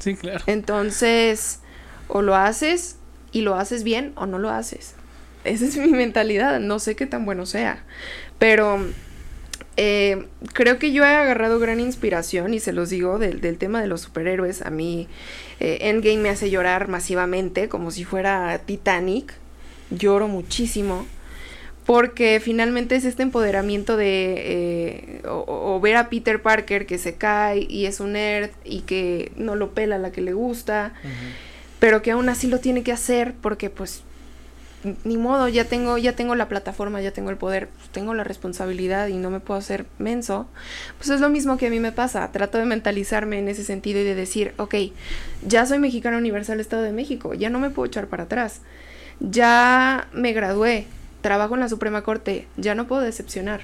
Sí, 0.00 0.14
claro. 0.16 0.44
Entonces, 0.46 1.60
o 2.08 2.20
lo 2.20 2.36
haces 2.36 2.96
y 3.32 3.40
lo 3.40 3.54
haces 3.54 3.84
bien 3.84 4.12
o 4.16 4.26
no 4.26 4.38
lo 4.38 4.50
haces. 4.50 4.96
Esa 5.44 5.64
es 5.64 5.78
mi 5.78 5.88
mentalidad, 5.92 6.60
no 6.60 6.78
sé 6.78 6.94
qué 6.94 7.06
tan 7.06 7.24
bueno 7.24 7.46
sea. 7.46 7.82
Pero 8.38 8.84
eh, 9.76 10.26
creo 10.52 10.78
que 10.78 10.92
yo 10.92 11.04
he 11.04 11.08
agarrado 11.08 11.58
gran 11.58 11.80
inspiración 11.80 12.54
y 12.54 12.60
se 12.60 12.72
los 12.72 12.90
digo 12.90 13.18
del, 13.18 13.40
del 13.40 13.58
tema 13.58 13.80
de 13.80 13.88
los 13.88 14.02
superhéroes. 14.02 14.62
A 14.62 14.70
mí 14.70 15.08
eh, 15.60 15.78
Endgame 15.82 16.18
me 16.18 16.30
hace 16.30 16.50
llorar 16.50 16.88
masivamente, 16.88 17.68
como 17.68 17.90
si 17.90 18.04
fuera 18.04 18.58
Titanic. 18.64 19.34
Lloro 19.90 20.28
muchísimo. 20.28 21.06
Porque 21.86 22.40
finalmente 22.42 22.96
es 22.96 23.04
este 23.04 23.22
empoderamiento 23.22 23.98
de 23.98 24.34
eh, 24.38 25.22
o, 25.28 25.44
o, 25.46 25.80
ver 25.80 25.96
a 25.96 26.08
Peter 26.08 26.40
Parker 26.40 26.86
que 26.86 26.96
se 26.96 27.16
cae 27.16 27.66
y 27.68 27.84
es 27.84 28.00
un 28.00 28.12
nerd 28.12 28.50
y 28.64 28.80
que 28.80 29.32
no 29.36 29.54
lo 29.54 29.74
pela 29.74 29.98
la 29.98 30.10
que 30.10 30.22
le 30.22 30.32
gusta, 30.32 30.94
uh 31.04 31.06
-huh. 31.06 31.10
pero 31.80 32.00
que 32.00 32.12
aún 32.12 32.30
así 32.30 32.46
lo 32.46 32.58
tiene 32.58 32.82
que 32.82 32.92
hacer 32.92 33.34
porque 33.38 33.68
pues 33.68 34.02
ni 35.04 35.16
modo, 35.16 35.48
ya 35.48 35.64
tengo, 35.64 35.98
ya 35.98 36.14
tengo 36.14 36.34
la 36.34 36.48
plataforma, 36.48 37.00
ya 37.00 37.12
tengo 37.12 37.30
el 37.30 37.36
poder, 37.36 37.68
pues 37.68 37.88
tengo 37.88 38.14
la 38.14 38.24
responsabilidad 38.24 39.08
y 39.08 39.16
no 39.16 39.30
me 39.30 39.40
puedo 39.40 39.58
hacer 39.58 39.86
menso, 39.98 40.46
pues 40.98 41.10
es 41.10 41.20
lo 41.20 41.28
mismo 41.28 41.56
que 41.56 41.68
a 41.68 41.70
mí 41.70 41.80
me 41.80 41.92
pasa. 41.92 42.30
Trato 42.32 42.58
de 42.58 42.66
mentalizarme 42.66 43.38
en 43.38 43.48
ese 43.48 43.64
sentido 43.64 44.00
y 44.00 44.04
de 44.04 44.14
decir, 44.14 44.52
ok, 44.58 44.74
ya 45.46 45.66
soy 45.66 45.78
mexicana 45.78 46.18
universal 46.18 46.60
Estado 46.60 46.82
de 46.82 46.92
México, 46.92 47.34
ya 47.34 47.50
no 47.50 47.58
me 47.58 47.70
puedo 47.70 47.86
echar 47.86 48.08
para 48.08 48.24
atrás. 48.24 48.60
Ya 49.20 50.08
me 50.12 50.32
gradué, 50.32 50.86
trabajo 51.22 51.54
en 51.54 51.60
la 51.60 51.68
Suprema 51.68 52.02
Corte, 52.02 52.46
ya 52.56 52.74
no 52.74 52.86
puedo 52.86 53.02
decepcionar. 53.02 53.62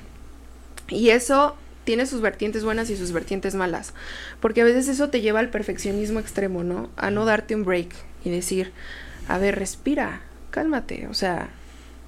Y 0.88 1.10
eso 1.10 1.56
tiene 1.84 2.06
sus 2.06 2.20
vertientes 2.20 2.64
buenas 2.64 2.88
y 2.90 2.96
sus 2.96 3.12
vertientes 3.12 3.54
malas, 3.54 3.94
porque 4.40 4.60
a 4.60 4.64
veces 4.64 4.88
eso 4.88 5.10
te 5.10 5.20
lleva 5.20 5.40
al 5.40 5.50
perfeccionismo 5.50 6.20
extremo, 6.20 6.62
¿no? 6.62 6.88
A 6.96 7.10
no 7.10 7.24
darte 7.24 7.54
un 7.54 7.64
break 7.64 7.88
y 8.24 8.30
decir, 8.30 8.72
a 9.28 9.38
ver, 9.38 9.58
respira, 9.58 10.20
cálmate, 10.50 11.06
o 11.08 11.14
sea, 11.14 11.50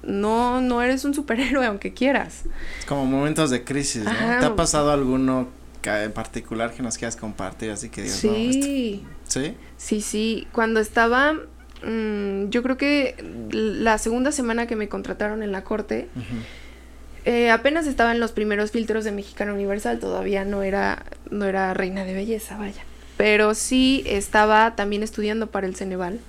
no, 0.03 0.61
no 0.61 0.81
eres 0.81 1.05
un 1.05 1.13
superhéroe 1.13 1.65
aunque 1.65 1.93
quieras. 1.93 2.43
Como 2.87 3.05
momentos 3.05 3.49
de 3.49 3.63
crisis, 3.63 4.03
¿no? 4.03 4.11
Ajá. 4.11 4.39
¿Te 4.39 4.45
ha 4.45 4.55
pasado 4.55 4.91
alguno 4.91 5.47
en 5.83 6.11
particular 6.11 6.71
que 6.73 6.81
nos 6.81 6.97
quieras 6.97 7.15
compartir? 7.15 7.71
Así 7.71 7.89
que 7.89 8.03
digas, 8.03 8.17
sí. 8.17 9.03
No, 9.03 9.09
¿Sí? 9.27 9.55
Sí, 9.77 10.01
sí. 10.01 10.47
Cuando 10.51 10.79
estaba, 10.79 11.33
mmm, 11.33 12.49
yo 12.49 12.63
creo 12.63 12.77
que 12.77 13.15
la 13.51 13.97
segunda 13.97 14.31
semana 14.31 14.67
que 14.67 14.75
me 14.75 14.87
contrataron 14.89 15.43
en 15.43 15.51
la 15.51 15.63
corte, 15.63 16.07
uh 16.15 16.19
-huh. 16.19 17.25
eh, 17.25 17.51
apenas 17.51 17.87
estaba 17.87 18.11
en 18.11 18.19
los 18.19 18.31
primeros 18.31 18.71
filtros 18.71 19.03
de 19.03 19.11
Mexicana 19.11 19.53
Universal, 19.53 19.99
todavía 19.99 20.45
no 20.45 20.63
era, 20.63 21.03
no 21.31 21.45
era 21.45 21.73
reina 21.73 22.05
de 22.05 22.13
belleza, 22.13 22.57
vaya. 22.57 22.83
Pero 23.17 23.53
sí 23.53 24.03
estaba 24.05 24.75
también 24.75 25.03
estudiando 25.03 25.47
para 25.47 25.67
el 25.67 25.75
Ceneval. 25.75 26.19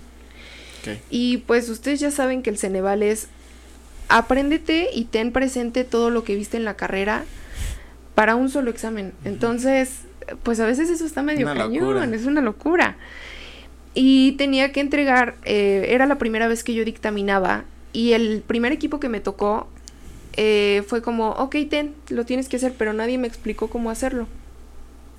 Okay. 0.84 1.00
Y 1.10 1.38
pues 1.38 1.68
ustedes 1.70 2.00
ya 2.00 2.10
saben 2.10 2.42
que 2.42 2.50
el 2.50 2.58
Ceneval 2.58 3.02
es 3.02 3.28
apréndete 4.08 4.90
y 4.92 5.04
ten 5.04 5.32
presente 5.32 5.84
todo 5.84 6.10
lo 6.10 6.24
que 6.24 6.34
viste 6.34 6.56
en 6.56 6.64
la 6.64 6.76
carrera 6.76 7.24
para 8.14 8.36
un 8.36 8.48
solo 8.48 8.70
examen. 8.70 9.06
Uh 9.06 9.24
-huh. 9.24 9.28
Entonces, 9.28 10.00
pues 10.42 10.60
a 10.60 10.66
veces 10.66 10.90
eso 10.90 11.04
está 11.06 11.22
medio 11.22 11.46
una 11.46 11.54
cañón, 11.54 11.94
locura. 11.94 12.16
es 12.16 12.26
una 12.26 12.40
locura. 12.40 12.96
Y 13.94 14.32
tenía 14.32 14.72
que 14.72 14.80
entregar, 14.80 15.36
eh, 15.44 15.86
era 15.90 16.06
la 16.06 16.18
primera 16.18 16.48
vez 16.48 16.64
que 16.64 16.74
yo 16.74 16.84
dictaminaba 16.84 17.64
y 17.92 18.12
el 18.12 18.42
primer 18.46 18.72
equipo 18.72 18.98
que 18.98 19.08
me 19.08 19.20
tocó 19.20 19.68
eh, 20.36 20.82
fue 20.88 21.00
como, 21.00 21.30
ok, 21.30 21.56
ten, 21.70 21.94
lo 22.08 22.24
tienes 22.24 22.48
que 22.48 22.56
hacer, 22.56 22.74
pero 22.76 22.92
nadie 22.92 23.18
me 23.18 23.28
explicó 23.28 23.68
cómo 23.68 23.90
hacerlo. 23.90 24.26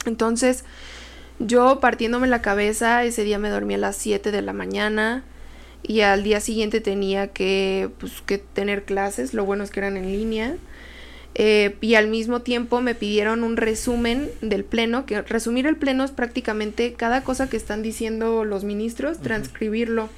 Entonces, 0.06 0.66
yo 1.40 1.80
partiéndome 1.80 2.28
la 2.28 2.42
cabeza, 2.42 3.04
ese 3.06 3.24
día 3.24 3.40
me 3.40 3.50
dormí 3.50 3.76
a 3.76 3.78
las 3.78 3.96
7 3.96 4.32
de 4.32 4.42
la 4.42 4.54
mañana 4.54 5.24
y 5.88 6.02
al 6.02 6.24
día 6.24 6.40
siguiente 6.40 6.82
tenía 6.82 7.28
que, 7.28 7.90
pues, 8.00 8.22
que 8.26 8.38
tener 8.38 8.86
clases, 8.86 9.34
lo 9.34 9.46
bueno 9.46 9.64
es 9.64 9.72
que 9.72 9.80
eran 9.80 9.98
en 9.98 10.12
línea. 10.12 10.56
Eh, 11.38 11.76
y 11.82 11.96
al 11.96 12.08
mismo 12.08 12.42
tiempo 12.42 12.80
me 12.80 12.96
pidieron 12.96 13.44
un 13.44 13.58
resumen 13.58 14.30
del 14.42 14.64
pleno, 14.64 15.06
que 15.06 15.22
resumir 15.22 15.68
el 15.68 15.76
pleno 15.76 16.06
es 16.06 16.12
prácticamente 16.12 16.94
cada 16.94 17.24
cosa 17.24 17.50
que 17.50 17.58
están 17.58 17.82
diciendo 17.82 18.46
los 18.46 18.64
ministros, 18.64 19.18
uh 19.18 19.20
-huh. 19.20 19.24
transcribirlo 19.24 20.10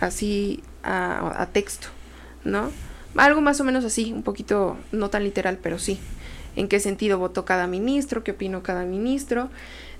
así 0.00 0.62
a, 0.82 1.40
a, 1.40 1.46
texto, 1.46 1.88
¿no? 2.44 2.70
Algo 3.16 3.40
más 3.40 3.60
o 3.60 3.64
menos 3.64 3.84
así, 3.84 4.12
un 4.12 4.22
poquito 4.22 4.76
no 4.92 5.08
tan 5.08 5.24
literal, 5.24 5.58
pero 5.62 5.78
sí. 5.78 5.98
En 6.56 6.68
qué 6.68 6.78
sentido 6.78 7.18
votó 7.18 7.44
cada 7.44 7.66
ministro, 7.66 8.22
qué 8.22 8.32
opinó 8.32 8.62
cada 8.62 8.84
ministro. 8.84 9.48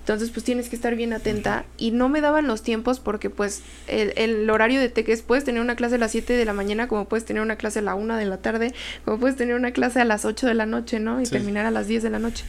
Entonces, 0.05 0.29
pues 0.29 0.45
tienes 0.45 0.69
que 0.69 0.77
estar 0.77 0.95
bien 0.97 1.15
atenta. 1.15 1.65
Y 1.79 1.93
no 1.93 2.11
me 2.11 2.21
daban 2.21 2.47
los 2.47 2.63
tiempos 2.63 3.01
porque, 3.01 3.31
pues, 3.31 3.63
el, 3.87 4.13
el 4.17 4.51
horario 4.51 4.79
de 4.79 4.91
TEC 4.91 5.09
es, 5.09 5.23
puedes 5.23 5.45
tener 5.45 5.63
una 5.63 5.77
clase 5.77 5.95
a 5.95 5.99
las 5.99 6.11
7 6.11 6.35
de 6.35 6.45
la 6.45 6.53
mañana, 6.53 6.89
como 6.89 7.07
puedes 7.07 7.25
tener 7.25 7.43
una 7.43 7.57
clase 7.57 7.79
a 7.79 7.83
la 7.83 7.95
1 7.95 8.17
de 8.17 8.27
la 8.27 8.37
tarde, 8.37 8.75
como 9.07 9.19
puedes 9.19 9.37
tener 9.37 9.55
una 9.55 9.71
clase 9.71 10.03
a 10.03 10.05
las 10.05 10.27
8 10.27 10.47
de 10.47 10.53
la 10.53 10.67
noche, 10.67 11.01
¿no? 11.01 11.23
Y 11.23 11.25
sí. 11.25 11.33
terminar 11.33 11.65
a 11.65 11.71
las 11.71 11.89
10 11.89 12.03
de 12.03 12.11
la 12.11 12.19
noche. 12.19 12.45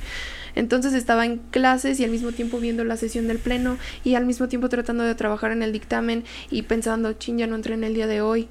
Entonces 0.56 0.92
estaba 0.92 1.26
en 1.26 1.38
clases 1.38 1.98
y 2.02 2.04
al 2.04 2.12
mismo 2.12 2.34
tiempo 2.34 2.60
viendo 2.60 2.84
la 2.84 2.98
sesión 2.98 3.30
del 3.30 3.40
pleno 3.40 3.78
y 4.04 4.16
al 4.16 4.26
mismo 4.26 4.50
tiempo 4.50 4.68
tratando 4.68 5.06
de 5.06 5.16
trabajar 5.16 5.54
en 5.54 5.64
el 5.64 5.72
dictamen 5.72 6.26
y 6.52 6.64
pensando, 6.64 7.14
chin, 7.14 7.38
ya 7.38 7.48
no 7.48 7.56
entré 7.56 7.76
en 7.76 7.86
el 7.86 7.94
día 7.94 8.08
de 8.08 8.20
hoy. 8.20 8.50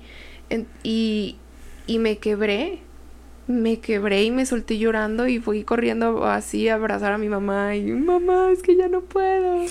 En, 0.48 0.66
y, 0.82 1.36
y 1.86 1.98
me 1.98 2.16
quebré, 2.16 2.80
me 3.46 3.80
quebré 3.80 4.24
y 4.24 4.30
me 4.30 4.46
solté 4.46 4.78
llorando 4.78 5.26
y 5.26 5.38
fui 5.38 5.64
corriendo 5.64 6.24
así 6.24 6.68
a 6.68 6.74
abrazar 6.74 7.12
a 7.12 7.18
mi 7.18 7.28
mamá 7.28 7.76
y 7.76 7.82
mamá, 7.92 8.50
es 8.52 8.62
que 8.62 8.76
ya 8.76 8.88
no 8.88 9.02
puedo. 9.02 9.66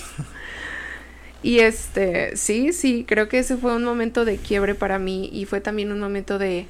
y 1.42 1.58
este, 1.58 2.36
sí, 2.36 2.72
sí, 2.72 3.04
creo 3.06 3.28
que 3.28 3.40
ese 3.40 3.56
fue 3.56 3.74
un 3.74 3.84
momento 3.84 4.24
de 4.24 4.36
quiebre 4.36 4.74
para 4.74 4.98
mí 4.98 5.28
y 5.32 5.44
fue 5.44 5.60
también 5.60 5.92
un 5.92 6.00
momento 6.00 6.38
de, 6.38 6.66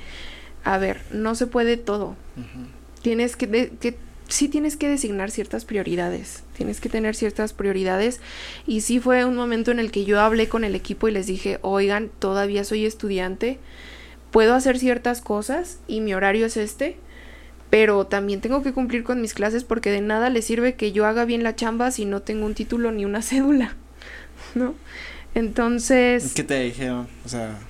a 0.64 0.78
ver, 0.78 1.02
no 1.10 1.34
se 1.34 1.46
puede 1.46 1.76
todo. 1.76 2.16
Uh 2.36 2.40
-huh. 2.40 3.02
Tienes 3.02 3.36
que, 3.36 3.46
de, 3.46 3.68
que 3.68 3.96
sí 4.28 4.48
tienes 4.48 4.76
que 4.76 4.88
designar 4.88 5.30
ciertas 5.30 5.64
prioridades, 5.64 6.42
tienes 6.56 6.80
que 6.80 6.88
tener 6.88 7.14
ciertas 7.14 7.52
prioridades 7.52 8.20
y 8.66 8.80
sí 8.80 8.98
fue 9.00 9.24
un 9.24 9.36
momento 9.36 9.70
en 9.70 9.78
el 9.78 9.90
que 9.90 10.04
yo 10.04 10.20
hablé 10.20 10.48
con 10.48 10.64
el 10.64 10.74
equipo 10.74 11.08
y 11.08 11.12
les 11.12 11.26
dije, 11.26 11.58
oigan, 11.62 12.10
todavía 12.18 12.64
soy 12.64 12.86
estudiante, 12.86 13.58
puedo 14.34 14.54
hacer 14.54 14.80
ciertas 14.80 15.20
cosas 15.20 15.78
y 15.86 16.00
mi 16.00 16.12
horario 16.12 16.46
es 16.46 16.56
este, 16.56 16.96
pero 17.70 18.08
también 18.08 18.40
tengo 18.40 18.64
que 18.64 18.72
cumplir 18.72 19.04
con 19.04 19.20
mis 19.20 19.32
clases 19.32 19.62
porque 19.62 19.92
de 19.92 20.00
nada 20.00 20.28
le 20.28 20.42
sirve 20.42 20.74
que 20.74 20.90
yo 20.90 21.06
haga 21.06 21.24
bien 21.24 21.44
la 21.44 21.54
chamba 21.54 21.92
si 21.92 22.04
no 22.04 22.20
tengo 22.20 22.44
un 22.44 22.54
título 22.54 22.90
ni 22.90 23.04
una 23.04 23.22
cédula, 23.22 23.76
¿no? 24.56 24.74
Entonces... 25.36 26.32
¿Qué 26.34 26.42
te 26.42 26.58
dijeron? 26.64 27.06
O 27.24 27.28
sea... 27.28 27.60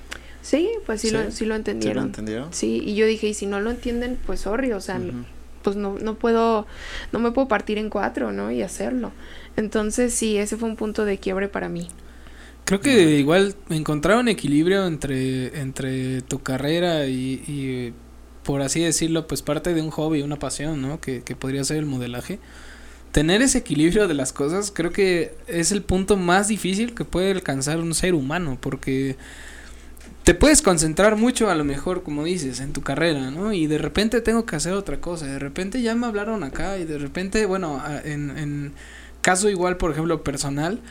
Sí, 0.41 0.71
pues 0.87 1.01
sí, 1.01 1.11
Lo, 1.11 1.29
sí 1.29 1.45
lo 1.45 1.53
entendieron. 1.53 1.93
¿Sí 1.93 1.99
lo 1.99 2.05
entendieron? 2.07 2.51
Sí, 2.53 2.81
y 2.83 2.95
yo 2.95 3.05
dije, 3.05 3.27
y 3.27 3.35
si 3.35 3.45
no 3.45 3.59
lo 3.61 3.69
entienden, 3.69 4.17
pues 4.25 4.39
sorry, 4.39 4.71
o 4.71 4.81
sea, 4.81 4.99
pues 5.61 5.75
no, 5.75 5.99
no 5.99 6.15
puedo, 6.15 6.65
no 7.11 7.19
me 7.19 7.29
puedo 7.31 7.47
partir 7.47 7.77
en 7.77 7.91
cuatro, 7.91 8.31
¿no? 8.31 8.49
Y 8.49 8.63
hacerlo. 8.63 9.11
Entonces 9.55 10.15
sí, 10.15 10.37
ese 10.37 10.57
fue 10.57 10.67
un 10.67 10.77
punto 10.77 11.05
de 11.05 11.19
quiebre 11.19 11.47
para 11.47 11.69
mí. 11.69 11.89
Creo 12.65 12.79
que 12.79 13.19
igual 13.19 13.55
encontrar 13.69 14.17
un 14.17 14.27
equilibrio 14.27 14.87
entre, 14.87 15.59
entre 15.59 16.21
tu 16.23 16.41
carrera 16.41 17.05
y, 17.05 17.43
y, 17.47 17.93
por 18.43 18.61
así 18.63 18.79
decirlo, 18.81 19.27
pues 19.27 19.43
parte 19.43 19.75
de 19.75 19.81
un 19.83 19.91
hobby, 19.91 20.23
una 20.23 20.37
pasión, 20.37 20.81
¿no? 20.81 20.99
Que, 20.99 21.21
que 21.21 21.35
podría 21.35 21.63
ser 21.63 21.77
el 21.77 21.85
modelaje. 21.85 22.39
Tener 23.11 23.43
ese 23.43 23.59
equilibrio 23.59 24.07
de 24.07 24.15
las 24.15 24.33
cosas 24.33 24.71
creo 24.71 24.91
que 24.91 25.35
es 25.47 25.71
el 25.71 25.83
punto 25.83 26.17
más 26.17 26.47
difícil 26.47 26.95
que 26.95 27.05
puede 27.05 27.31
alcanzar 27.31 27.79
un 27.79 27.93
ser 27.93 28.15
humano, 28.15 28.57
porque 28.59 29.15
te 30.23 30.33
puedes 30.33 30.63
concentrar 30.63 31.17
mucho 31.17 31.51
a 31.51 31.55
lo 31.55 31.63
mejor, 31.63 32.01
como 32.01 32.23
dices, 32.23 32.59
en 32.59 32.73
tu 32.73 32.81
carrera, 32.81 33.29
¿no? 33.29 33.53
Y 33.53 33.67
de 33.67 33.77
repente 33.77 34.21
tengo 34.21 34.47
que 34.47 34.55
hacer 34.55 34.73
otra 34.73 34.99
cosa, 34.99 35.27
de 35.27 35.37
repente 35.37 35.83
ya 35.83 35.93
me 35.93 36.07
hablaron 36.07 36.43
acá 36.43 36.79
y 36.79 36.85
de 36.85 36.97
repente, 36.97 37.45
bueno, 37.45 37.79
en, 38.03 38.35
en 38.35 38.73
caso 39.21 39.49
igual, 39.51 39.77
por 39.77 39.91
ejemplo, 39.91 40.23
personal, 40.23 40.81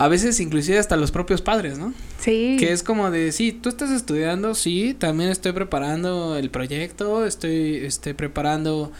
a 0.00 0.08
veces 0.08 0.40
inclusive 0.40 0.78
hasta 0.78 0.96
los 0.96 1.10
propios 1.10 1.42
padres, 1.42 1.76
¿no? 1.76 1.92
Sí. 2.20 2.56
Que 2.58 2.72
es 2.72 2.82
como 2.82 3.10
de, 3.10 3.32
sí, 3.32 3.52
tú 3.52 3.68
estás 3.68 3.90
estudiando, 3.90 4.54
sí, 4.54 4.96
también 4.98 5.28
estoy 5.28 5.52
preparando 5.52 6.38
el 6.38 6.48
proyecto, 6.48 7.26
estoy, 7.26 7.76
estoy 7.84 8.14
preparando, 8.14 8.92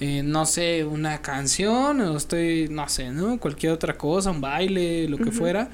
eh, 0.00 0.22
no 0.24 0.46
sé, 0.46 0.86
una 0.86 1.20
canción, 1.20 2.00
o 2.00 2.16
estoy, 2.16 2.68
no 2.70 2.88
sé, 2.88 3.10
¿no? 3.10 3.38
Cualquier 3.38 3.72
otra 3.72 3.98
cosa, 3.98 4.30
un 4.30 4.40
baile, 4.40 5.06
lo 5.10 5.18
que 5.18 5.30
fuera 5.30 5.68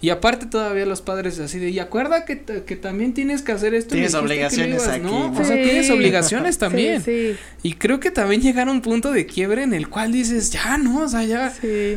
y 0.00 0.10
aparte 0.10 0.46
todavía 0.46 0.84
los 0.84 1.00
padres 1.00 1.38
así 1.38 1.58
de, 1.58 1.70
y 1.70 1.78
acuerda 1.78 2.24
que, 2.24 2.42
que 2.42 2.76
también 2.76 3.14
tienes 3.14 3.40
que 3.42 3.52
hacer 3.52 3.74
esto. 3.74 3.94
Tienes 3.94 4.14
obligaciones 4.14 4.86
aquí. 4.86 5.02
¿no? 5.02 5.32
O 5.32 5.44
sea, 5.44 5.56
tienes 5.56 5.90
obligaciones 5.90 6.58
también. 6.58 7.02
Sí, 7.02 7.34
Y 7.62 7.74
creo 7.74 7.98
que 7.98 8.10
también 8.10 8.42
llegar 8.42 8.68
a 8.68 8.72
un 8.72 8.82
punto 8.82 9.10
de 9.10 9.24
quiebre 9.24 9.62
en 9.62 9.72
el 9.72 9.88
cual 9.88 10.12
dices, 10.12 10.50
ya, 10.50 10.76
¿no? 10.76 11.04
O 11.04 11.08
sea, 11.08 11.24
ya, 11.24 11.52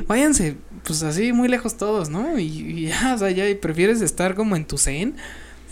váyanse, 0.08 0.56
pues 0.84 1.04
así 1.04 1.34
muy 1.34 1.48
lejos 1.48 1.78
todos, 1.78 2.10
¿no? 2.10 2.38
Y, 2.40 2.46
y, 2.46 2.88
ya, 2.90 3.14
o 3.16 3.18
sea, 3.18 3.32
ya 3.32 3.48
y 3.50 3.56
prefieres 3.56 4.02
estar 4.02 4.36
como 4.36 4.56
en 4.56 4.66
tu 4.66 4.78
zen. 4.78 5.16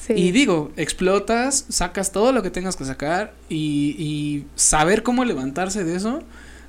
Y 0.09 0.31
digo, 0.31 0.71
explotas, 0.77 1.65
sacas 1.67 2.13
todo 2.13 2.31
lo 2.31 2.41
que 2.41 2.49
tengas 2.49 2.77
que 2.77 2.85
sacar 2.85 3.33
y, 3.49 3.93
y 3.99 4.45
saber 4.55 5.03
cómo 5.03 5.25
levantarse 5.25 5.83
de 5.83 5.97
eso, 5.97 6.23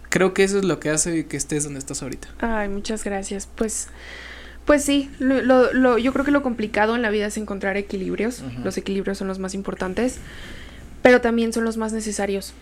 creo 0.09 0.35
que 0.35 0.43
eso 0.43 0.59
es 0.59 0.65
lo 0.65 0.81
que 0.81 0.91
hace 0.91 1.27
que 1.27 1.37
estés 1.37 1.63
donde 1.63 1.79
estás 1.79 2.03
ahorita. 2.03 2.29
Ay, 2.41 2.69
muchas 2.69 3.05
gracias. 3.05 3.49
Pues... 3.55 3.89
Pues 4.65 4.85
sí, 4.85 5.09
lo, 5.19 5.41
lo, 5.41 5.73
lo, 5.73 5.97
yo 5.97 6.13
creo 6.13 6.27
que 6.27 6.31
lo 6.31 6.43
complicado 6.43 6.95
en 6.95 7.01
la 7.01 7.09
vida 7.09 7.29
es 7.29 7.39
encontrar 7.39 7.79
equilibrios. 7.79 8.41
Uh 8.41 8.51
-huh. 8.51 8.65
Los 8.65 8.77
equilibrios 8.77 9.17
son 9.17 9.27
los 9.27 9.39
más 9.39 9.55
importantes, 9.55 10.19
pero 11.01 11.23
también 11.23 11.55
son 11.55 11.65
los 11.65 11.79
más 11.79 11.95
necesarios. 11.95 12.53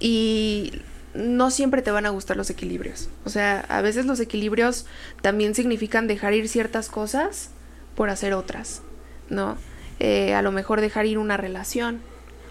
Y 0.00 0.82
no 1.18 1.50
siempre 1.50 1.82
te 1.82 1.90
van 1.90 2.06
a 2.06 2.10
gustar 2.10 2.36
los 2.36 2.48
equilibrios. 2.48 3.10
O 3.24 3.28
sea, 3.28 3.64
a 3.68 3.82
veces 3.82 4.06
los 4.06 4.20
equilibrios 4.20 4.86
también 5.20 5.54
significan 5.54 6.06
dejar 6.06 6.32
ir 6.32 6.48
ciertas 6.48 6.88
cosas 6.88 7.50
por 7.94 8.08
hacer 8.08 8.32
otras, 8.32 8.82
¿no? 9.28 9.58
Eh, 9.98 10.34
a 10.34 10.42
lo 10.42 10.52
mejor 10.52 10.80
dejar 10.80 11.06
ir 11.06 11.18
una 11.18 11.36
relación 11.36 12.00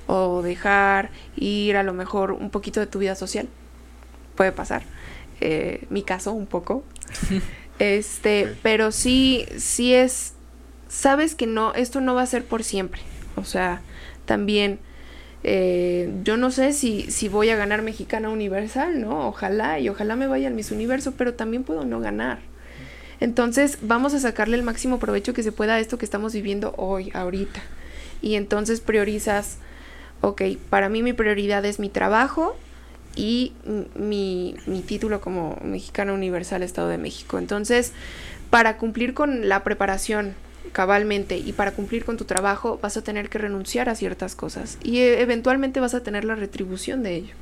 o 0.06 0.42
dejar 0.42 1.12
ir 1.38 1.78
a 1.78 1.84
lo 1.84 1.94
mejor 1.94 2.34
un 2.34 2.50
poquito 2.50 2.80
de 2.82 2.88
tu 2.88 3.00
vida 3.00 3.16
social. 3.16 3.48
Puede 4.36 4.52
pasar. 4.52 4.84
Eh, 5.40 5.86
mi 5.90 6.04
caso, 6.04 6.34
un 6.34 6.46
poco. 6.48 6.84
Este, 7.80 8.46
okay. 8.46 8.60
pero 8.64 8.92
sí, 8.92 9.46
sí 9.60 9.94
es, 9.94 10.34
sabes 10.88 11.36
que 11.36 11.46
no, 11.46 11.76
esto 11.76 12.02
no 12.02 12.16
va 12.16 12.24
a 12.24 12.26
ser 12.26 12.44
por 12.44 12.64
siempre. 12.64 13.02
O 13.36 13.44
sea, 13.44 13.84
también, 14.26 14.80
eh, 15.44 16.12
yo 16.24 16.38
no 16.38 16.52
sé 16.52 16.74
si, 16.74 17.12
si 17.12 17.30
voy 17.30 17.50
a 17.50 17.56
ganar 17.56 17.82
Mexicana 17.82 18.30
Universal, 18.30 19.00
¿no? 19.00 19.28
Ojalá, 19.28 19.80
y 19.80 19.90
ojalá 19.90 20.16
me 20.16 20.28
vaya 20.28 20.48
al 20.48 20.54
Miss 20.54 20.72
Universo, 20.72 21.14
pero 21.18 21.34
también 21.34 21.64
puedo 21.64 21.86
no 21.86 22.00
ganar. 22.00 22.40
Entonces, 23.20 23.80
vamos 23.82 24.14
a 24.14 24.20
sacarle 24.20 24.58
el 24.58 24.64
máximo 24.64 25.00
provecho 25.00 25.34
que 25.34 25.44
se 25.44 25.52
pueda 25.52 25.76
a 25.76 25.80
esto 25.80 25.98
que 25.98 26.06
estamos 26.06 26.34
viviendo 26.34 26.74
hoy, 26.78 27.12
ahorita. 27.14 27.62
Y 28.22 28.36
entonces 28.36 28.82
priorizas, 28.82 29.58
ok, 30.22 30.42
para 30.70 30.90
mí 30.90 31.04
mi 31.04 31.14
prioridad 31.14 31.66
es 31.66 31.80
mi 31.80 31.90
trabajo, 31.90 32.56
y 33.18 33.54
mi, 33.96 34.56
mi, 34.68 34.82
título 34.82 35.20
como 35.20 35.58
mexicana 35.64 36.14
universal 36.14 36.62
Estado 36.62 36.88
de 36.88 37.00
México. 37.00 37.40
Entonces, 37.40 37.92
para 38.52 38.78
cumplir 38.78 39.16
con 39.16 39.50
la 39.50 39.64
preparación 39.64 40.36
cabalmente 40.72 41.38
y 41.38 41.54
para 41.54 41.72
cumplir 41.72 42.06
con 42.06 42.18
tu 42.18 42.26
trabajo 42.26 42.80
vas 42.82 42.98
a 42.98 43.02
tener 43.02 43.30
que 43.30 43.38
renunciar 43.38 43.90
a 43.90 43.96
ciertas 43.96 44.36
cosas 44.36 44.78
y 44.84 45.00
e 45.00 45.22
eventualmente 45.22 45.80
vas 45.80 45.94
a 45.94 46.04
tener 46.04 46.26
la 46.26 46.36
retribución 46.36 47.04
de 47.04 47.16
ello. 47.16 47.34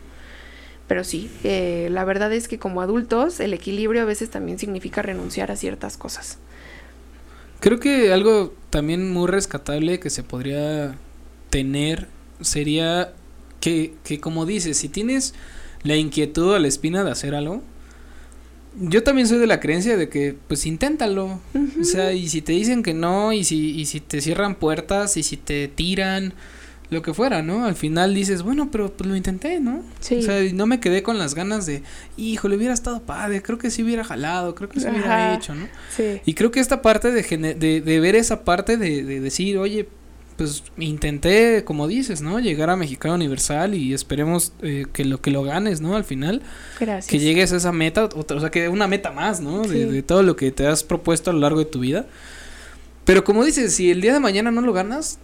Pero 0.88 1.04
sí, 1.04 1.32
eh, 1.44 1.88
la 1.92 2.06
verdad 2.06 2.32
es 2.32 2.48
que 2.48 2.60
como 2.60 2.82
adultos 2.82 3.40
el 3.40 3.54
equilibrio 3.54 4.04
a 4.04 4.06
veces 4.06 4.30
también 4.30 4.60
significa 4.60 5.02
renunciar 5.02 5.52
a 5.52 5.56
ciertas 5.56 5.98
cosas. 5.98 6.38
Creo 7.60 7.80
que 7.80 8.14
algo 8.14 8.54
también 8.70 9.12
muy 9.12 9.28
rescatable 9.28 10.00
que 10.00 10.10
se 10.10 10.24
podría 10.24 10.96
tener 11.50 12.08
sería 12.42 13.14
que, 13.60 13.94
que 14.04 14.20
como 14.20 14.46
dices, 14.46 14.78
si 14.78 14.90
tienes 14.90 15.34
la 15.84 15.96
inquietud 15.96 16.54
o 16.54 16.60
la 16.60 16.68
espina 16.68 17.04
de 17.04 17.12
hacer 17.12 17.34
algo, 17.34 17.64
yo 18.80 19.04
también 19.04 19.28
soy 19.28 19.38
de 19.40 19.48
la 19.48 19.60
creencia 19.60 19.98
de 19.98 20.10
que, 20.10 20.36
pues, 20.48 20.66
inténtalo. 20.66 21.40
Uh 21.54 21.58
-huh. 21.60 21.82
O 21.82 21.84
sea, 21.84 22.14
y 22.14 22.28
si 22.30 22.42
te 22.42 22.52
dicen 22.52 22.84
que 22.84 22.94
no, 22.94 23.34
y 23.34 23.44
si, 23.44 23.72
y 23.80 23.86
si 23.86 24.00
te 24.00 24.22
cierran 24.22 24.56
puertas, 24.56 25.18
y 25.18 25.24
si 25.24 25.38
te 25.38 25.68
tiran, 25.68 26.34
lo 26.92 27.02
que 27.02 27.14
fuera, 27.14 27.42
¿no? 27.42 27.66
Al 27.66 27.76
final 27.76 28.14
dices, 28.14 28.44
bueno, 28.44 28.70
pero 28.72 28.92
pues 28.94 29.10
lo 29.10 29.16
intenté, 29.16 29.60
¿no? 29.60 29.84
Sí. 30.00 30.18
O 30.18 30.22
sea, 30.22 30.44
y 30.44 30.54
no 30.54 30.68
me 30.68 30.80
quedé 30.80 31.02
con 31.02 31.18
las 31.18 31.34
ganas 31.34 31.66
de, 31.66 31.82
híjole, 32.16 32.58
hubiera 32.58 32.74
estado 32.76 33.02
padre, 33.02 33.42
creo 33.42 33.58
que 33.58 33.72
sí 33.72 33.82
hubiera 33.84 34.04
jalado, 34.04 34.54
creo 34.54 34.70
que 34.70 34.80
sí 34.80 34.88
hubiera 34.88 35.30
Ajá. 35.30 35.36
hecho, 35.36 35.56
¿no? 35.56 35.68
Sí. 35.96 36.22
Y 36.26 36.34
creo 36.36 36.52
que 36.52 36.60
esta 36.60 36.82
parte 36.84 37.12
de, 37.12 37.56
de, 37.56 37.82
de 37.82 38.00
ver 38.00 38.16
esa 38.16 38.44
parte 38.44 38.78
de, 38.78 39.04
de 39.04 39.20
decir, 39.20 39.58
oye, 39.58 39.88
pues 40.38 40.64
intenté, 40.78 41.64
como 41.64 41.88
dices, 41.88 42.22
¿no? 42.22 42.40
Llegar 42.40 42.70
a 42.70 42.76
Mexicano 42.76 43.16
Universal 43.16 43.74
y 43.74 43.94
esperemos 43.94 44.54
eh, 44.62 44.86
que 44.92 45.06
lo 45.06 45.22
que 45.22 45.32
lo 45.32 45.44
ganes, 45.44 45.82
¿no? 45.82 45.96
Al 45.96 46.04
final. 46.04 46.42
Gracias. 46.80 47.08
Que 47.08 47.20
llegues 47.20 47.54
a 47.54 47.58
esa 47.58 47.72
meta, 47.72 48.10
o, 48.14 48.40
sea, 48.40 48.52
que 48.52 48.68
una 48.68 48.88
meta 48.88 49.12
más, 49.12 49.40
¿no? 49.40 49.64
Sí. 49.64 49.72
De, 49.72 49.86
de, 49.86 50.04
todo 50.04 50.24
lo 50.24 50.36
que 50.36 50.52
te 50.52 50.68
has 50.68 50.84
propuesto 50.84 51.30
a 51.30 51.34
lo 51.34 51.40
largo 51.40 51.60
de 51.60 51.66
tu 51.66 51.80
vida. 51.80 52.06
Pero 53.06 53.24
como 53.24 53.46
dices, 53.46 53.74
si 53.74 53.92
el 53.92 54.02
día 54.02 54.14
de 54.14 54.20
mañana 54.20 54.52
no 54.52 54.62
lo 54.62 54.74
ganas, 54.74 55.20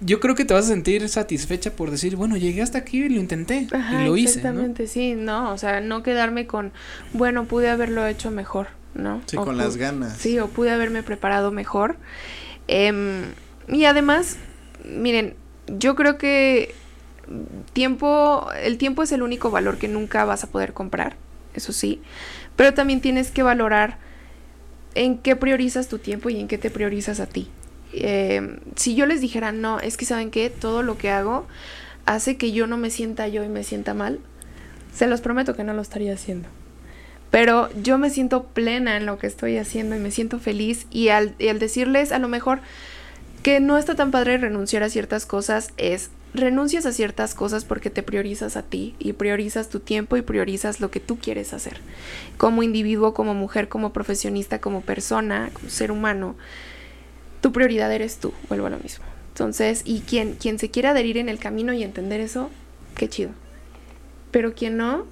yo 0.00 0.20
creo 0.20 0.34
que 0.34 0.44
te 0.44 0.54
vas 0.54 0.66
a 0.66 0.68
sentir 0.68 1.08
satisfecha 1.08 1.72
por 1.72 1.90
decir, 1.90 2.16
bueno, 2.16 2.36
llegué 2.36 2.62
hasta 2.62 2.78
aquí 2.78 3.02
y 3.04 3.08
lo 3.08 3.20
intenté 3.20 3.66
Ajá, 3.72 4.02
y 4.02 4.06
lo 4.06 4.16
hice. 4.16 4.38
Exactamente, 4.38 4.84
¿no? 4.84 4.88
sí, 4.88 5.14
no, 5.14 5.52
o 5.52 5.58
sea, 5.58 5.80
no 5.80 6.02
quedarme 6.02 6.46
con, 6.46 6.72
bueno, 7.12 7.46
pude 7.46 7.70
haberlo 7.70 8.06
hecho 8.06 8.30
mejor, 8.30 8.68
¿no? 8.94 9.22
Sí, 9.26 9.36
o 9.36 9.44
con 9.44 9.56
las 9.56 9.76
ganas. 9.76 10.16
Sí, 10.18 10.38
o 10.38 10.48
pude 10.48 10.70
haberme 10.70 11.02
preparado 11.02 11.50
mejor. 11.50 11.96
Eh, 12.68 13.24
y 13.68 13.84
además, 13.84 14.36
miren, 14.84 15.34
yo 15.66 15.94
creo 15.94 16.18
que 16.18 16.74
tiempo, 17.72 18.48
el 18.62 18.78
tiempo 18.78 19.02
es 19.02 19.12
el 19.12 19.22
único 19.22 19.50
valor 19.50 19.78
que 19.78 19.88
nunca 19.88 20.24
vas 20.24 20.44
a 20.44 20.48
poder 20.48 20.72
comprar, 20.72 21.16
eso 21.54 21.72
sí, 21.72 22.02
pero 22.56 22.74
también 22.74 23.00
tienes 23.00 23.30
que 23.30 23.42
valorar 23.42 23.98
en 24.94 25.18
qué 25.18 25.36
priorizas 25.36 25.88
tu 25.88 25.98
tiempo 25.98 26.30
y 26.30 26.38
en 26.38 26.48
qué 26.48 26.58
te 26.58 26.70
priorizas 26.70 27.20
a 27.20 27.26
ti. 27.26 27.48
Eh, 27.92 28.58
si 28.76 28.94
yo 28.94 29.06
les 29.06 29.20
dijera, 29.20 29.52
no, 29.52 29.80
es 29.80 29.96
que 29.96 30.04
saben 30.04 30.30
que 30.30 30.50
todo 30.50 30.82
lo 30.82 30.98
que 30.98 31.10
hago 31.10 31.46
hace 32.06 32.36
que 32.36 32.52
yo 32.52 32.66
no 32.66 32.76
me 32.76 32.90
sienta 32.90 33.28
yo 33.28 33.44
y 33.44 33.48
me 33.48 33.64
sienta 33.64 33.94
mal, 33.94 34.20
se 34.92 35.06
los 35.06 35.20
prometo 35.20 35.56
que 35.56 35.64
no 35.64 35.74
lo 35.74 35.82
estaría 35.82 36.12
haciendo. 36.12 36.48
Pero 37.30 37.68
yo 37.82 37.98
me 37.98 38.10
siento 38.10 38.44
plena 38.44 38.96
en 38.96 39.06
lo 39.06 39.18
que 39.18 39.26
estoy 39.26 39.56
haciendo 39.58 39.96
y 39.96 39.98
me 39.98 40.12
siento 40.12 40.38
feliz 40.38 40.86
y 40.90 41.08
al, 41.08 41.34
y 41.38 41.48
al 41.48 41.58
decirles 41.58 42.12
a 42.12 42.20
lo 42.20 42.28
mejor 42.28 42.60
que 43.44 43.60
no 43.60 43.76
está 43.76 43.94
tan 43.94 44.10
padre 44.10 44.38
renunciar 44.38 44.82
a 44.82 44.88
ciertas 44.88 45.26
cosas 45.26 45.68
es 45.76 46.08
renuncias 46.32 46.86
a 46.86 46.92
ciertas 46.92 47.34
cosas 47.34 47.66
porque 47.66 47.90
te 47.90 48.02
priorizas 48.02 48.56
a 48.56 48.62
ti 48.62 48.94
y 48.98 49.12
priorizas 49.12 49.68
tu 49.68 49.80
tiempo 49.80 50.16
y 50.16 50.22
priorizas 50.22 50.80
lo 50.80 50.90
que 50.90 50.98
tú 50.98 51.18
quieres 51.18 51.52
hacer. 51.52 51.76
Como 52.38 52.62
individuo, 52.62 53.12
como 53.12 53.34
mujer, 53.34 53.68
como 53.68 53.92
profesionista, 53.92 54.62
como 54.62 54.80
persona, 54.80 55.50
como 55.52 55.68
ser 55.68 55.92
humano, 55.92 56.36
tu 57.42 57.52
prioridad 57.52 57.92
eres 57.92 58.16
tú, 58.16 58.32
vuelvo 58.48 58.66
a 58.66 58.70
lo 58.70 58.78
mismo. 58.78 59.04
Entonces, 59.28 59.82
y 59.84 60.00
quien, 60.00 60.36
quien 60.36 60.58
se 60.58 60.70
quiera 60.70 60.92
adherir 60.92 61.18
en 61.18 61.28
el 61.28 61.38
camino 61.38 61.74
y 61.74 61.82
entender 61.82 62.22
eso, 62.22 62.48
qué 62.96 63.10
chido. 63.10 63.32
Pero 64.30 64.54
quien 64.54 64.78
no, 64.78 65.04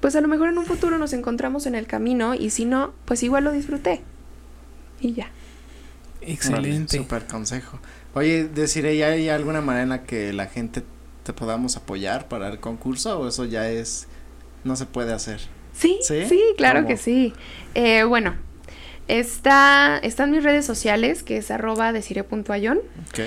pues 0.00 0.16
a 0.16 0.20
lo 0.20 0.26
mejor 0.26 0.48
en 0.48 0.58
un 0.58 0.66
futuro 0.66 0.98
nos 0.98 1.12
encontramos 1.12 1.66
en 1.66 1.76
el 1.76 1.86
camino 1.86 2.34
y 2.34 2.50
si 2.50 2.64
no, 2.64 2.92
pues 3.04 3.22
igual 3.22 3.44
lo 3.44 3.52
disfruté. 3.52 4.00
Y 5.00 5.12
ya. 5.12 5.30
Excelente. 6.20 6.96
Super 6.96 7.26
consejo. 7.26 7.78
Oye, 8.14 8.48
deciré, 8.48 8.96
¿ya 8.96 9.08
hay 9.08 9.28
alguna 9.28 9.60
manera 9.60 9.82
en 9.84 9.88
la 9.90 10.02
que 10.02 10.32
la 10.32 10.46
gente 10.46 10.82
te 11.22 11.32
podamos 11.32 11.76
apoyar 11.76 12.28
para 12.28 12.48
el 12.48 12.60
concurso 12.60 13.20
o 13.20 13.28
eso 13.28 13.44
ya 13.44 13.68
es, 13.70 14.06
no 14.64 14.76
se 14.76 14.86
puede 14.86 15.12
hacer? 15.12 15.40
Sí, 15.72 15.98
sí, 16.02 16.28
claro 16.56 16.86
que 16.86 16.96
sí. 16.96 17.32
Eh, 17.74 18.04
bueno, 18.04 18.34
está, 19.08 19.98
están 20.02 20.30
mis 20.30 20.42
redes 20.42 20.66
sociales, 20.66 21.22
que 21.22 21.36
es 21.36 21.50
arroba 21.50 21.92
decire.ayon. 21.92 22.78
Ok. 22.78 23.20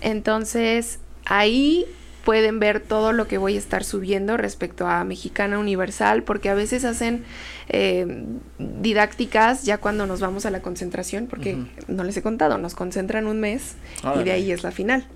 Entonces, 0.00 0.98
ahí 1.26 1.86
pueden 2.24 2.58
ver 2.58 2.80
todo 2.80 3.12
lo 3.12 3.26
que 3.28 3.38
voy 3.38 3.56
a 3.56 3.58
estar 3.58 3.84
subiendo 3.84 4.36
respecto 4.36 4.86
a 4.86 5.04
Mexicana 5.04 5.58
Universal, 5.58 6.22
porque 6.22 6.48
a 6.48 6.54
veces 6.54 6.84
hacen 6.84 7.24
eh, 7.70 8.24
didácticas 8.58 9.64
ya 9.64 9.78
cuando 9.78 10.06
nos 10.06 10.20
vamos 10.20 10.44
a 10.44 10.50
la 10.50 10.60
concentración, 10.60 11.26
porque 11.26 11.56
no 11.88 12.04
les 12.04 12.16
he 12.16 12.22
contado, 12.22 12.58
nos 12.58 12.74
concentran 12.74 13.26
un 13.26 13.40
mes 13.40 13.76
y 14.18 14.24
de 14.24 14.32
ahí 14.32 14.52
es 14.52 14.62
la 14.62 14.70
final. 14.70 15.06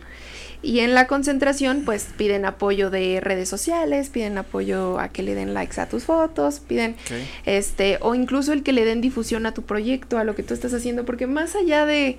Y 0.62 0.80
en 0.80 0.94
la 0.94 1.06
concentración, 1.06 1.82
pues 1.84 2.06
piden 2.16 2.46
apoyo 2.46 2.88
de 2.88 3.20
redes 3.20 3.50
sociales, 3.50 4.08
piden 4.08 4.38
apoyo 4.38 4.98
a 4.98 5.08
que 5.08 5.22
le 5.22 5.34
den 5.34 5.52
likes 5.52 5.78
a 5.78 5.88
tus 5.88 6.04
fotos, 6.04 6.60
piden 6.60 6.96
este, 7.44 7.98
o 8.00 8.14
incluso 8.14 8.54
el 8.54 8.62
que 8.62 8.72
le 8.72 8.86
den 8.86 9.02
difusión 9.02 9.44
a 9.44 9.52
tu 9.52 9.62
proyecto, 9.62 10.16
a 10.16 10.24
lo 10.24 10.34
que 10.34 10.42
tú 10.42 10.54
estás 10.54 10.72
haciendo, 10.72 11.04
porque 11.04 11.26
más 11.26 11.54
allá 11.54 11.84
de 11.84 12.16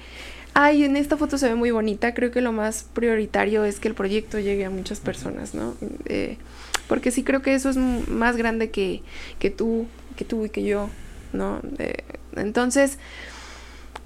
ay, 0.54 0.86
en 0.86 0.96
esta 0.96 1.18
foto 1.18 1.38
se 1.38 1.50
ve 1.50 1.56
muy 1.56 1.72
bonita, 1.72 2.14
creo 2.14 2.32
que 2.32 2.42
lo 2.42 2.54
más 2.54 2.86
prioritario 2.94 3.66
es 3.66 3.80
que 3.80 3.90
el 3.90 3.94
proyecto 3.94 4.40
llegue 4.40 4.64
a 4.64 4.70
muchas 4.70 5.02
personas, 5.02 5.54
¿no? 5.54 5.76
Eh, 6.06 6.38
porque 6.88 7.12
sí 7.12 7.24
creo 7.24 7.42
que 7.42 7.56
eso 7.56 7.70
es 7.70 7.78
más 7.78 8.38
grande 8.38 8.70
que, 8.70 9.02
que 9.38 9.50
tú, 9.50 9.86
que 10.16 10.26
tú 10.26 10.46
y 10.46 10.50
que 10.50 10.64
yo, 10.64 10.90
¿no? 11.34 11.62
Eh, 11.80 12.04
entonces, 12.36 12.98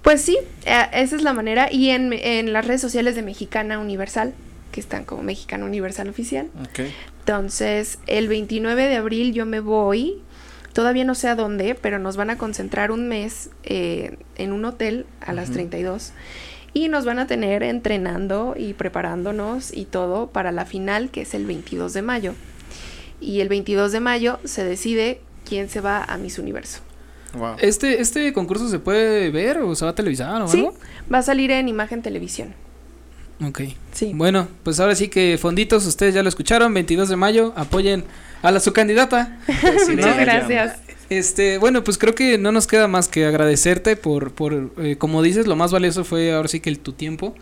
pues 0.01 0.21
sí, 0.21 0.37
eh, 0.65 0.85
esa 0.93 1.15
es 1.15 1.21
la 1.21 1.33
manera. 1.33 1.71
Y 1.71 1.89
en, 1.89 2.13
en, 2.13 2.53
las 2.53 2.65
redes 2.65 2.81
sociales 2.81 3.15
de 3.15 3.21
Mexicana 3.21 3.79
Universal, 3.79 4.33
que 4.71 4.79
están 4.79 5.05
como 5.05 5.23
Mexicana 5.23 5.65
Universal 5.65 6.09
Oficial. 6.09 6.49
Okay. 6.69 6.93
Entonces, 7.19 7.99
el 8.07 8.27
29 8.27 8.87
de 8.87 8.95
abril 8.95 9.33
yo 9.33 9.45
me 9.45 9.59
voy 9.59 10.21
Todavía 10.73 11.03
no 11.03 11.15
sé 11.15 11.27
a 11.27 11.35
dónde, 11.35 11.75
pero 11.75 11.99
nos 11.99 12.15
van 12.15 12.29
a 12.29 12.37
concentrar 12.37 12.91
un 12.91 13.07
mes 13.07 13.49
eh, 13.63 14.17
en 14.37 14.53
un 14.53 14.65
hotel 14.65 15.05
a 15.19 15.33
las 15.33 15.51
32 15.51 16.13
y 16.73 16.89
nos 16.89 17.05
van 17.05 17.17
a 17.17 17.25
tener 17.25 17.63
entrenando 17.63 18.53
y 18.55 18.73
preparándonos 18.73 19.75
y 19.75 19.85
todo 19.85 20.27
para 20.27 20.51
la 20.51 20.65
final 20.65 21.09
que 21.09 21.21
es 21.21 21.33
el 21.33 21.45
22 21.45 21.93
de 21.93 22.01
mayo. 22.01 22.33
Y 23.19 23.41
el 23.41 23.49
22 23.49 23.91
de 23.91 23.99
mayo 23.99 24.39
se 24.43 24.63
decide 24.63 25.21
quién 25.49 25.67
se 25.67 25.81
va 25.81 26.03
a 26.03 26.17
Miss 26.17 26.37
Universo. 26.37 26.79
¿Este, 27.59 28.01
¿Este 28.01 28.31
concurso 28.33 28.69
se 28.69 28.79
puede 28.79 29.29
ver 29.29 29.59
o 29.59 29.75
se 29.75 29.85
va 29.85 29.91
a 29.91 29.95
televisar 29.95 30.41
o 30.41 30.47
sí, 30.47 30.67
va 31.11 31.19
a 31.19 31.21
salir 31.21 31.51
en 31.51 31.67
imagen 31.67 32.01
televisión. 32.01 32.53
Ok. 33.45 33.61
Sí. 33.93 34.11
Bueno, 34.15 34.47
pues 34.63 34.79
ahora 34.79 34.95
sí 34.95 35.07
que 35.09 35.37
fonditos, 35.37 35.85
ustedes 35.85 36.13
ya 36.13 36.23
lo 36.23 36.29
escucharon, 36.29 36.73
22 36.73 37.09
de 37.09 37.15
mayo, 37.15 37.53
apoyen 37.55 38.03
a 38.41 38.51
la 38.51 38.59
su 38.59 38.73
candidata. 38.73 39.39
Muchas 39.89 40.17
gracias. 40.17 40.79
Este, 41.09 41.57
bueno, 41.57 41.83
pues 41.83 41.97
creo 41.97 42.13
que 42.13 42.37
no 42.37 42.51
nos 42.51 42.67
queda 42.67 42.87
más 42.87 43.07
que 43.07 43.25
agradecerte 43.25 43.95
por, 43.95 44.31
por 44.31 44.71
eh, 44.77 44.97
como 44.97 45.21
dices, 45.21 45.47
lo 45.47 45.55
más 45.55 45.71
valioso 45.71 46.03
fue 46.03 46.33
ahora 46.33 46.47
sí 46.47 46.59
que 46.59 46.69
el, 46.69 46.79
tu 46.79 46.93
tiempo. 46.93 47.35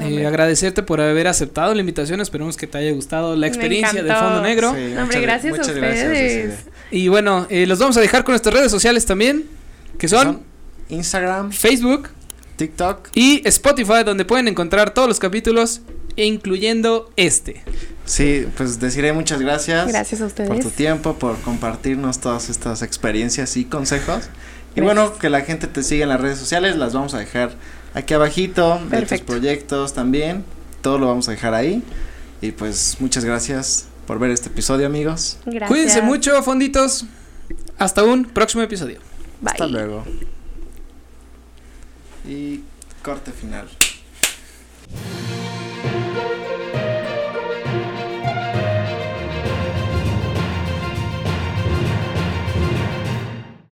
Eh, 0.00 0.26
agradecerte 0.26 0.82
por 0.82 1.00
haber 1.00 1.28
aceptado 1.28 1.74
la 1.74 1.80
invitación, 1.80 2.20
esperemos 2.20 2.56
que 2.56 2.66
te 2.66 2.78
haya 2.78 2.92
gustado 2.92 3.36
la 3.36 3.46
experiencia 3.46 4.02
de 4.02 4.14
Fondo 4.14 4.42
Negro. 4.42 4.70
Hombre, 4.70 5.20
gracias 5.20 5.58
a 5.58 5.60
ustedes. 5.60 6.60
y 6.90 7.08
bueno, 7.08 7.46
eh, 7.50 7.66
los 7.66 7.78
vamos 7.78 7.96
a 7.96 8.00
dejar 8.00 8.24
con 8.24 8.32
nuestras 8.32 8.54
redes 8.54 8.70
sociales 8.70 9.04
también, 9.04 9.44
que 9.98 10.08
son 10.08 10.42
Instagram, 10.88 11.52
Facebook, 11.52 12.08
TikTok 12.56 13.08
y 13.14 13.46
Spotify, 13.46 14.04
donde 14.04 14.24
pueden 14.24 14.48
encontrar 14.48 14.94
todos 14.94 15.08
los 15.08 15.18
capítulos, 15.18 15.82
incluyendo 16.16 17.10
este. 17.16 17.62
Sí, 18.06 18.46
pues 18.56 18.80
deciré 18.80 19.12
muchas 19.12 19.40
gracias. 19.40 19.88
Gracias 19.88 20.20
a 20.20 20.26
ustedes. 20.26 20.48
Por 20.48 20.60
tu 20.60 20.70
tiempo, 20.70 21.14
por 21.14 21.38
compartirnos 21.40 22.20
todas 22.20 22.50
estas 22.50 22.82
experiencias 22.82 23.56
y 23.56 23.64
consejos. 23.64 24.28
Y 24.76 24.80
bueno, 24.80 25.16
que 25.16 25.30
la 25.30 25.42
gente 25.42 25.66
te 25.66 25.82
siga 25.82 26.02
en 26.02 26.08
las 26.08 26.20
redes 26.20 26.38
sociales, 26.38 26.76
las 26.76 26.92
vamos 26.92 27.14
a 27.14 27.18
dejar 27.18 27.52
aquí 27.94 28.14
abajito, 28.14 28.80
de 28.90 29.02
tus 29.02 29.20
proyectos 29.20 29.94
también, 29.94 30.44
todo 30.82 30.98
lo 30.98 31.06
vamos 31.06 31.28
a 31.28 31.30
dejar 31.30 31.54
ahí. 31.54 31.82
Y 32.40 32.52
pues 32.52 32.96
muchas 33.00 33.24
gracias 33.24 33.86
por 34.06 34.18
ver 34.18 34.30
este 34.30 34.48
episodio, 34.48 34.86
amigos. 34.86 35.38
Gracias. 35.46 35.68
Cuídense 35.68 36.02
mucho, 36.02 36.42
fonditos. 36.42 37.06
Hasta 37.78 38.04
un 38.04 38.26
próximo 38.26 38.62
episodio. 38.62 38.98
Bye. 39.40 39.52
Hasta 39.52 39.66
luego. 39.66 40.04
Y 42.28 42.60
corte 43.02 43.32
final. 43.32 43.68